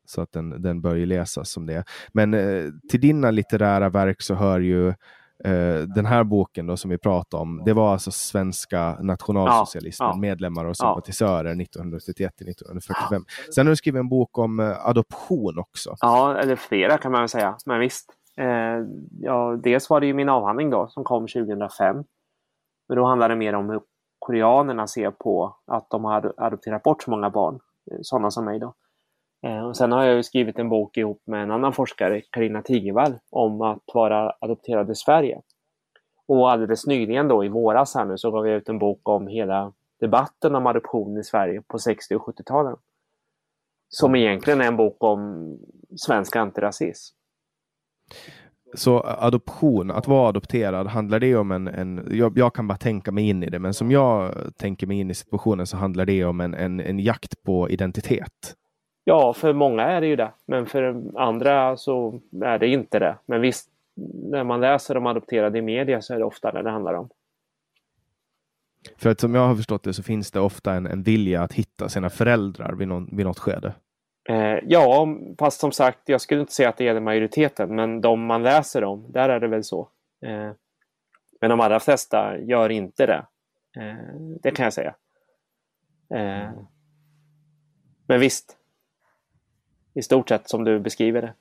[0.05, 1.83] Så att den, den bör ju läsas som det.
[2.11, 4.93] Men eh, till dina litterära verk så hör ju
[5.95, 10.19] den här boken då som vi pratade om, det var alltså svenska nationalsocialismen, ja, ja.
[10.19, 11.61] medlemmar och sympatisörer ja.
[11.61, 13.25] 1931 1945.
[13.55, 15.95] Sen har du skrivit en bok om uh, adoption också.
[15.99, 18.13] Ja, eller flera kan man väl säga, men visst.
[18.39, 18.87] Uh,
[19.19, 22.03] ja, dels var det ju min avhandling då som kom 2005.
[22.89, 23.81] Men då handlade det mer om hur
[24.19, 27.59] koreanerna ser på att de har adopterat bort så många barn,
[28.01, 28.73] sådana som mig då.
[29.43, 33.19] Eh, och sen har jag skrivit en bok ihop med en annan forskare, Karina Tigervall,
[33.29, 35.41] om att vara adopterad i Sverige.
[36.27, 39.27] Och alldeles nyligen då i våras här nu så gav jag ut en bok om
[39.27, 42.75] hela debatten om adoption i Sverige på 60 och 70-talen.
[43.89, 45.51] Som egentligen är en bok om
[45.95, 47.15] svensk antirasism.
[48.73, 53.11] Så adoption, att vara adopterad, handlar det om en, en jag, jag, kan bara tänka
[53.11, 56.25] mig in i det, men som jag tänker mig in i situationen så handlar det
[56.25, 58.55] om en, en, en jakt på identitet.
[59.09, 60.31] Ja, för många är det ju det.
[60.45, 63.17] Men för andra så är det inte det.
[63.25, 63.69] Men visst,
[64.31, 67.09] när man läser om adopterade i media så är det ofta det det handlar om.
[68.97, 71.53] För att som jag har förstått det så finns det ofta en, en vilja att
[71.53, 73.73] hitta sina föräldrar vid, någon, vid något skede.
[74.29, 75.07] Eh, ja,
[75.39, 78.83] fast som sagt, jag skulle inte säga att det gäller majoriteten, men de man läser
[78.83, 79.89] om, där är det väl så.
[80.25, 80.51] Eh,
[81.41, 83.25] men de allra flesta gör inte det.
[83.81, 84.95] Eh, det kan jag säga.
[86.13, 86.49] Eh,
[88.07, 88.56] men visst,
[89.97, 91.33] i stort sett som du beskriver det.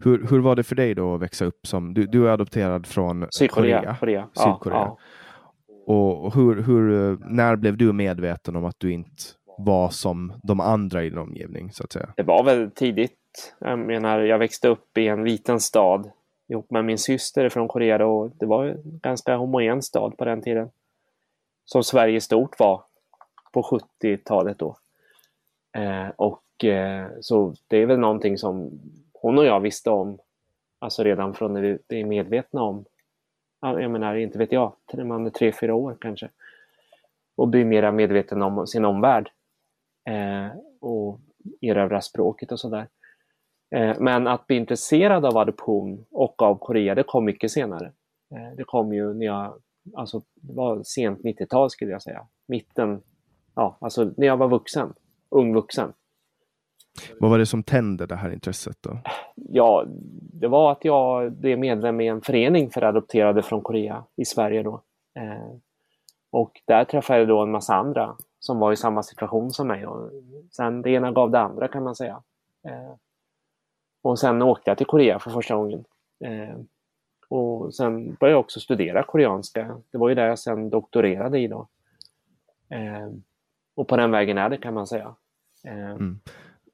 [0.00, 2.86] Hur, hur var det för dig då att växa upp som, du, du är adopterad
[2.86, 3.78] från Sydkorea?
[3.78, 4.28] Korea, Korea.
[4.34, 4.78] Sydkorea.
[4.78, 5.94] Ja, ja.
[5.94, 9.22] Och hur, hur, när blev du medveten om att du inte
[9.58, 11.72] var som de andra i din omgivning?
[11.72, 12.12] så att säga?
[12.16, 13.54] Det var väl tidigt.
[13.58, 16.10] Jag menar, jag växte upp i en liten stad
[16.48, 20.42] ihop med min syster från Korea och det var en ganska homogen stad på den
[20.42, 20.68] tiden.
[21.64, 22.82] Som Sverige stort var
[23.52, 23.62] på
[24.02, 24.76] 70-talet då.
[25.76, 28.80] Eh, och Eh, så det är väl någonting som
[29.12, 30.18] hon och jag visste om,
[30.78, 32.84] alltså redan från när vi är medvetna om,
[33.60, 36.28] jag menar inte vet jag, när man är tre, fyra år kanske.
[37.36, 39.30] Och blir mera medveten om sin omvärld.
[40.08, 41.20] Eh, och
[41.60, 42.88] erövra språket och sådär.
[43.74, 47.92] Eh, men att bli intresserad av adoption och av Korea, det kom mycket senare.
[48.34, 49.54] Eh, det kom ju när jag,
[49.94, 52.26] alltså det var sent 90-tal skulle jag säga.
[52.46, 53.02] Mitten,
[53.54, 54.92] ja, alltså när jag var vuxen,
[55.28, 55.92] ung vuxen.
[57.20, 58.98] Vad var det som tände det här intresset då?
[59.34, 59.84] Ja,
[60.32, 64.62] det var att jag blev medlem i en förening för adopterade från Korea i Sverige
[64.62, 64.82] då.
[65.14, 65.54] Eh,
[66.30, 69.86] och där träffade jag då en massa andra som var i samma situation som mig.
[69.86, 70.10] Och
[70.50, 72.22] sen det ena gav det andra kan man säga.
[72.68, 72.94] Eh,
[74.02, 75.84] och sen åkte jag till Korea för första gången.
[76.24, 76.56] Eh,
[77.28, 79.76] och sen började jag också studera koreanska.
[79.90, 81.68] Det var ju där jag sen doktorerade i då.
[83.74, 85.14] Och på den vägen är det kan man säga.
[85.64, 86.20] Mm.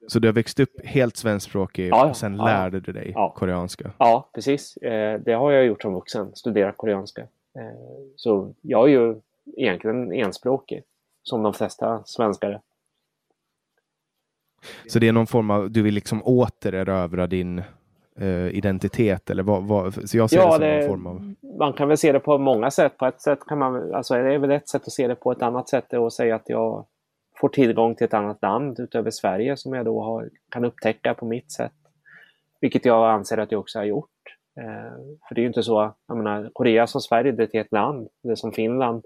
[0.09, 3.91] Så du har växt upp helt svenskspråkig ja, och sen ja, lärde du dig koreanska?
[3.97, 4.77] Ja, precis.
[4.77, 7.21] Eh, det har jag gjort som vuxen, studerat koreanska.
[7.21, 9.15] Eh, så jag är ju
[9.57, 10.83] egentligen enspråkig,
[11.23, 12.61] som de flesta svenskar.
[14.87, 17.61] Så det är någon form av, du vill liksom återerövra din
[18.21, 21.33] uh, identitet eller vad, vad, så jag ser ja, det som det, form av...
[21.59, 22.97] Man kan väl se det på många sätt.
[22.97, 25.31] På ett sätt kan man, alltså det är väl ett sätt att se det på
[25.31, 26.85] ett annat sätt är att säga att jag
[27.39, 31.25] får tillgång till ett annat land utöver Sverige som jag då har, kan upptäcka på
[31.25, 31.73] mitt sätt.
[32.61, 34.09] Vilket jag anser att jag också har gjort.
[34.59, 37.71] Eh, för det är ju inte så, jag menar, Korea som Sverige, det är ett
[37.71, 39.05] land, det är som Finland.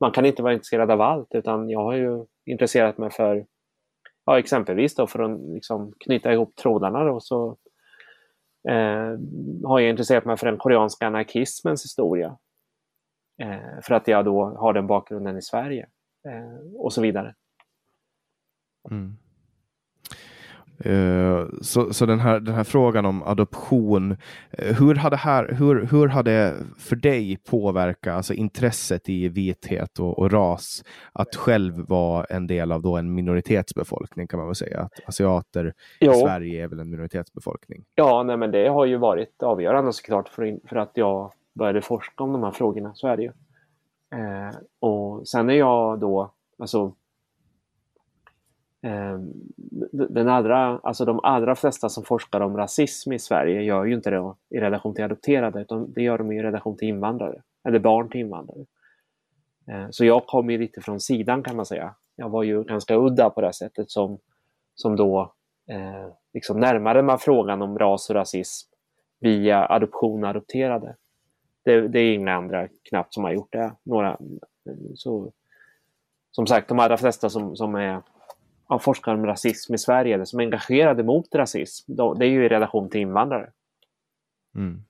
[0.00, 3.46] Man kan inte vara intresserad av allt utan jag har ju intresserat mig för,
[4.26, 7.56] ja exempelvis då för att liksom knyta ihop trådarna då så
[8.68, 9.18] eh,
[9.64, 12.36] har jag intresserat mig för den koreanska anarkismens historia.
[13.42, 15.88] Eh, för att jag då har den bakgrunden i Sverige
[16.28, 17.34] eh, och så vidare.
[18.90, 19.16] Mm.
[20.86, 24.16] Uh, så så den, här, den här frågan om adoption, uh,
[24.78, 29.98] hur har det här, hur, hur har det för dig påverkat alltså intresset i vithet
[29.98, 34.54] och, och, ras att själv vara en del av då en minoritetsbefolkning kan man väl
[34.54, 34.80] säga?
[34.80, 36.12] Att asiater jo.
[36.12, 37.84] i Sverige är väl en minoritetsbefolkning?
[37.94, 42.24] Ja, nej, men det har ju varit avgörande såklart för, för att jag började forska
[42.24, 43.32] om de här frågorna, så är det ju.
[44.14, 46.94] Uh, och sen är jag då, alltså
[48.82, 49.32] Ehm,
[49.92, 54.10] den allra, alltså de allra flesta som forskar om rasism i Sverige gör ju inte
[54.10, 58.08] det i relation till adopterade utan det gör de i relation till invandrare, eller barn
[58.08, 58.64] till invandrare.
[59.66, 61.94] Ehm, så jag kom ju lite från sidan kan man säga.
[62.16, 64.18] Jag var ju ganska udda på det sättet som,
[64.74, 65.32] som då
[65.70, 68.68] eh, liksom närmade man frågan om ras och rasism
[69.20, 70.96] via adoption och adopterade.
[71.64, 73.72] Det, det, är inga andra knappt som har gjort det.
[73.82, 74.18] Några,
[74.94, 75.32] så,
[76.30, 78.02] som sagt, de allra flesta som, som är
[78.72, 82.30] av forskare om rasism i Sverige eller som är engagerade mot rasism, då, det är
[82.30, 83.50] ju i relation till invandrare.
[84.56, 84.84] Mm.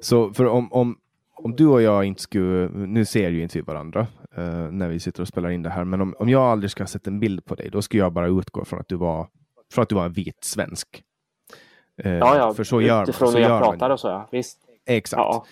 [0.00, 0.98] Så för om, om,
[1.34, 4.06] om du och jag inte skulle, nu ser ju inte vi varandra
[4.38, 6.82] uh, när vi sitter och spelar in det här, men om, om jag aldrig ska
[6.82, 9.28] ha sett en bild på dig, då skulle jag bara utgå från att du var,
[9.72, 11.04] från att du var en vit svensk.
[12.04, 14.28] Uh, ja, ja, för så gör utifrån hur jag pratar och så, ja.
[14.32, 14.58] Visst.
[14.86, 15.20] Exakt.
[15.20, 15.44] Ja.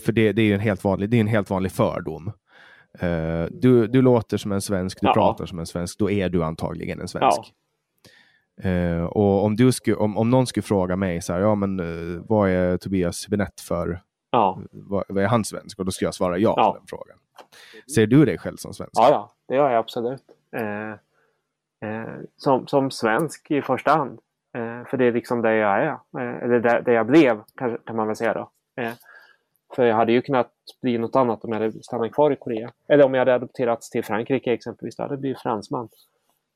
[0.00, 2.32] För det, det är ju en helt vanlig, det är en helt vanlig fördom.
[3.02, 5.12] Uh, du, du låter som en svensk, du ja.
[5.12, 7.38] pratar som en svensk, då är du antagligen en svensk.
[7.38, 7.50] Ja.
[8.64, 11.80] Uh, och om, du sku, om, om någon skulle fråga mig, så här, ja, men,
[11.80, 14.02] uh, vad är Tobias Benett för?
[14.30, 14.62] Ja.
[14.72, 15.78] Vad, vad, är han svensk?
[15.78, 17.18] Och då skulle jag svara ja, ja, på den frågan.
[17.94, 18.92] Ser du dig själv som svensk?
[18.94, 20.22] Ja, ja det gör jag absolut.
[22.36, 24.18] som, som svensk i första hand.
[24.86, 25.98] för det är liksom det jag är.
[26.44, 28.50] eller det, det jag blev, kan, kan man väl säga då.
[29.76, 32.72] För jag hade ju kunnat bli något annat om jag hade stannat kvar i Korea.
[32.88, 34.96] Eller om jag hade adopterats till Frankrike exempelvis.
[34.96, 35.88] Då hade jag blivit fransman.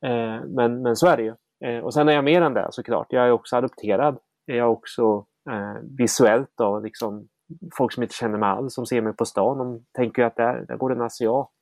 [0.05, 1.35] Eh, men, men så är det ju.
[1.65, 3.07] Eh, och sen är jag mer än det såklart.
[3.11, 4.19] Jag är också adopterad.
[4.45, 7.29] Jag är också eh, visuellt då, liksom
[7.77, 10.37] folk som inte känner mig alls, som ser mig på stan, de tänker ju att
[10.37, 11.53] där, där går en asiat.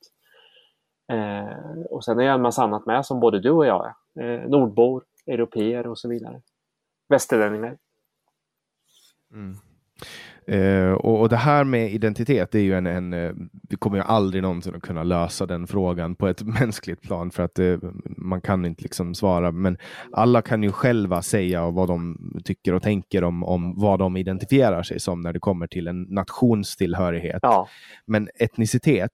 [1.11, 4.23] Eh, och sen är jag en massa annat med som både du och jag är.
[4.23, 6.41] Eh, nordbor, europeer och så vidare.
[7.09, 7.77] Västerlänningar.
[9.31, 9.55] Mm.
[10.51, 13.33] Uh, och, och, det här med identitet, det är ju en, en uh,
[13.69, 17.43] vi kommer ju aldrig någonsin att kunna lösa den frågan på ett mänskligt plan för
[17.43, 17.79] att uh,
[18.17, 19.51] man kan inte liksom svara.
[19.51, 19.77] Men
[20.11, 24.83] alla kan ju själva säga vad de tycker och tänker om, om vad de identifierar
[24.83, 27.39] sig som när det kommer till en nationstillhörighet.
[27.41, 27.67] Ja.
[28.05, 29.11] Men etnicitet,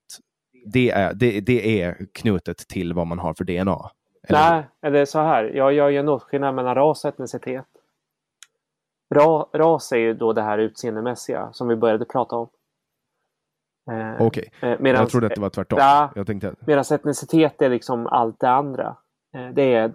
[0.73, 3.91] det är, det, det är knutet till vad man har för DNA.
[4.27, 4.67] Eller?
[4.81, 5.43] Nej, det är så här.
[5.43, 7.65] Jag gör ju en åtskillnad mellan ras och etnicitet.
[9.15, 12.49] Ra, ras är ju då det här utseendemässiga som vi började prata om.
[13.91, 14.91] Eh, Okej, okay.
[14.91, 15.79] eh, jag trodde att det var tvärtom.
[15.79, 16.55] Ja, jag tänkte...
[16.67, 18.95] Medan etnicitet är liksom allt det andra.
[19.35, 19.93] Eh, det är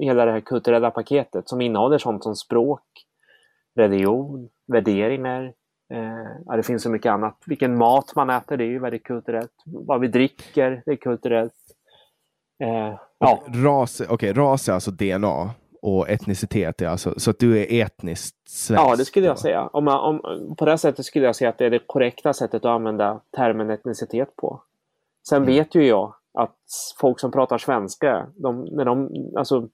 [0.00, 2.84] hela det här kulturella paketet som innehåller sånt som språk,
[3.76, 5.52] religion, värderingar.
[5.94, 7.42] Eh, det finns så mycket annat.
[7.46, 9.62] Vilken mat man äter, det är ju väldigt kulturellt.
[9.66, 11.54] Vad vi dricker, det är kulturellt.
[12.62, 13.42] Eh, ja.
[13.46, 15.50] ras, okay, ras är alltså DNA
[15.82, 18.82] och etnicitet alltså, så att du är etniskt svensk?
[18.82, 19.66] Ja, det skulle jag säga.
[19.66, 22.64] Om man, om, på det sättet skulle jag säga att det är det korrekta sättet
[22.64, 24.62] att använda termen etnicitet på.
[25.28, 25.46] Sen mm.
[25.46, 26.56] vet ju jag att
[27.00, 29.68] folk som pratar svenska, de, när de, alltså,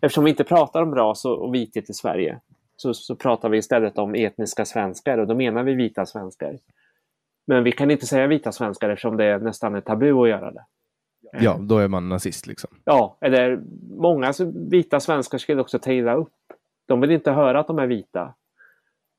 [0.00, 2.40] eftersom vi inte pratar om ras och, och vithet i Sverige,
[2.76, 6.58] så, så pratar vi istället om etniska svenskar och då menar vi vita svenskar.
[7.46, 10.50] Men vi kan inte säga vita svenskar eftersom det är nästan är tabu att göra
[10.50, 10.64] det.
[11.32, 12.70] Ja, då är man nazist liksom.
[12.84, 14.32] Ja, eller många
[14.70, 16.32] vita svenskar skulle också ta illa upp.
[16.86, 18.34] De vill inte höra att de är vita.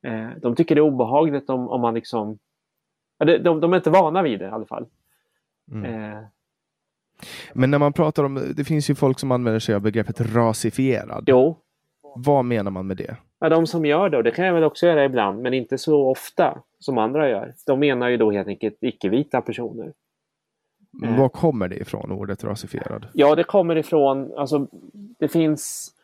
[0.06, 2.38] Eh, de tycker det är obehagligt om, om man liksom...
[3.18, 4.86] De, de, de är inte vana vid det i alla fall.
[5.72, 6.12] Mm.
[6.12, 6.18] Eh.
[7.52, 11.24] Men när man pratar om, det finns ju folk som använder sig av begreppet rasifierad.
[11.26, 11.58] Jo.
[12.16, 13.16] Vad menar man med det?
[13.40, 15.78] Ja, de som gör det, och det kan jag väl också göra ibland, men inte
[15.78, 17.54] så ofta som andra gör.
[17.66, 19.92] De menar ju då helt enkelt icke-vita personer.
[20.92, 23.06] Men var kommer det ifrån, ordet rasifierad?
[23.12, 24.66] Ja, det kommer ifrån, alltså
[25.18, 25.94] det finns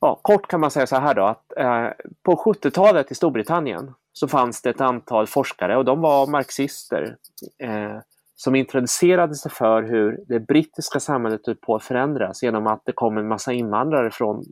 [0.00, 1.88] Ja, kort kan man säga så här då att eh,
[2.22, 7.16] på 70-talet i Storbritannien så fanns det ett antal forskare och de var marxister
[7.58, 7.98] eh,
[8.36, 12.92] som introducerade sig för hur det brittiska samhället höll på att förändras genom att det
[12.92, 14.44] kom en massa invandrare från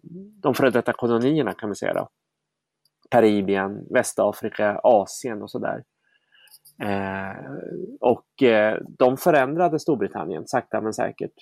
[0.43, 1.95] de före detta kolonierna kan vi säga.
[1.95, 2.09] Då.
[3.11, 5.83] Karibien, Västafrika, Asien och sådär.
[6.83, 7.53] Eh,
[8.01, 11.35] och eh, de förändrade Storbritannien sakta men säkert.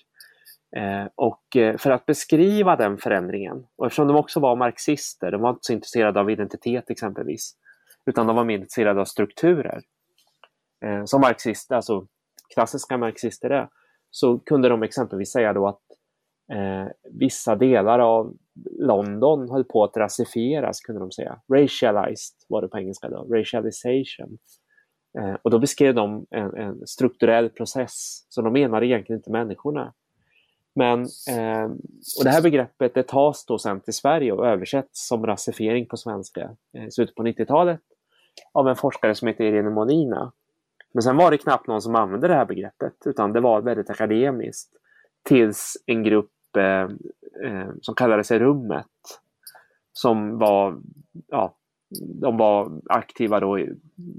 [0.76, 5.40] Eh, och eh, för att beskriva den förändringen, och eftersom de också var marxister, de
[5.40, 7.56] var inte så intresserade av identitet exempelvis,
[8.06, 9.82] utan de var mer intresserade av strukturer.
[10.84, 12.06] Eh, som marxister, alltså
[12.54, 13.68] klassiska marxister är,
[14.10, 15.80] så kunde de exempelvis säga då att
[16.52, 18.36] eh, vissa delar av
[18.78, 21.40] London höll på att rasifieras, kunde de säga.
[21.52, 24.38] Racialized var det på engelska då, racialization.
[25.18, 29.92] Eh, och då beskrev de en, en, strukturell process, så de menade egentligen inte människorna.
[30.74, 31.64] Men, eh,
[32.18, 35.96] och det här begreppet det tas då sen till Sverige och översätts som rasifiering på
[35.96, 37.80] svenska eh, i slutet på 90-talet
[38.52, 40.32] av en forskare som heter Irene Molina.
[40.92, 43.90] Men sen var det knappt någon som använde det här begreppet utan det var väldigt
[43.90, 44.70] akademiskt.
[45.22, 46.82] Tills en grupp eh,
[47.50, 48.86] eh, som kallade sig Rummet
[49.92, 50.80] som var,
[51.28, 51.54] ja,
[52.00, 53.56] de var aktiva då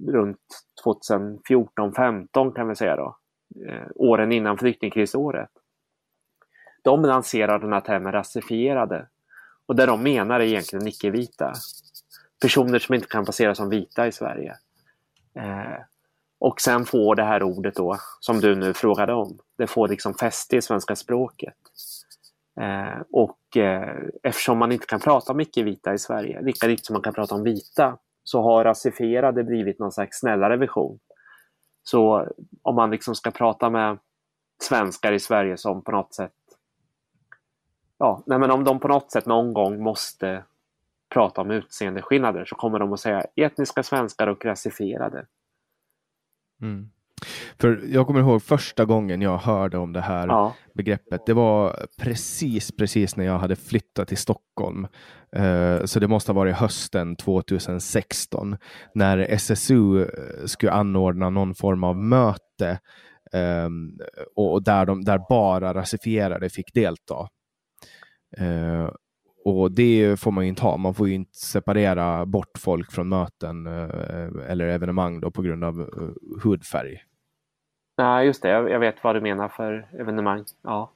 [0.07, 0.39] runt
[0.85, 3.17] 2014-15 kan vi säga då.
[3.67, 5.49] Eh, åren innan flyktingkrisåret.
[6.83, 9.07] De lanserar den här termen rasifierade.
[9.65, 11.53] Och det de menar är egentligen icke-vita.
[12.41, 14.55] Personer som inte kan passera som vita i Sverige.
[15.35, 15.81] Eh,
[16.39, 20.13] och sen får det här ordet då, som du nu frågade om, det får liksom
[20.13, 21.53] fäste i svenska språket.
[22.61, 26.93] Eh, och eh, eftersom man inte kan prata om icke-vita i Sverige, lika lite som
[26.93, 30.99] man kan prata om vita, så har rasifierade blivit någon slags snällare vision.
[31.83, 32.27] Så
[32.61, 33.97] om man liksom ska prata med
[34.63, 36.33] svenskar i Sverige som på något sätt
[38.03, 40.43] ja, nej men om de på något sätt någon gång måste
[41.09, 45.25] prata om utseendeskillnader så kommer de att säga etniska svenskar och rasifierade.
[46.61, 46.89] Mm.
[47.59, 50.55] För jag kommer ihåg första gången jag hörde om det här ja.
[50.73, 51.25] begreppet.
[51.25, 54.87] Det var precis, precis när jag hade flyttat till Stockholm.
[55.37, 58.57] Uh, så det måste ha varit hösten 2016
[58.93, 62.79] när SSU eh, skulle anordna någon form av möte
[63.33, 63.99] um,
[64.35, 67.27] och där, de, där bara rasifierade fick delta.
[68.41, 68.89] Uh,
[69.45, 70.77] och det får man ju inte ha.
[70.77, 73.67] Man får ju inte separera bort folk från möten
[74.47, 75.89] eller evenemang då på grund av
[76.43, 77.01] hudfärg.
[77.97, 78.49] Nej, just det.
[78.49, 80.43] Jag, jag, vet vad du menar för evenemang.
[80.61, 80.91] Ja.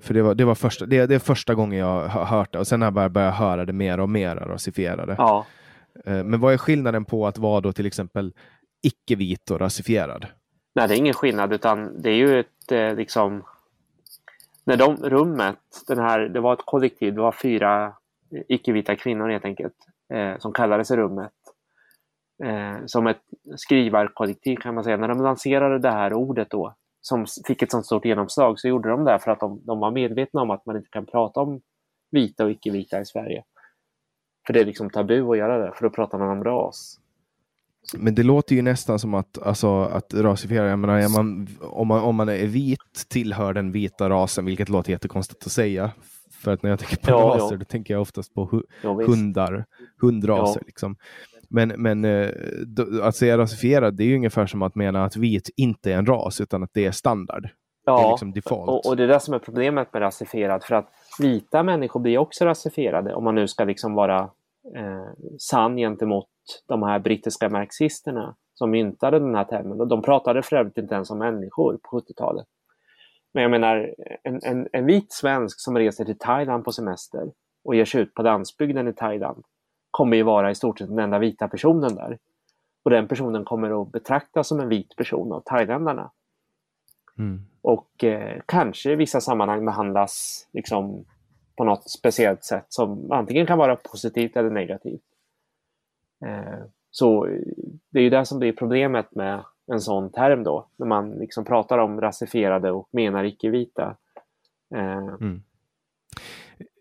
[0.00, 2.58] För det var, det var första, det, det är första gången jag har hört det
[2.58, 5.14] och sen har jag börjat, börjat höra det mer och mer rasifierade.
[5.18, 5.46] Ja.
[6.04, 8.32] Men vad är skillnaden på att vara då till exempel
[8.82, 10.26] icke-vit och rasifierad?
[10.74, 13.42] Nej, det är ingen skillnad utan det är ju ett liksom
[14.64, 17.92] när de rummet, den här, det var ett kollektiv, det var fyra
[18.48, 19.74] icke-vita kvinnor helt enkelt,
[20.14, 21.32] eh, som kallade sig rummet.
[22.42, 23.22] Eh, som ett
[23.56, 24.96] skrivarkollektiv kan man säga.
[24.96, 28.88] När de lanserade det här ordet då, som fick ett sånt stort genomslag, så gjorde
[28.88, 31.60] de det för att de, de var medvetna om att man inte kan prata om
[32.10, 33.44] vita och icke-vita i Sverige.
[34.46, 37.00] För det är liksom tabu att göra det, för då pratar man om ras.
[37.94, 42.02] Men det låter ju nästan som att, alltså, att rasifiera, jag menar, man, om, man,
[42.02, 45.90] om man är vit tillhör den vita rasen, vilket låter jättekonstigt att säga.
[46.30, 47.58] För att när jag tänker på ja, raser, ja.
[47.58, 49.64] då tänker jag oftast på hu ja, hundar,
[50.00, 50.62] hundraser.
[50.66, 50.96] Liksom.
[51.54, 52.30] Men, men eh,
[53.02, 56.06] att säga rasifierad, det är ju ungefär som att mena att vit inte är en
[56.06, 57.48] ras, utan att det är standard.
[57.84, 58.68] Ja, det är liksom default.
[58.68, 62.18] Och, och, det är det som är problemet med rasifierad, för att vita människor blir
[62.18, 64.20] också rasifierade, om man nu ska liksom vara
[64.76, 65.08] eh,
[65.38, 66.28] sann gentemot
[66.68, 69.88] de här brittiska marxisterna som myntade den här termen.
[69.88, 72.46] de pratade för övrigt inte ens om människor på 70-talet.
[73.34, 77.32] Men jag menar, en, en, en vit svensk som reser till Thailand på semester
[77.64, 79.44] och ger sig ut på landsbygden i Thailand
[79.94, 82.18] kommer ju vara i stort sett den enda vita personen där.
[82.82, 86.10] Och den personen kommer att betraktas som en vit person av thailändarna.
[87.18, 87.40] Mm.
[87.62, 91.04] Och eh, kanske i vissa sammanhang behandlas liksom,
[91.56, 95.04] på något speciellt sätt som antingen kan vara positivt eller negativt.
[96.24, 97.26] Eh, så
[97.90, 101.44] det är ju det som blir problemet med en sån term då, när man liksom
[101.44, 103.96] pratar om rasifierade och menar icke-vita.
[104.74, 105.42] Eh, mm.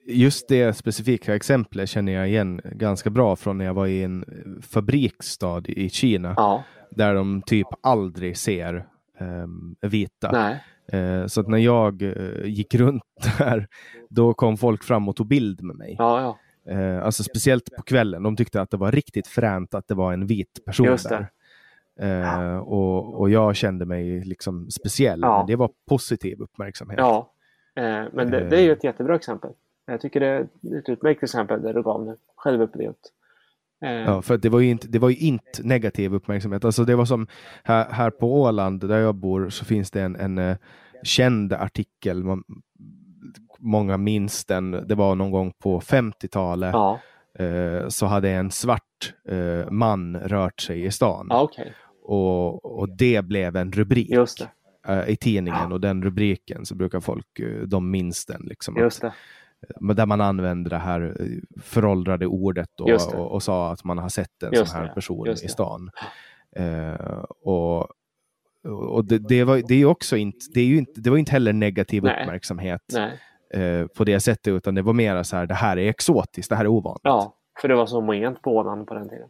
[0.06, 4.26] Just det specifika exemplet känner jag igen ganska bra från när jag var i en
[4.62, 6.34] fabriksstad i Kina.
[6.38, 6.64] Ja.
[6.92, 8.88] Där de typ aldrig ser
[9.20, 10.58] um, vita.
[10.94, 13.04] Uh, så att när jag uh, gick runt
[13.38, 13.68] där,
[14.10, 15.96] då kom folk fram och tog bild med mig.
[16.00, 16.38] Ja, ja.
[16.68, 18.24] Eh, alltså speciellt på kvällen.
[18.24, 21.28] De tyckte att det var riktigt fränt att det var en vit person där.
[22.00, 25.20] Eh, och, och jag kände mig liksom speciell.
[25.22, 25.38] Ja.
[25.38, 27.00] Men det var positiv uppmärksamhet.
[27.00, 27.34] Ja,
[28.14, 29.52] men det, det är ju ett jättebra exempel.
[29.86, 30.42] Jag tycker det är
[30.80, 33.12] ett utmärkt exempel där du gav det självupplevt.
[33.84, 36.66] Eh, Ja, för det var ju inte, det var ju inte negativ uppmärksamhet.
[36.66, 37.28] Alltså det var som
[37.64, 40.58] här, här på Åland där jag bor så finns det en, en eh,
[41.04, 42.24] känd artikel.
[42.24, 42.44] Man,
[43.60, 44.72] många minns den.
[44.72, 46.74] Det var någon gång på 50-talet.
[46.74, 47.00] ja,
[47.40, 51.28] Eh, så hade en svart eh, man rört sig i stan.
[51.30, 51.74] ja okej.
[52.04, 54.12] Och, och det blev en rubrik
[55.08, 55.72] i tidningen.
[55.72, 58.42] Och den rubriken så brukar folk, de minns den.
[58.42, 59.18] Liksom, Just att, det.
[59.96, 64.10] Där man använder det här eh, föråldrade ordet Just och, och, sa att man har
[64.10, 65.90] sett en Just sån här det, person just i stan.
[66.56, 67.88] Eh, och
[68.68, 71.32] och det, det, var, det är också inte, det, är ju inte, det var inte
[71.32, 72.22] heller negativ Nej.
[72.22, 73.20] uppmärksamhet Nej.
[73.64, 76.56] eh, på det sättet, utan det var mer så här, det här är exotiskt, det
[76.56, 77.02] här är ovanligt.
[77.04, 79.30] Ja, för det var så moment på på den tiden.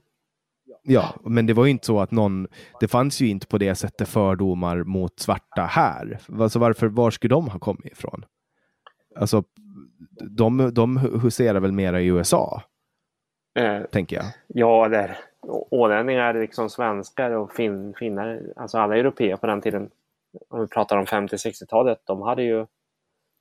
[0.84, 2.48] Ja, men det var ju inte så att någon,
[2.80, 6.20] det fanns ju inte på det sättet fördomar mot svarta här.
[6.40, 8.26] Alltså varför, var skulle de ha kommit ifrån?
[9.16, 9.44] Alltså,
[10.10, 12.62] de, de huserar väl mera i USA,
[13.60, 14.26] Eh, tänker jag.
[14.48, 15.18] ja, där
[15.72, 19.90] ålänningar liksom svenskar och fin, finnar, alltså alla europeer på den tiden,
[20.50, 22.66] om vi pratar om 50-60-talet, de hade ju,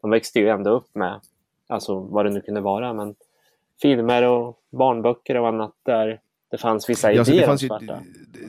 [0.02, 1.20] de växte ju ändå upp med,
[1.68, 3.14] alltså vad det nu kunde vara, men
[3.82, 6.20] filmer och barnböcker och annat där
[6.50, 7.68] det fanns vissa Ja, idéer det, fanns ju,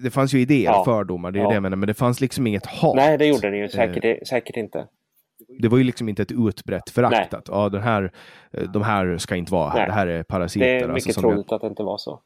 [0.04, 0.84] det fanns ju idéer Ja.
[0.86, 1.48] fördomar, det är Ja.
[1.50, 2.96] det jag menar, men det fanns liksom inget hat.
[2.96, 4.88] Nej, det gjorde det ju säkert, säkert inte.
[5.60, 8.12] Det var ju liksom inte ett utbrett förakt att ja, den här,
[8.52, 9.88] eh, de här ska inte vara här, Nej.
[9.88, 10.66] det här är parasiter.
[10.66, 12.20] Det är alltså, mycket jag- troligt att det inte var så.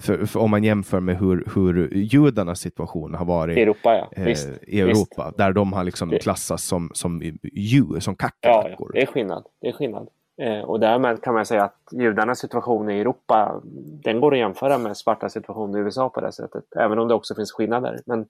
[0.00, 4.08] för, för om man jämför med hur, hur judarnas situation har varit I Europa, ja.
[4.22, 4.48] eh, Visst.
[4.62, 7.22] i Europa, där de har liksom Det- klassats som, som
[7.52, 8.90] djur, som Ja, kackerlackor.
[8.94, 9.44] ja, det är skillnad.
[9.60, 10.08] Det är skillnad.
[10.42, 13.60] Eh, och därmed kan man säga att judarnas situation i Europa,
[14.02, 16.64] den går att jämföra med svarta situation i USA på det sättet.
[16.76, 18.00] Även om det också finns skillnader.
[18.06, 18.26] Men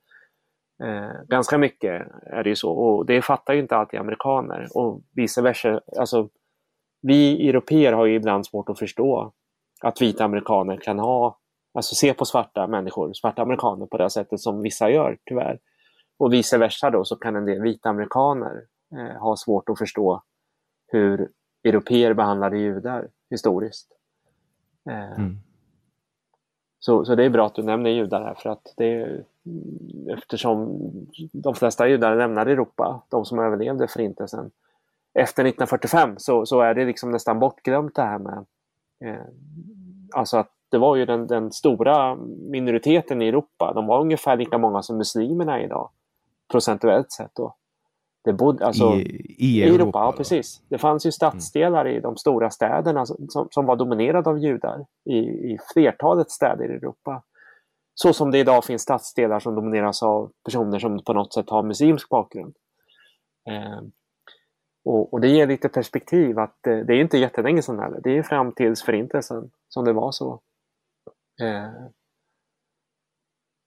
[0.85, 2.73] eh, ganska mycket är det ju så.
[2.73, 4.69] Och det fattar ju inte alltid amerikaner.
[4.75, 5.81] Och vice versa.
[5.99, 6.29] Alltså,
[7.03, 9.33] vi europeer har ju ibland svårt att förstå
[9.83, 11.39] att vita amerikaner kan ha,
[11.75, 15.59] alltså se på svarta människor, svarta amerikaner på det sättet som vissa gör, tyvärr.
[16.19, 18.63] Och vice versa då så kan en del vita amerikaner
[18.97, 20.23] eh, ha svårt att förstå
[20.87, 21.31] hur
[21.65, 23.89] europeer behandlade judar historiskt.
[24.91, 25.37] Eh, Mm.
[26.79, 29.25] så, så det är bra att du nämner judar här för att det är,
[30.17, 30.79] eftersom
[31.33, 34.51] de flesta judar lämnade Europa, de som överlevde förintelsen,
[35.15, 38.45] efter 1945 så, så är det liksom nästan bortglömt det här med
[39.05, 39.27] eh,
[40.13, 42.17] alltså att det var ju den, den stora
[42.51, 45.91] minoriteten i Europa, de var ungefär lika många som muslimerna idag
[46.51, 47.31] procentuellt sett.
[47.35, 47.55] Då.
[48.25, 49.83] Det bodde, alltså, I, I Europa.
[49.83, 50.05] Europa, ja.
[50.05, 50.17] Mm.
[50.17, 50.63] precis.
[50.69, 55.19] Det fanns ju stadsdelar i de stora städerna som, som var dominerade av judar i,
[55.19, 57.23] i flertalet städer i Europa.
[58.03, 61.63] Så som det idag finns stadsdelar som domineras av personer som på något sätt har
[61.63, 62.57] muslimsk bakgrund.
[63.51, 63.81] Eh,
[64.85, 68.01] och, och det ger lite perspektiv att eh, det är inte jättelänge sedan heller.
[68.05, 70.41] Det är fram tills förintelsen som det var så.
[71.41, 71.71] Eh,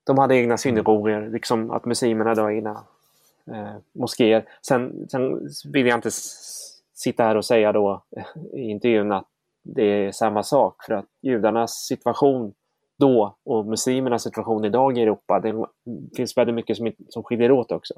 [0.06, 2.84] de hade egna synagogor, liksom att muslimerna hade egna
[3.52, 4.46] eh, moskéer.
[4.68, 6.12] Sen, sen vill jag inte
[6.94, 9.28] sitta här och säga då eh, i intervjun att
[9.64, 12.54] det är samma sak för att judarnas situation
[13.02, 15.66] då och muslimernas situation idag i Europa, det
[16.16, 17.94] finns väldigt mycket som, som skiljer åt också.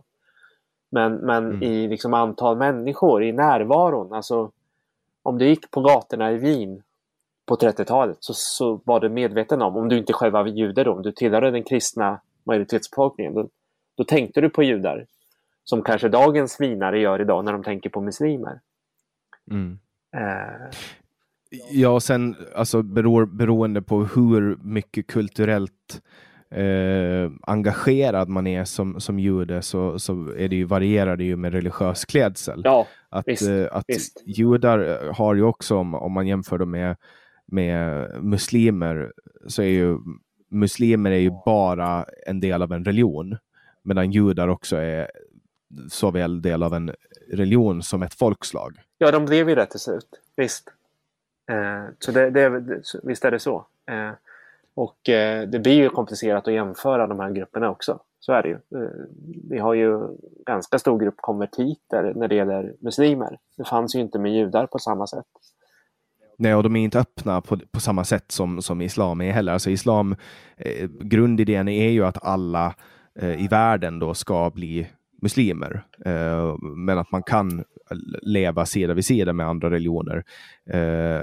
[0.92, 1.64] Men, men Mm.
[1.64, 4.52] i liksom antal människor, i närvaron, alltså
[5.24, 6.84] om du gick på gatorna i Wien
[7.46, 10.92] på 30-talet så, så var du medveten om, om du inte själv var jude då,
[10.92, 13.50] om du tillhörde den kristna majoritetsbefolkningen, då,
[13.96, 15.06] då tänkte du på judar.
[15.64, 18.60] Som kanske dagens vinare gör idag när de tänker på muslimer.
[19.52, 19.80] Mm.
[20.16, 20.70] Eh,
[21.72, 26.02] Ja, och sen alltså, beror, beroende på hur mycket kulturellt
[26.52, 31.36] eh, engagerad man är som, som jude så, så är det ju, varierar det ju
[31.36, 32.62] med religiös klädsel.
[32.64, 34.24] ja, att visst, eh, att visst.
[34.26, 36.96] judar har ju också, om, om man jämför dem med,
[37.46, 39.12] med muslimer,
[39.48, 39.98] så är ju
[40.52, 43.38] muslimer är ju bara en del av en religion,
[43.84, 45.12] medan judar också är
[45.90, 46.92] såväl del av en
[47.32, 48.78] religion som ett folkslag.
[48.98, 50.08] ja, de blev ju det till slut.
[50.38, 50.70] Visst.
[51.50, 52.64] Eh, så det, det,
[53.04, 53.66] visst är det så.
[53.92, 54.12] Eh,
[54.74, 58.00] och eh, det blir ju komplicerat att jämföra de här grupperna också.
[58.20, 58.84] Så är det ju.
[58.84, 58.90] Eh,
[59.50, 60.08] vi har ju
[60.46, 63.38] ganska stor grupp konvertiter när det gäller muslimer.
[63.58, 65.26] Det fanns ju inte med judar på samma sätt.
[66.38, 69.54] Nej, och de är inte öppna på, på samma sätt som, som islam är heller.
[69.54, 70.16] Alltså islam,
[70.58, 72.76] eh, grundidén är ju att alla
[73.20, 74.88] eh, i världen då ska bli
[75.24, 75.86] muslimer.
[76.06, 77.64] Eh, men att man kan
[78.22, 80.24] leva sida vid sida med andra religioner.
[80.70, 81.22] Eh,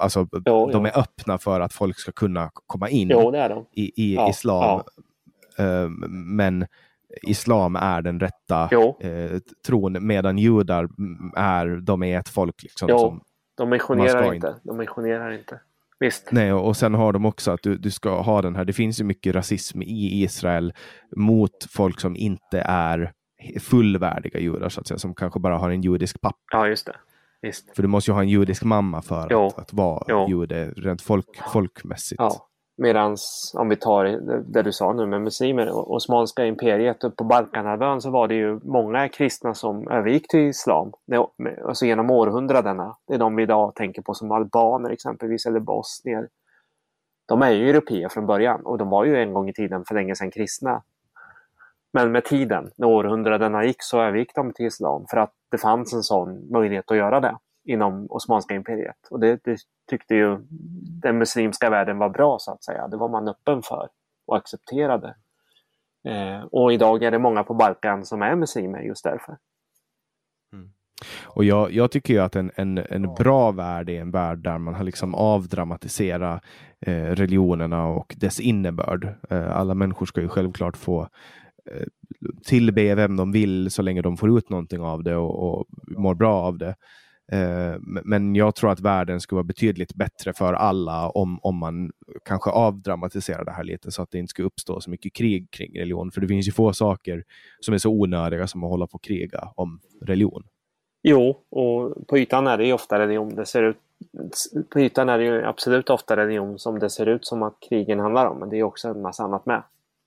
[0.00, 0.86] alltså, Jo, de jo.
[0.86, 3.66] är öppna för att folk ska kunna komma in Jo, de.
[3.72, 4.80] i, i Ja, islam.
[5.58, 6.66] Eh, men
[7.22, 8.62] islam är den rätta
[9.00, 10.88] eh, tron, medan judar
[11.36, 12.62] är, de är ett folk.
[12.62, 13.20] Liksom, som,
[13.56, 14.34] De missionerar inte.
[14.34, 14.54] inte.
[14.62, 15.60] De missionerar inte.
[16.04, 16.28] Visst.
[16.32, 18.72] Nej, och och sen har de också att du, du ska ha den här, det
[18.72, 20.72] finns ju mycket rasism i Israel
[21.16, 23.12] mot folk som inte är
[23.60, 26.36] fullvärdiga judar, så att säga, som kanske bara har en judisk pappa.
[26.52, 26.96] Ja, just det.
[27.42, 27.76] Visst.
[27.76, 29.46] För du måste ju ha en judisk mamma för Jo.
[29.46, 30.28] att, att vara Jo.
[30.28, 32.18] jude, rent folk, folkmässigt.
[32.18, 32.48] Ja.
[32.76, 34.04] Medans om vi tar
[34.52, 38.60] det, du sa nu med muslimer, Osmanska imperiet och på Balkanhalvön så var det ju
[38.62, 40.92] många kristna som övergick till islam.
[41.66, 42.96] Alltså genom århundradena.
[43.06, 46.28] Det är de vi idag tänker på som albaner exempelvis eller bosnier.
[47.28, 49.94] De är ju europeer från början och de var ju en gång i tiden för
[49.94, 50.82] länge sedan kristna.
[51.92, 55.94] Men med tiden, när århundradena gick, så övergick de till islam för att det fanns
[55.94, 58.96] en sån möjlighet att göra det inom Osmanska imperiet.
[59.10, 59.58] Och det, det
[59.90, 60.38] tyckte ju
[61.02, 62.88] den muslimska världen var bra så att säga.
[62.88, 63.88] Det var man öppen för
[64.26, 65.14] och accepterade.
[66.08, 69.36] Eh, och idag är det många på Balkan som är muslimer just därför.
[71.22, 74.58] Och jag, jag tycker ju att en, en, en bra värld är en värld där
[74.58, 76.44] man har liksom avdramatiserat
[76.86, 79.14] eh, religionerna och dess innebörd.
[79.30, 81.08] Eh, alla människor ska ju självklart få
[81.70, 81.86] eh,
[82.46, 85.66] tillbe vem de vill så länge de får ut någonting av det och, och
[85.98, 86.74] mår bra av det.
[87.32, 91.90] Eh, men- jag tror att världen skulle vara betydligt bättre för alla om, om man
[92.24, 95.78] kanske avdramatiserar det här lite så att det inte skulle uppstå så mycket krig kring
[95.78, 96.10] religion.
[96.10, 97.24] För det finns ju få saker
[97.60, 100.42] som är så onödiga som att hålla på och kriga om religion.
[101.02, 103.34] Jo, och på ytan är det ju ofta religion.
[103.34, 103.76] Det ser ut,
[104.68, 108.00] på ytan är det ju absolut ofta religion som det ser ut som att krigen
[108.00, 108.38] handlar om.
[108.38, 109.62] Men det är också en massa annat med.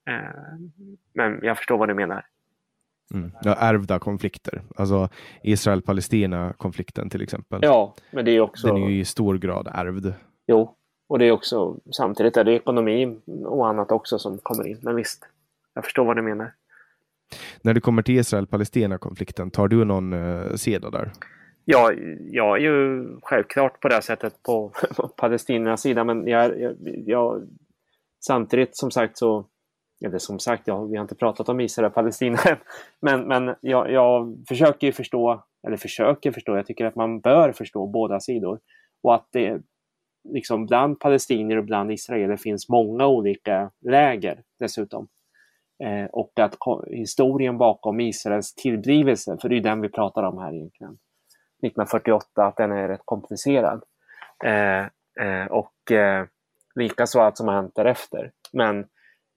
[0.10, 0.60] Eh,
[1.14, 2.26] men jag förstår vad du menar.
[3.13, 3.31] Mm.
[3.41, 4.61] Ja, ärvda konflikter.
[4.75, 5.09] Alltså
[5.43, 7.59] Israel-Palestina-konflikten till exempel.
[7.63, 8.67] Ja, men det är också...
[8.67, 10.13] Den är ju i stor grad ärvd.
[10.47, 10.75] Jo,
[11.09, 14.79] och det är också samtidigt är det ekonomi och annat också som kommer in.
[14.81, 15.25] Men visst,
[15.73, 16.53] jag förstår vad du menar.
[17.61, 21.11] När det kommer till Israel-Palestina-konflikten, tar du någon uh, sida där?
[21.65, 26.75] Ja, jag är ju självklart på det sättet på, på palestiniernas sida, men jag, jag,
[27.05, 27.47] jag,
[28.25, 29.45] samtidigt som sagt så,
[30.06, 32.57] eller som sagt, ja, vi har inte pratat om Israel och Palestina än,
[33.02, 37.52] men, men jag, jag försöker ju förstå, eller försöker förstå, jag tycker att man bör
[37.52, 38.60] förstå båda sidor
[39.03, 39.61] och att det
[40.30, 45.07] liksom bland palestinier och bland israeler finns många olika läger dessutom.
[45.84, 46.56] Eh, och att
[46.88, 50.98] historien bakom Israels tillblivelse, för det är den vi pratar om här egentligen,
[51.64, 53.84] 1948, att den är rätt komplicerad.
[54.45, 54.82] Eh,
[55.26, 56.26] eh, och eh,
[56.76, 58.32] likaså allt som har hänt därefter.
[58.53, 58.86] Men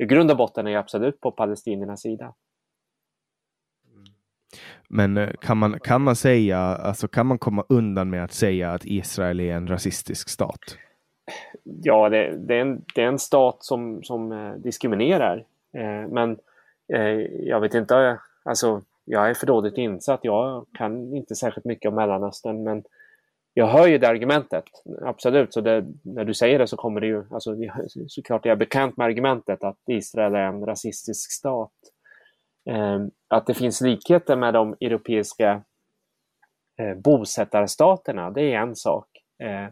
[0.01, 2.35] i grund och botten är jag absolut på palestiniernas sida.
[4.89, 8.73] Men eh, kan man, kan man säga, alltså kan man komma undan med att säga
[8.73, 10.77] att Israel är en rasistisk stat?
[11.63, 15.45] Ja, det, det, är, en, det är en stat som, som eh, diskriminerar.
[15.73, 16.39] Eh, men
[16.93, 20.21] eh, jag vet inte, alltså jag är för dåligt insatt.
[20.23, 22.85] Jag kan inte särskilt mycket om Mellanöstern, men
[23.55, 24.65] jag hör ju det argumentet.
[25.03, 27.57] Absolut, så det, när du säger det så kommer det ju, alltså,
[28.09, 31.73] såklart jag är bekant med argumentet att Israel är en rasistisk stat.
[32.71, 32.99] Eh,
[33.29, 35.63] att det finns likheter med de europeiska
[36.81, 39.07] eh, bosättarstaterna, det är en sak.
[39.43, 39.65] Eh,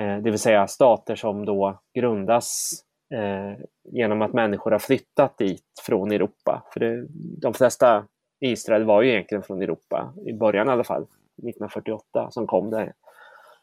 [0.00, 2.72] eh, det vill säga stater som då grundas
[3.14, 6.62] eh, genom att människor har flyttat dit från Europa.
[6.72, 7.06] För det,
[7.40, 8.04] de flesta
[8.40, 11.06] i Israel var ju egentligen från Europa, i början i alla fall,
[11.38, 12.92] 1948, som kom där.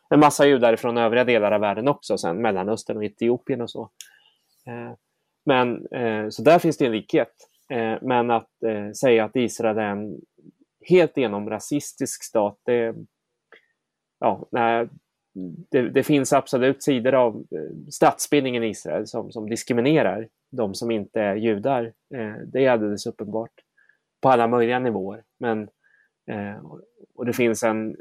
[0.10, 3.89] En massa judar från övriga delar av världen också, sen Mellanöstern och Etiopien och så.
[4.68, 4.93] Eh,
[5.45, 7.34] men, eh, så där finns det en likhet.
[7.69, 8.49] Eh, men att
[8.99, 10.22] säga att Israel är en
[10.89, 12.95] helt igenom rasistisk stat, det,
[14.19, 14.88] ja, nej,
[15.72, 17.45] det, det, finns absolut sidor av
[17.91, 21.93] statsbildningen i Israel som, som diskriminerar de som inte är judar.
[22.45, 23.52] Det är alldeles uppenbart
[24.22, 25.23] på alla möjliga nivåer.
[25.39, 25.68] Men, eh,
[27.15, 27.95] och det finns en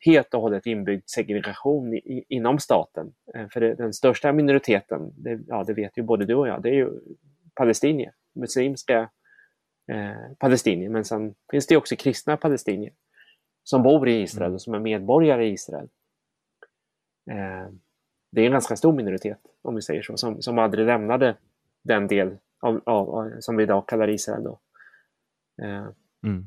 [0.00, 3.12] helt och hållet inbyggd segregation i, inom staten.
[3.34, 6.62] Eh, för det, den största minoriteten, det, ja, det vet ju både du och jag,
[6.62, 7.00] det är ju
[7.54, 9.10] palestinier, muslimska
[9.92, 10.90] eh, palestinier.
[10.90, 12.92] Men sen finns det också kristna palestinier
[13.62, 15.88] som bor i Israel och som är medborgare i Israel.
[17.30, 17.72] Eh,
[18.32, 21.36] det är en ganska stor minoritet, om vi säger så, som, som aldrig lämnade
[21.82, 24.42] den del av, av, av som vi idag kallar Israel.
[24.42, 24.60] Då.
[25.62, 25.88] Eh,
[26.22, 26.46] Mm.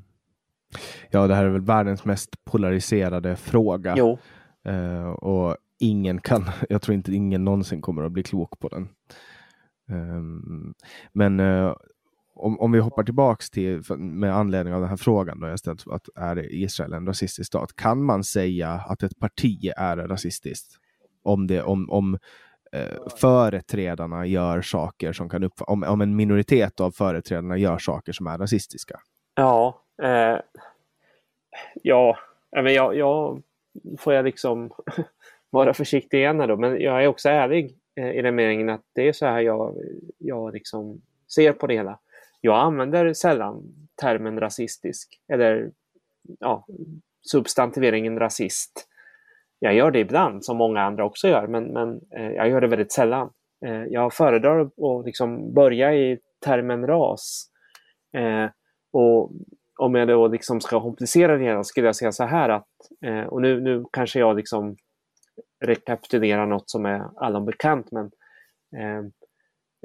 [1.10, 3.94] Ja, det här är väl världens mest polariserade fråga.
[3.98, 4.18] jo,
[4.66, 8.90] Eh, och ingen kan, jag tror inte ingen någonsin kommer att bli klok på den.
[9.90, 10.74] Ehm,
[11.14, 11.76] men eh,
[12.36, 15.88] om, om vi hoppar tillbaks till, med anledning av den här frågan då jag ställt,
[15.88, 17.76] att är Israel en rasistisk stat?
[17.76, 20.78] Kan man säga att ett parti är rasistiskt?
[21.24, 22.18] om, det, om, om
[22.72, 28.14] eh, företrädarna gör saker som kan uppfattas, om, om en minoritet av företrädarna gör saker
[28.14, 29.00] som är rasistiska?
[29.36, 30.40] Ja, eh,
[31.82, 32.18] ja,
[32.56, 33.42] eh, men jag, jag
[33.98, 34.72] får jag liksom
[35.50, 39.08] vara försiktig igen då, men jag är också ärlig eh, i den meningen att det
[39.08, 39.76] är så här jag,
[40.18, 41.02] jag liksom
[41.36, 42.00] ser på det hela.
[42.42, 43.64] Jag använder sällan
[44.02, 45.72] termen rasistisk eller
[46.40, 46.66] ja,
[47.22, 48.88] substantiveringen rasist.
[49.60, 52.68] Jag gör det ibland, som många andra också gör, men, men eh, jag gör det
[52.68, 53.30] väldigt sällan.
[53.66, 57.48] Eh, jag föredrar att liksom börja i termen ras.
[58.14, 58.50] Eh,
[58.94, 59.32] och
[59.82, 62.68] om jag då liksom ska komplicera det hela skulle jag säga så här att,
[63.06, 64.76] eh, och nu, nu kanske jag liksom
[65.66, 68.06] rekapitulerar något som är allom bekant, men
[68.76, 69.12] eh,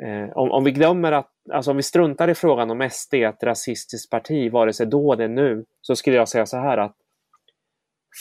[0.02, 3.28] Eh, om, om, vi glömmer att, alltså om vi struntar i frågan om SD är
[3.28, 6.97] ett rasistiskt parti, vare sig då eller nu, så skulle jag säga så här att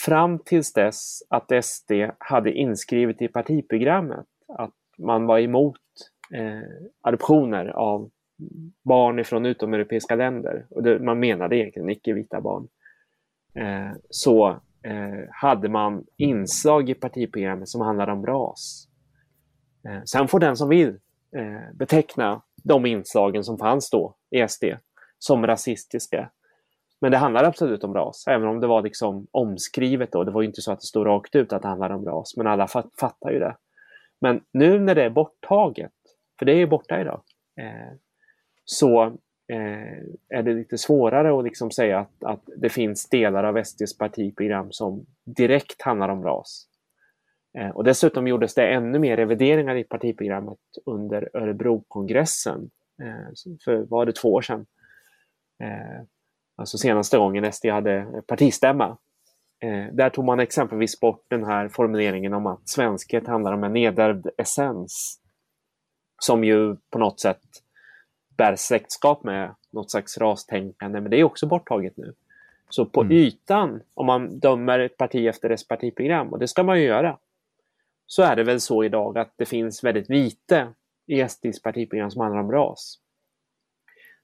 [0.06, 5.82] fram tills dess att SD hade inskrivet i partiprogrammet att man var emot
[6.34, 8.10] eh, adoptioner av
[8.84, 12.68] barn från utomeuropeiska länder, och det, man menade egentligen icke-vita barn,
[13.56, 14.50] eh, så
[14.84, 18.88] eh, hade man inslag i partiprogrammet som handlade om ras.
[19.88, 20.90] Eh, sen får den som vill
[21.36, 24.64] eh, beteckna de inslagen som fanns då i SD
[25.20, 26.30] som rasistiska.
[27.02, 30.24] Men det handlar absolut om ras, även om det var liksom omskrivet då.
[30.24, 32.48] Det var inte så att det stod rakt ut att det handlar om ras, men
[32.48, 33.56] alla fat fattar ju det.
[34.22, 35.92] Men nu när det är borttaget,
[36.40, 37.22] för det är ju borta idag,
[37.60, 37.98] eh,
[38.66, 39.04] så
[39.48, 39.98] eh,
[40.30, 44.72] är det lite svårare att liksom säga att, att det finns delar av SDs partiprogram
[44.72, 46.68] som direkt handlar om ras.
[47.58, 52.70] Eh, och dessutom gjordes det ännu mer revideringar i partiprogrammet under Örebrokongressen
[53.02, 54.66] eh, för var det två år sedan.
[55.64, 56.04] Eh,
[56.56, 58.98] alltså senaste gången SD hade partistämma.
[59.64, 63.74] Eh, där tog man exempelvis bort den här formuleringen om att svenskhet handlar om en
[63.74, 65.22] nedärvd essens.
[66.22, 67.42] Som ju på något sätt
[68.38, 72.14] bär släktskap med något slags rastänkande, men det är också borttaget nu.
[72.70, 73.12] Så på mm.
[73.12, 77.18] ytan, om man dömer ett parti efter dess partiprogram, och det ska man ju göra,
[78.08, 80.68] så är det väl så idag att det finns väldigt lite
[81.08, 83.00] i SDs partiprogram som handlar om ras.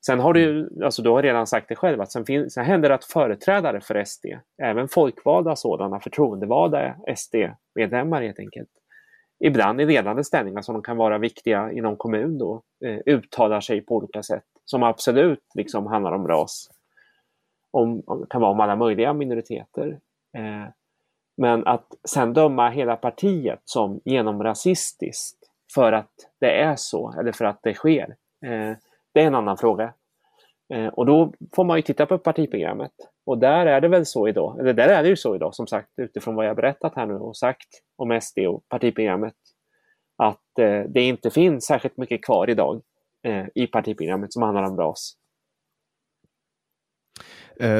[0.06, 2.90] Sen har du, alltså du har redan sagt det själv, att sen, finns, sen händer
[2.90, 4.26] det att företrädare för SD,
[4.58, 8.70] även folkvalda sådana, förtroendevalda SD-medlemmar helt enkelt,
[9.44, 13.62] ibland i ledande ställningar som de kan vara viktiga i någon kommun då, eh, uttalar
[13.62, 16.70] sig på olika sätt som absolut liksom handlar om ras.
[17.72, 20.00] Om, kan vara om alla möjliga minoriteter.
[20.38, 20.70] Eh,
[21.38, 25.38] men att sen döma hela partiet som genomrasistiskt
[25.74, 28.16] för att det är så, eller för att det sker,
[28.46, 28.78] eh,
[29.14, 29.94] det är en annan fråga.
[30.72, 32.92] Eh, och då får man ju titta på partiprogrammet.
[33.26, 35.68] Och där är det väl så idag, eller där är det ju så idag som
[35.68, 37.68] sagt utifrån vad jag berättat här nu och sagt
[37.98, 39.34] om SD och partiprogrammet.
[40.18, 42.82] Att eh, det inte finns särskilt mycket kvar idag
[43.24, 45.14] eh, i partiprogrammet som handlar om ras.
[47.60, 47.80] Eh,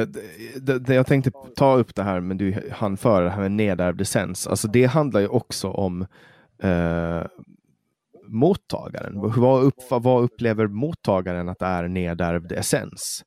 [0.60, 3.52] det, det, jag tänkte ta upp det här, men du hann före det här med
[3.52, 4.46] nedärvd essens.
[4.46, 6.06] Alltså det handlar ju också om
[6.62, 7.22] eh,
[8.32, 9.32] mottagaren.
[9.36, 13.24] Vad, upp, vad, upplever mottagaren att det är nedärvd essens?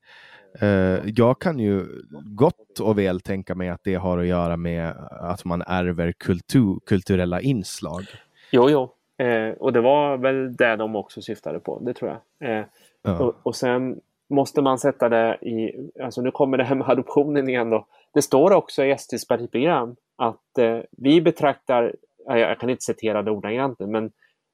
[0.63, 1.85] Uh, jag kan ju
[2.23, 6.79] gott och väl tänka mig att det har att göra med att man ärver kultur,
[6.85, 8.03] kulturella inslag.
[8.51, 8.91] Jo, jo.
[9.17, 12.49] Eh, och det var väl det de också syftade på, det tror jag.
[12.49, 12.65] Eh,
[13.01, 13.19] ja.
[13.19, 13.99] och, och sen
[14.29, 17.85] måste man sätta det i, alltså nu kommer det här med adoptionen igen då.
[18.13, 21.95] Det står också i SDs partiprogram att eh, vi betraktar,
[22.25, 24.11] jag kan inte citera det ordagrant men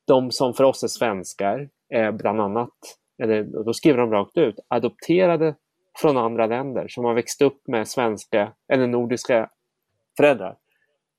[0.07, 2.73] de som för oss är svenskar är bland annat,
[3.23, 5.55] eller då skriver de rakt ut, adopterade
[6.01, 9.49] från andra länder som har växt upp med svenska eller nordiska
[10.17, 10.57] föräldrar.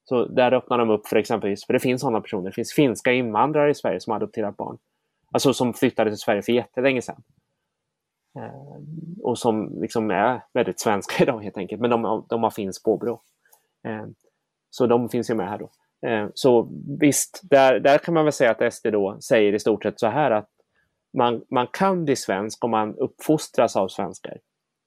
[0.04, 3.12] Så där öppnar de upp för exempelvis, för det finns sådana personer, det finns finska
[3.12, 4.78] invandrare i Sverige som har adopterat barn.
[5.32, 7.22] Alltså som flyttade till Sverige för jättelänge sedan.
[8.38, 8.82] Eh,
[9.22, 13.22] och som liksom är väldigt svenska idag helt enkelt, men de, de har finskt påbrå.
[13.86, 14.06] Eh,
[14.70, 15.70] så de finns ju med här då.
[16.06, 16.68] Eh, så
[17.00, 20.06] visst, där, där kan man väl säga att SD då säger i stort sett så
[20.06, 20.48] här att
[21.12, 24.38] man, man kan bli svensk om man uppfostras av svenskar.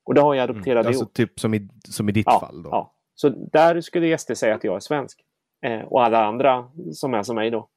[0.03, 1.13] Och det har jag adopterat mm, Alltså ihop.
[1.13, 2.63] typ som i, som i ditt ja, fall?
[2.63, 2.69] Då.
[2.69, 5.21] Ja, så där skulle SD säga att jag är svensk.
[5.65, 7.69] Eh, och alla andra som är som mig då.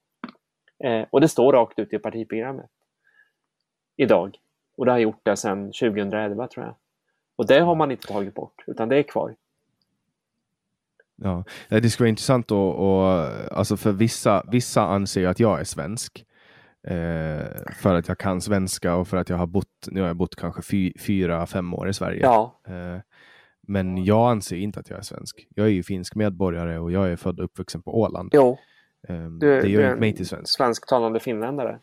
[0.85, 2.70] Eh, och det står rakt ut i partiprogrammet.
[3.97, 4.39] Idag.
[4.77, 6.74] Och det har gjort det sedan 2011 tror jag.
[7.36, 9.36] Och det har man inte tagit bort, utan det är kvar.
[11.22, 13.06] Ja, det skulle vara intressant att, och,
[13.58, 16.24] alltså för vissa, vissa anser att jag är svensk.
[16.88, 17.46] Eh,
[17.82, 20.36] för att jag kan svenska och för att jag har bott, nu har jag bott
[20.36, 22.20] kanske fy, fyra, fem år i Sverige.
[22.22, 22.60] Ja.
[22.68, 23.00] Eh,
[23.62, 25.46] men jag anser inte att jag är svensk.
[25.54, 28.30] Jag är ju finsk medborgare och jag är född och uppvuxen på Åland.
[28.32, 28.58] Jo.
[29.08, 30.56] Um, Du, det gör du inte mig till svensk.
[30.56, 31.78] Svensktalande finländare?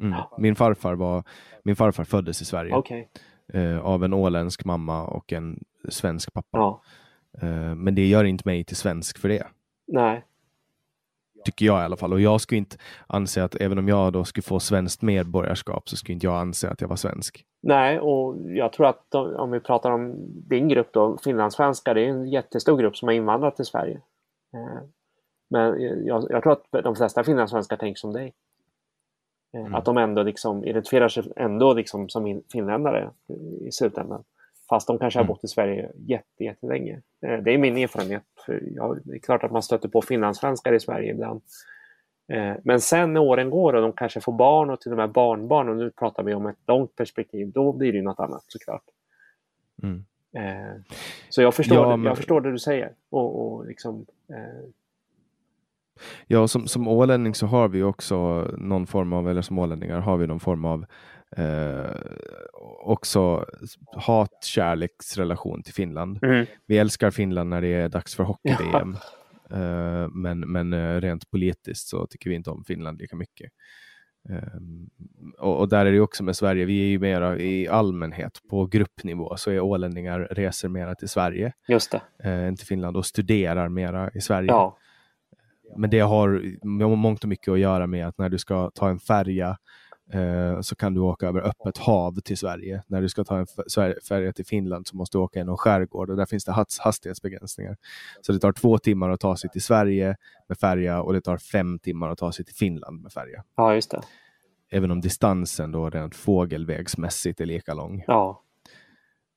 [0.00, 0.18] Mm.
[0.38, 1.24] Min, farfar var,
[1.62, 3.10] min farfar föddes i Sverige Okej.
[3.52, 6.58] eh, av en åländsk mamma och en svensk pappa.
[6.58, 6.82] Ja.
[7.42, 9.46] Eh, men det gör inte mig till svensk för det.
[9.86, 10.24] Nej.
[11.44, 12.12] Tycker jag i alla fall.
[12.12, 15.96] Och jag skulle inte anse att även om jag då skulle få svenskt medborgarskap så
[15.96, 17.44] skulle inte jag anse att jag var svensk.
[17.62, 20.14] Nej, och jag tror att de, om vi pratar om
[20.48, 24.00] din grupp då, finlandssvenskar, det är en jättestor grupp som har invandrat till Sverige.
[24.54, 24.82] Eh,
[25.50, 28.26] Men jag, jag tror att de flesta finlandssvenskar tänker som dig.
[28.26, 29.74] Eh, Mm.
[29.74, 33.10] Att de ändå liksom identifierar sig ändå liksom som in- finländare
[33.60, 34.24] i slutändan.
[34.68, 35.28] Fast de kanske har Mm.
[35.34, 37.00] bott i Sverige jätte, jättelänge.
[37.26, 38.22] Eh, Det är min erfarenhet.
[38.74, 41.40] Jag, det är klart att man stöter på finlandssvenskar i Sverige ibland.
[42.32, 45.10] Eh, Men sen när åren går och de kanske får barn och till och med
[45.12, 48.82] barnbarn och nu pratar vi om ett långt perspektiv, då blir det något annat såklart.
[49.82, 50.04] Mm.
[50.36, 50.80] Eh,
[51.28, 52.92] Så jag förstår, Ja, men- jag förstår det du säger.
[53.10, 54.68] Och, och liksom, eh,
[56.26, 58.16] Ja, som, som ålänning så har vi också
[58.58, 60.84] någon form av, eller som ålänningar har vi någon form av
[61.36, 61.96] eh,
[62.84, 63.46] också
[63.96, 66.18] hat-kärleksrelation till Finland.
[66.22, 68.96] mm, Vi älskar Finland när det är dags för hockey-VM.
[69.50, 73.50] Eh, men men eh, rent politiskt så tycker vi inte om Finland lika mycket.
[74.30, 74.38] Eh,
[75.38, 78.66] och, och där är det också med Sverige, vi är ju mera i allmänhet på
[78.66, 82.00] gruppnivå så är ålänningar reser mera till Sverige just det.
[82.24, 84.48] eh, än till Finland och studerar mera i Sverige.
[84.48, 84.78] Ja,
[85.76, 88.98] Men det har mångt och mycket att göra med att när du ska ta en
[88.98, 89.56] färja
[90.12, 92.82] eh, så kan du åka över öppet hav till Sverige.
[92.86, 93.46] När du ska ta en
[94.08, 97.76] färja till Finland så måste du åka genom skärgård och där finns det has- hastighetsbegränsningar.
[98.20, 100.16] Så det tar två timmar att ta sig till Sverige
[100.48, 103.44] med färja och det tar fem timmar att ta sig till Finland med färja.
[103.56, 104.02] ja just det.
[104.70, 108.04] Även om distansen då rent fågelvägsmässigt är lika lång.
[108.06, 108.40] Ja,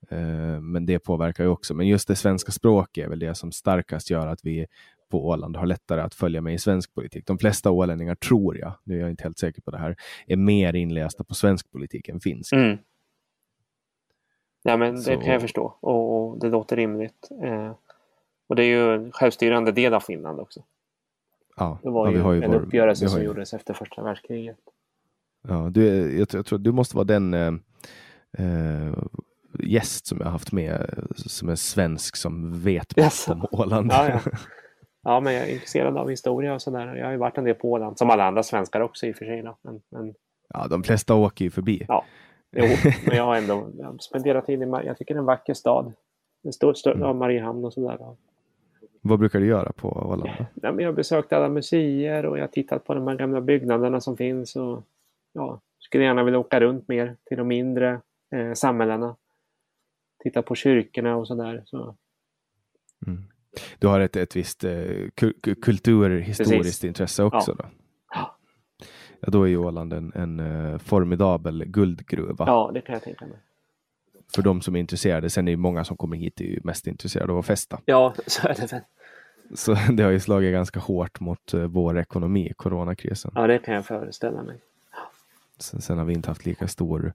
[0.09, 1.73] Eh, men det påverkar ju också.
[1.73, 4.65] Men just det svenska språket är väl det som starkast gör att vi
[5.09, 7.25] på Åland har lättare att följa med i svensk politik.
[7.27, 9.95] De flesta ålänningar tror jag, nu är jag inte helt säker på det här,
[10.27, 12.53] är mer inlästa på svensk politik än finsk.
[12.53, 12.77] mm.
[14.63, 15.77] ja men det Så- kan jag förstå.
[15.79, 17.29] Och, och det låter rimligt.
[17.43, 17.71] Eh,
[18.47, 20.63] och det är ju en självstyrande del av Finland också.
[21.57, 24.03] Ja, Det var ja, ju, ju en vår- uppgörelse har som ju- gjordes efter första
[24.03, 24.57] världskriget.
[25.47, 25.85] Ja, du,
[26.17, 27.53] jag, tror- jag tror du måste vara den eh,
[28.37, 28.93] eh,
[29.59, 33.33] gäst som jag har haft med eh, som är svensk som vet Jaså?
[33.33, 33.91] om Åland.
[33.91, 34.19] Ja, ja.
[35.07, 36.95] ja, men jag är intresserad av historia och sådär.
[36.95, 39.15] Jag har ju varit en del på Åland, som alla andra svenskar också i och
[39.15, 39.43] för sig.
[39.61, 40.13] Men, men,
[40.53, 41.85] Ja, de flesta åker ju förbi.
[41.87, 42.05] ja,
[42.51, 42.63] jo,
[43.07, 43.67] men jag har ändå
[43.99, 45.93] spenderat tid i Jag tycker det är en vacker stad.
[46.43, 47.17] En stor, stor, Mm.
[47.17, 48.15] Mariehamn och sådär.
[49.01, 50.29] Vad brukar du göra på Åland?
[50.61, 53.41] Ja, men jag har besökt alla museer och jag har tittat på de här gamla
[53.41, 54.55] byggnaderna som finns.
[54.55, 54.83] Och,
[55.33, 58.01] ja, skulle gärna vilja åka runt mer till de mindre
[58.31, 59.15] eh, samhällena.
[60.23, 61.61] Titta på kyrkorna och sådär.
[61.65, 61.95] Så,
[63.07, 63.23] Mm.
[63.79, 66.83] Du har ett, ett visst eh, ku- ku- kulturhistoriskt Precis.
[66.83, 67.65] intresse också då?
[68.13, 68.37] Ja.
[69.19, 72.45] Ja, då är ju Åland en, en eh, formidabel guldgruva.
[72.47, 73.37] ja, det kan jag tänka mig.
[74.35, 75.29] För de som är intresserade.
[75.29, 77.79] Sen är det många som kommer hit är ju mest intresserade av att festa.
[77.85, 78.81] Ja, så är det väl.
[79.55, 83.31] Så det har ju slagit ganska hårt mot eh, vår ekonomi, coronakrisen.
[83.35, 84.59] Ja, det kan jag föreställa mig.
[85.59, 87.13] Sen, sen har vi inte haft lika stor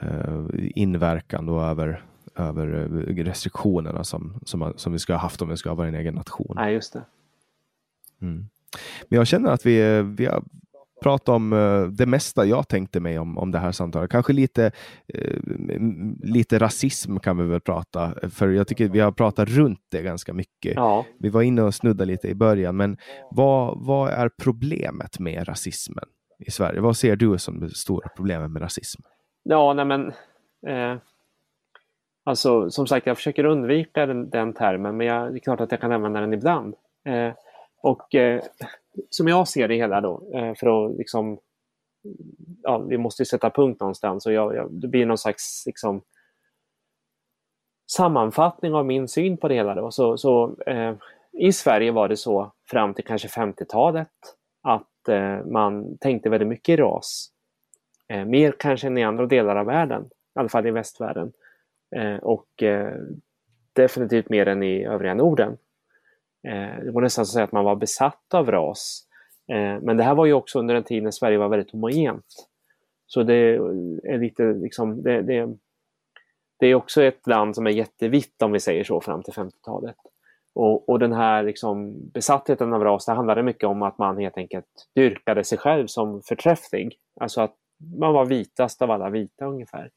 [0.00, 2.02] eh, inverkan då över,
[2.38, 5.94] över eh, restriktionerna som, som, som vi skulle ha haft om vi skulle ha varit
[5.94, 6.52] en egen nation.
[6.56, 7.02] Nej, just det.
[8.22, 8.48] Mm.
[9.08, 10.42] Men jag känner att vi, vi har
[11.02, 14.10] pratat om eh, det mesta jag tänkte mig om, om det här samtalet.
[14.10, 14.70] Kanske lite,
[15.14, 15.36] eh,
[16.22, 20.32] lite rasism kan vi väl prata, för jag tycker vi har pratat runt det ganska
[20.32, 20.74] mycket.
[20.74, 22.96] Ja, Vi var inne och snuddade lite i början, men
[23.30, 26.04] vad, vad är problemet med rasismen
[26.38, 26.80] i Sverige?
[26.80, 29.02] Vad ser du som det stora problemet med rasism?
[29.42, 30.12] ja nej men.
[30.66, 30.98] Eh,
[32.28, 35.70] alltså, som sagt, jag försöker undvika den, den termen, men jag, det är klart att
[35.70, 36.74] jag kan använda den ibland.
[37.04, 37.32] Eh,
[37.82, 38.42] och eh,
[39.10, 41.38] som jag ser det hela då, eh, för att liksom
[42.62, 46.02] ja, vi måste ju sätta punkt någonstans och jag, jag, det blir någon slags liksom,
[47.90, 49.74] sammanfattning av min syn på det hela.
[49.74, 49.90] Då.
[49.90, 50.94] Så, så, eh,
[51.32, 54.08] I Sverige var det så fram till kanske 50-talet
[54.62, 57.30] att eh, man tänkte väldigt mycket i ras.
[58.08, 61.32] Eh, mer kanske än i andra delar av världen, i alla fall i västvärlden.
[61.96, 62.94] Eh, och eh,
[63.72, 65.56] definitivt mer än i övriga Norden.
[66.48, 69.06] Eh, det var nästan så att säga att man var besatt av ras.
[69.52, 72.48] Eh, men det här var ju också under en tid när Sverige var väldigt homogent.
[73.06, 73.34] Så det
[74.04, 75.56] är lite liksom, det, det,
[76.58, 79.96] det är också ett land som är jättevitt om vi säger så fram till 50-talet.
[80.54, 84.36] Och, och den här liksom besattheten av ras, det handlade mycket om att man helt
[84.36, 86.96] enkelt dyrkade sig själv som förträfflig.
[87.20, 87.54] Alltså att
[87.98, 89.90] man var vitast av alla vita ungefär.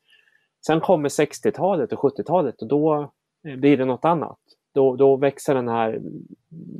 [0.65, 3.11] Sen kommer 60-talet och 70-talet och då
[3.47, 4.39] eh, blir det något annat.
[4.73, 6.01] då, då växer den här,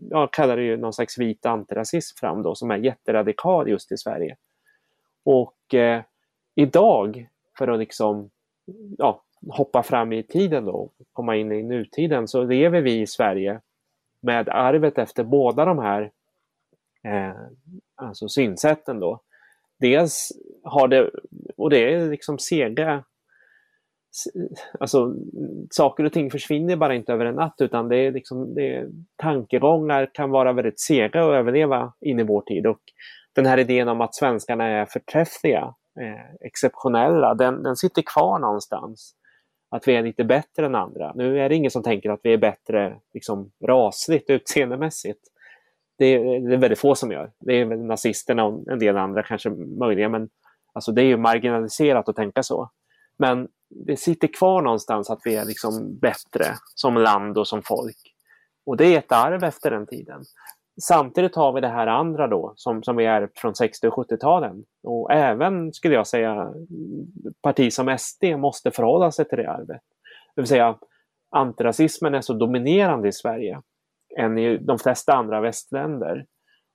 [0.10, 3.98] jag kallar det ju någon slags vit antirasism fram då, som är jätteradikal just i
[3.98, 4.38] Sverige.
[5.24, 6.02] Och eh,
[6.56, 8.30] idag, för att liksom
[8.98, 13.60] ja, hoppa fram i tiden då, komma in i nutiden, så lever vi i Sverige
[14.20, 16.12] med arvet efter båda de här
[17.04, 17.42] eh,
[17.96, 19.20] alltså synsätten då.
[19.78, 20.32] Dels
[20.64, 21.12] har det,
[21.58, 23.04] och det är liksom sega
[24.80, 25.16] Alltså,
[25.70, 28.90] saker och ting försvinner bara inte över en natt utan det är liksom, det är,
[29.16, 32.68] tankegångar kan vara väldigt sega att överleva in i vår tid.
[32.68, 32.82] Och
[33.36, 39.16] den här idén om att svenskarna är förträffliga, eh, exceptionella, den, den sitter kvar någonstans.
[39.76, 41.14] Att vi är lite bättre än andra.
[41.16, 45.20] Nu är det ingen som tänker att vi är bättre liksom, rasligt, utseendemässigt.
[45.98, 47.32] Det är, det är väldigt få som gör.
[47.40, 50.30] Det är väl nazisterna och en del andra kanske möjligen, men
[50.74, 52.70] alltså, det är ju marginaliserat att tänka så.
[53.18, 56.46] Men det sitter kvar någonstans att vi är liksom bättre
[56.76, 57.98] som land och som folk.
[58.66, 60.22] Och det är ett arv efter den tiden.
[60.82, 64.64] Samtidigt har vi det här andra då som, som vi ärvt från 60 och 70-talen.
[64.84, 66.54] Och även, skulle jag säga,
[67.42, 69.82] parti som SD måste förhålla sig till det arvet.
[70.36, 70.78] Det vill säga,
[71.32, 73.62] antirasismen är så dominerande i Sverige
[74.18, 76.26] än i de flesta andra västländer.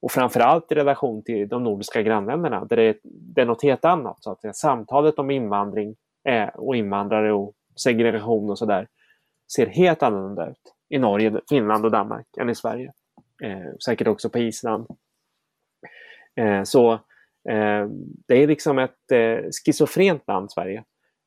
[0.03, 3.85] Och framförallt i relation till de nordiska grannländerna där det är, det är något helt
[3.85, 4.17] annat.
[4.21, 5.97] Så att Samtalet om invandring
[6.29, 8.89] eh, och invandrare och segregation och sådär
[9.57, 12.93] ser helt annorlunda ut i Norge, Finland och Danmark än i Sverige.
[13.43, 14.87] Eh, säkert också på Island.
[16.37, 16.93] Eh, så
[17.49, 17.89] eh,
[18.27, 20.85] det är liksom ett eh, schizofrent land, Sverige.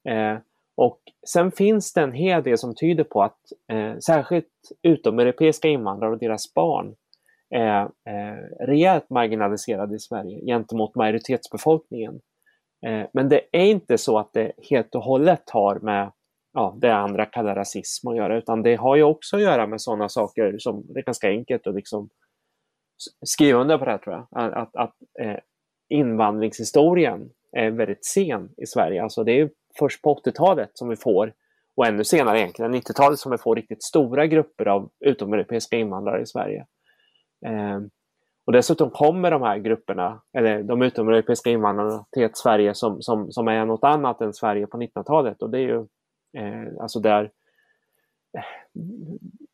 [0.10, 0.38] Eh,
[0.76, 3.40] och sen finns det en hel del som tyder på att
[3.72, 6.96] eh, särskilt utomeuropeiska invandrare och deras barn
[7.50, 12.20] är eh, rejält marginaliserade i Sverige gentemot majoritetsbefolkningen.
[12.88, 16.12] Eh, men det är inte så att det helt och hållet har med
[16.54, 19.82] ja, det andra kallar rasism att göra, utan det har ju också att göra med
[19.82, 22.10] sådana saker som det är ganska enkelt att liksom
[23.26, 24.28] skriva under på det här tror jag.
[24.32, 25.38] Att, att, att eh,
[25.90, 29.04] invandringshistorien är väldigt sen i Sverige.
[29.04, 29.50] Alltså det är
[29.80, 31.34] först på 80-talet som vi får,
[31.76, 36.26] och ännu senare egentligen, 90-talet som vi får riktigt stora grupper av utomeuropeiska invandrare i
[36.26, 36.66] Sverige.
[37.46, 37.80] Eh,
[38.50, 43.32] och dessutom kommer de här grupperna, eller de utomeuropeiska invandrarna till ett Sverige som, som,
[43.32, 45.42] som är något annat än Sverige på 1900-talet.
[45.42, 45.78] Och det är ju
[46.38, 47.24] eh, alltså där
[48.38, 48.44] eh,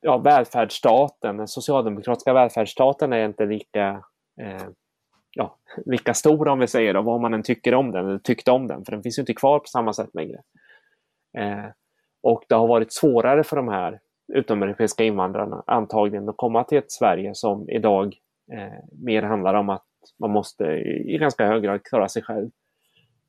[0.02, 4.04] ja, välfärdsstaten, den socialdemokratiska välfärdsstaten är inte lika,
[4.42, 4.68] eh,
[5.32, 8.52] ja, lika stor om vi säger då, vad man än tycker om den, eller tyckte
[8.52, 10.42] om den, för den finns ju inte kvar på samma sätt längre.
[11.38, 11.66] Eh,
[12.24, 14.00] och det har varit svårare för de här
[14.34, 18.18] utomeuropeiska invandrarna antagligen att komma till ett Sverige som idag
[18.54, 19.86] Eh, mer handlar om att
[20.20, 22.50] man måste i, i ganska hög grad klara sig själv.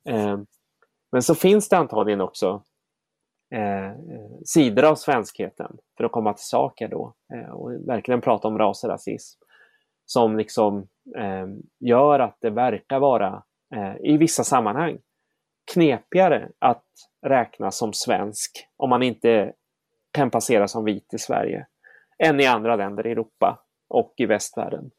[0.09, 0.39] Eh,
[1.11, 2.63] men så finns det antagligen också
[3.55, 3.91] eh,
[4.45, 8.83] sidor av svenskheten, för att komma till saker då, eh, och verkligen prata om ras
[8.83, 9.39] och rasism,
[10.05, 10.87] som liksom
[11.17, 11.47] eh,
[11.79, 13.43] gör att det verkar vara,
[13.75, 14.97] eh, i vissa sammanhang,
[15.73, 16.85] knepigare att
[17.25, 19.53] räknas som svensk om man inte
[20.11, 21.67] kan passera som vit i Sverige,
[22.23, 24.91] än i andra länder i Europa och i västvärlden.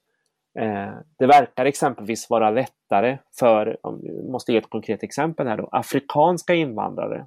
[0.58, 4.00] Eh, det verkar exempelvis vara lättare för, om
[4.32, 7.26] måste ge ett konkret exempel här då, afrikanska invandrare,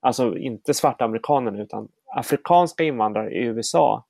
[0.00, 4.04] alltså inte svarta amerikaner utan afrikanska invandrare i USA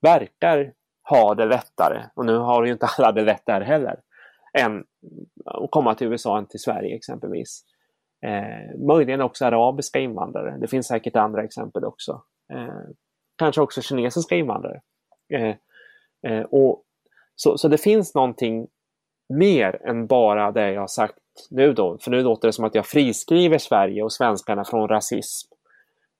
[0.00, 0.72] verkar
[1.08, 4.00] ha det lättare, och nu har ju inte alla det lätt där heller,
[4.58, 4.84] än
[5.44, 7.64] att komma till USA än till Sverige exempelvis.
[8.26, 10.58] Eh, möjligen också arabiska invandrare.
[10.58, 12.22] Det finns säkert andra exempel också.
[12.52, 12.80] Eh,
[13.36, 14.80] kanske också kinesiska invandrare.
[15.34, 15.54] Eh,
[16.26, 16.82] eh och
[17.36, 18.66] så, så det finns någonting
[19.28, 21.18] mer än bara det jag har sagt
[21.50, 21.98] nu då.
[21.98, 25.52] För nu låter det som att jag friskriver Sverige och svenskarna från rasism.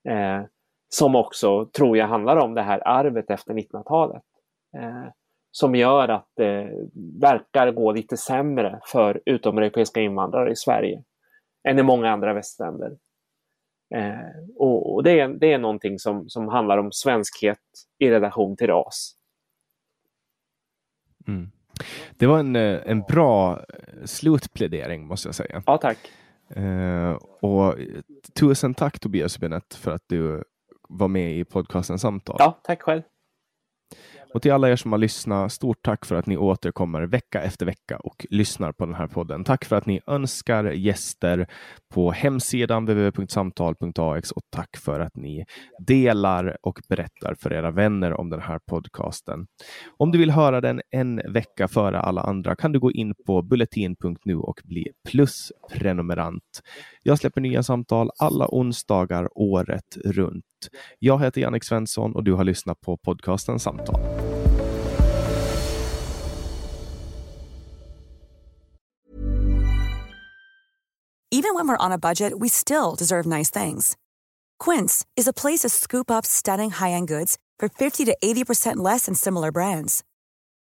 [0.09, 0.43] Eh,
[0.89, 4.23] som också, tror jag, handlar om det här arvet efter 1900-talet.
[4.77, 5.13] Eh,
[5.51, 6.71] som gör att det
[7.21, 11.03] verkar gå lite sämre för utomeuropeiska invandrare i Sverige
[11.69, 12.97] än i många andra västländer.
[13.95, 17.59] Eh, och, och det, är, det är någonting som, som handlar om svenskhet
[17.99, 19.16] i relation till ras.
[21.29, 21.51] Mm.
[22.17, 25.63] Det var en, eh, en bra eh, slutplädering måste jag säga.
[25.67, 25.99] Ja, tack.
[26.57, 27.75] Uh, och
[28.35, 30.45] tusen tack Tobias Benett för att du
[30.89, 32.37] var med i podcasten Samtal.
[32.39, 33.03] Ja, tack själv.
[34.35, 37.67] Och till alla er som har lyssnat, stort tack för att ni återkommer vecka efter
[37.67, 39.45] vecka och lyssnar på den här podden.
[39.45, 41.47] Tack för att ni önskar gäster
[41.95, 45.45] på hemsidan www.samtal.ax och tack för att ni
[45.87, 49.47] delar och berättar för era vänner om den här podcasten.
[49.97, 53.43] Om du vill höra den en vecka före alla andra kan du gå in på
[53.43, 56.63] bulletin.nu och bli plusprenumerant.
[57.03, 60.45] Jag släpper nya samtal alla onsdagar året runt.
[60.99, 64.01] Jag heter Jannik Svensson och du har lyssnat på podcasten Samtal.
[71.33, 73.97] Even when we're on a budget, we still deserve nice things.
[74.59, 79.07] Quince is a place to scoop up stunning high-end goods for 50 to 80% less
[79.07, 80.03] than similar brands.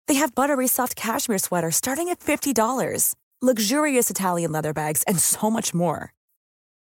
[0.07, 5.49] They have buttery soft cashmere sweaters starting at $50, luxurious Italian leather bags, and so
[5.49, 6.13] much more.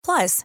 [0.04, 0.44] Plus,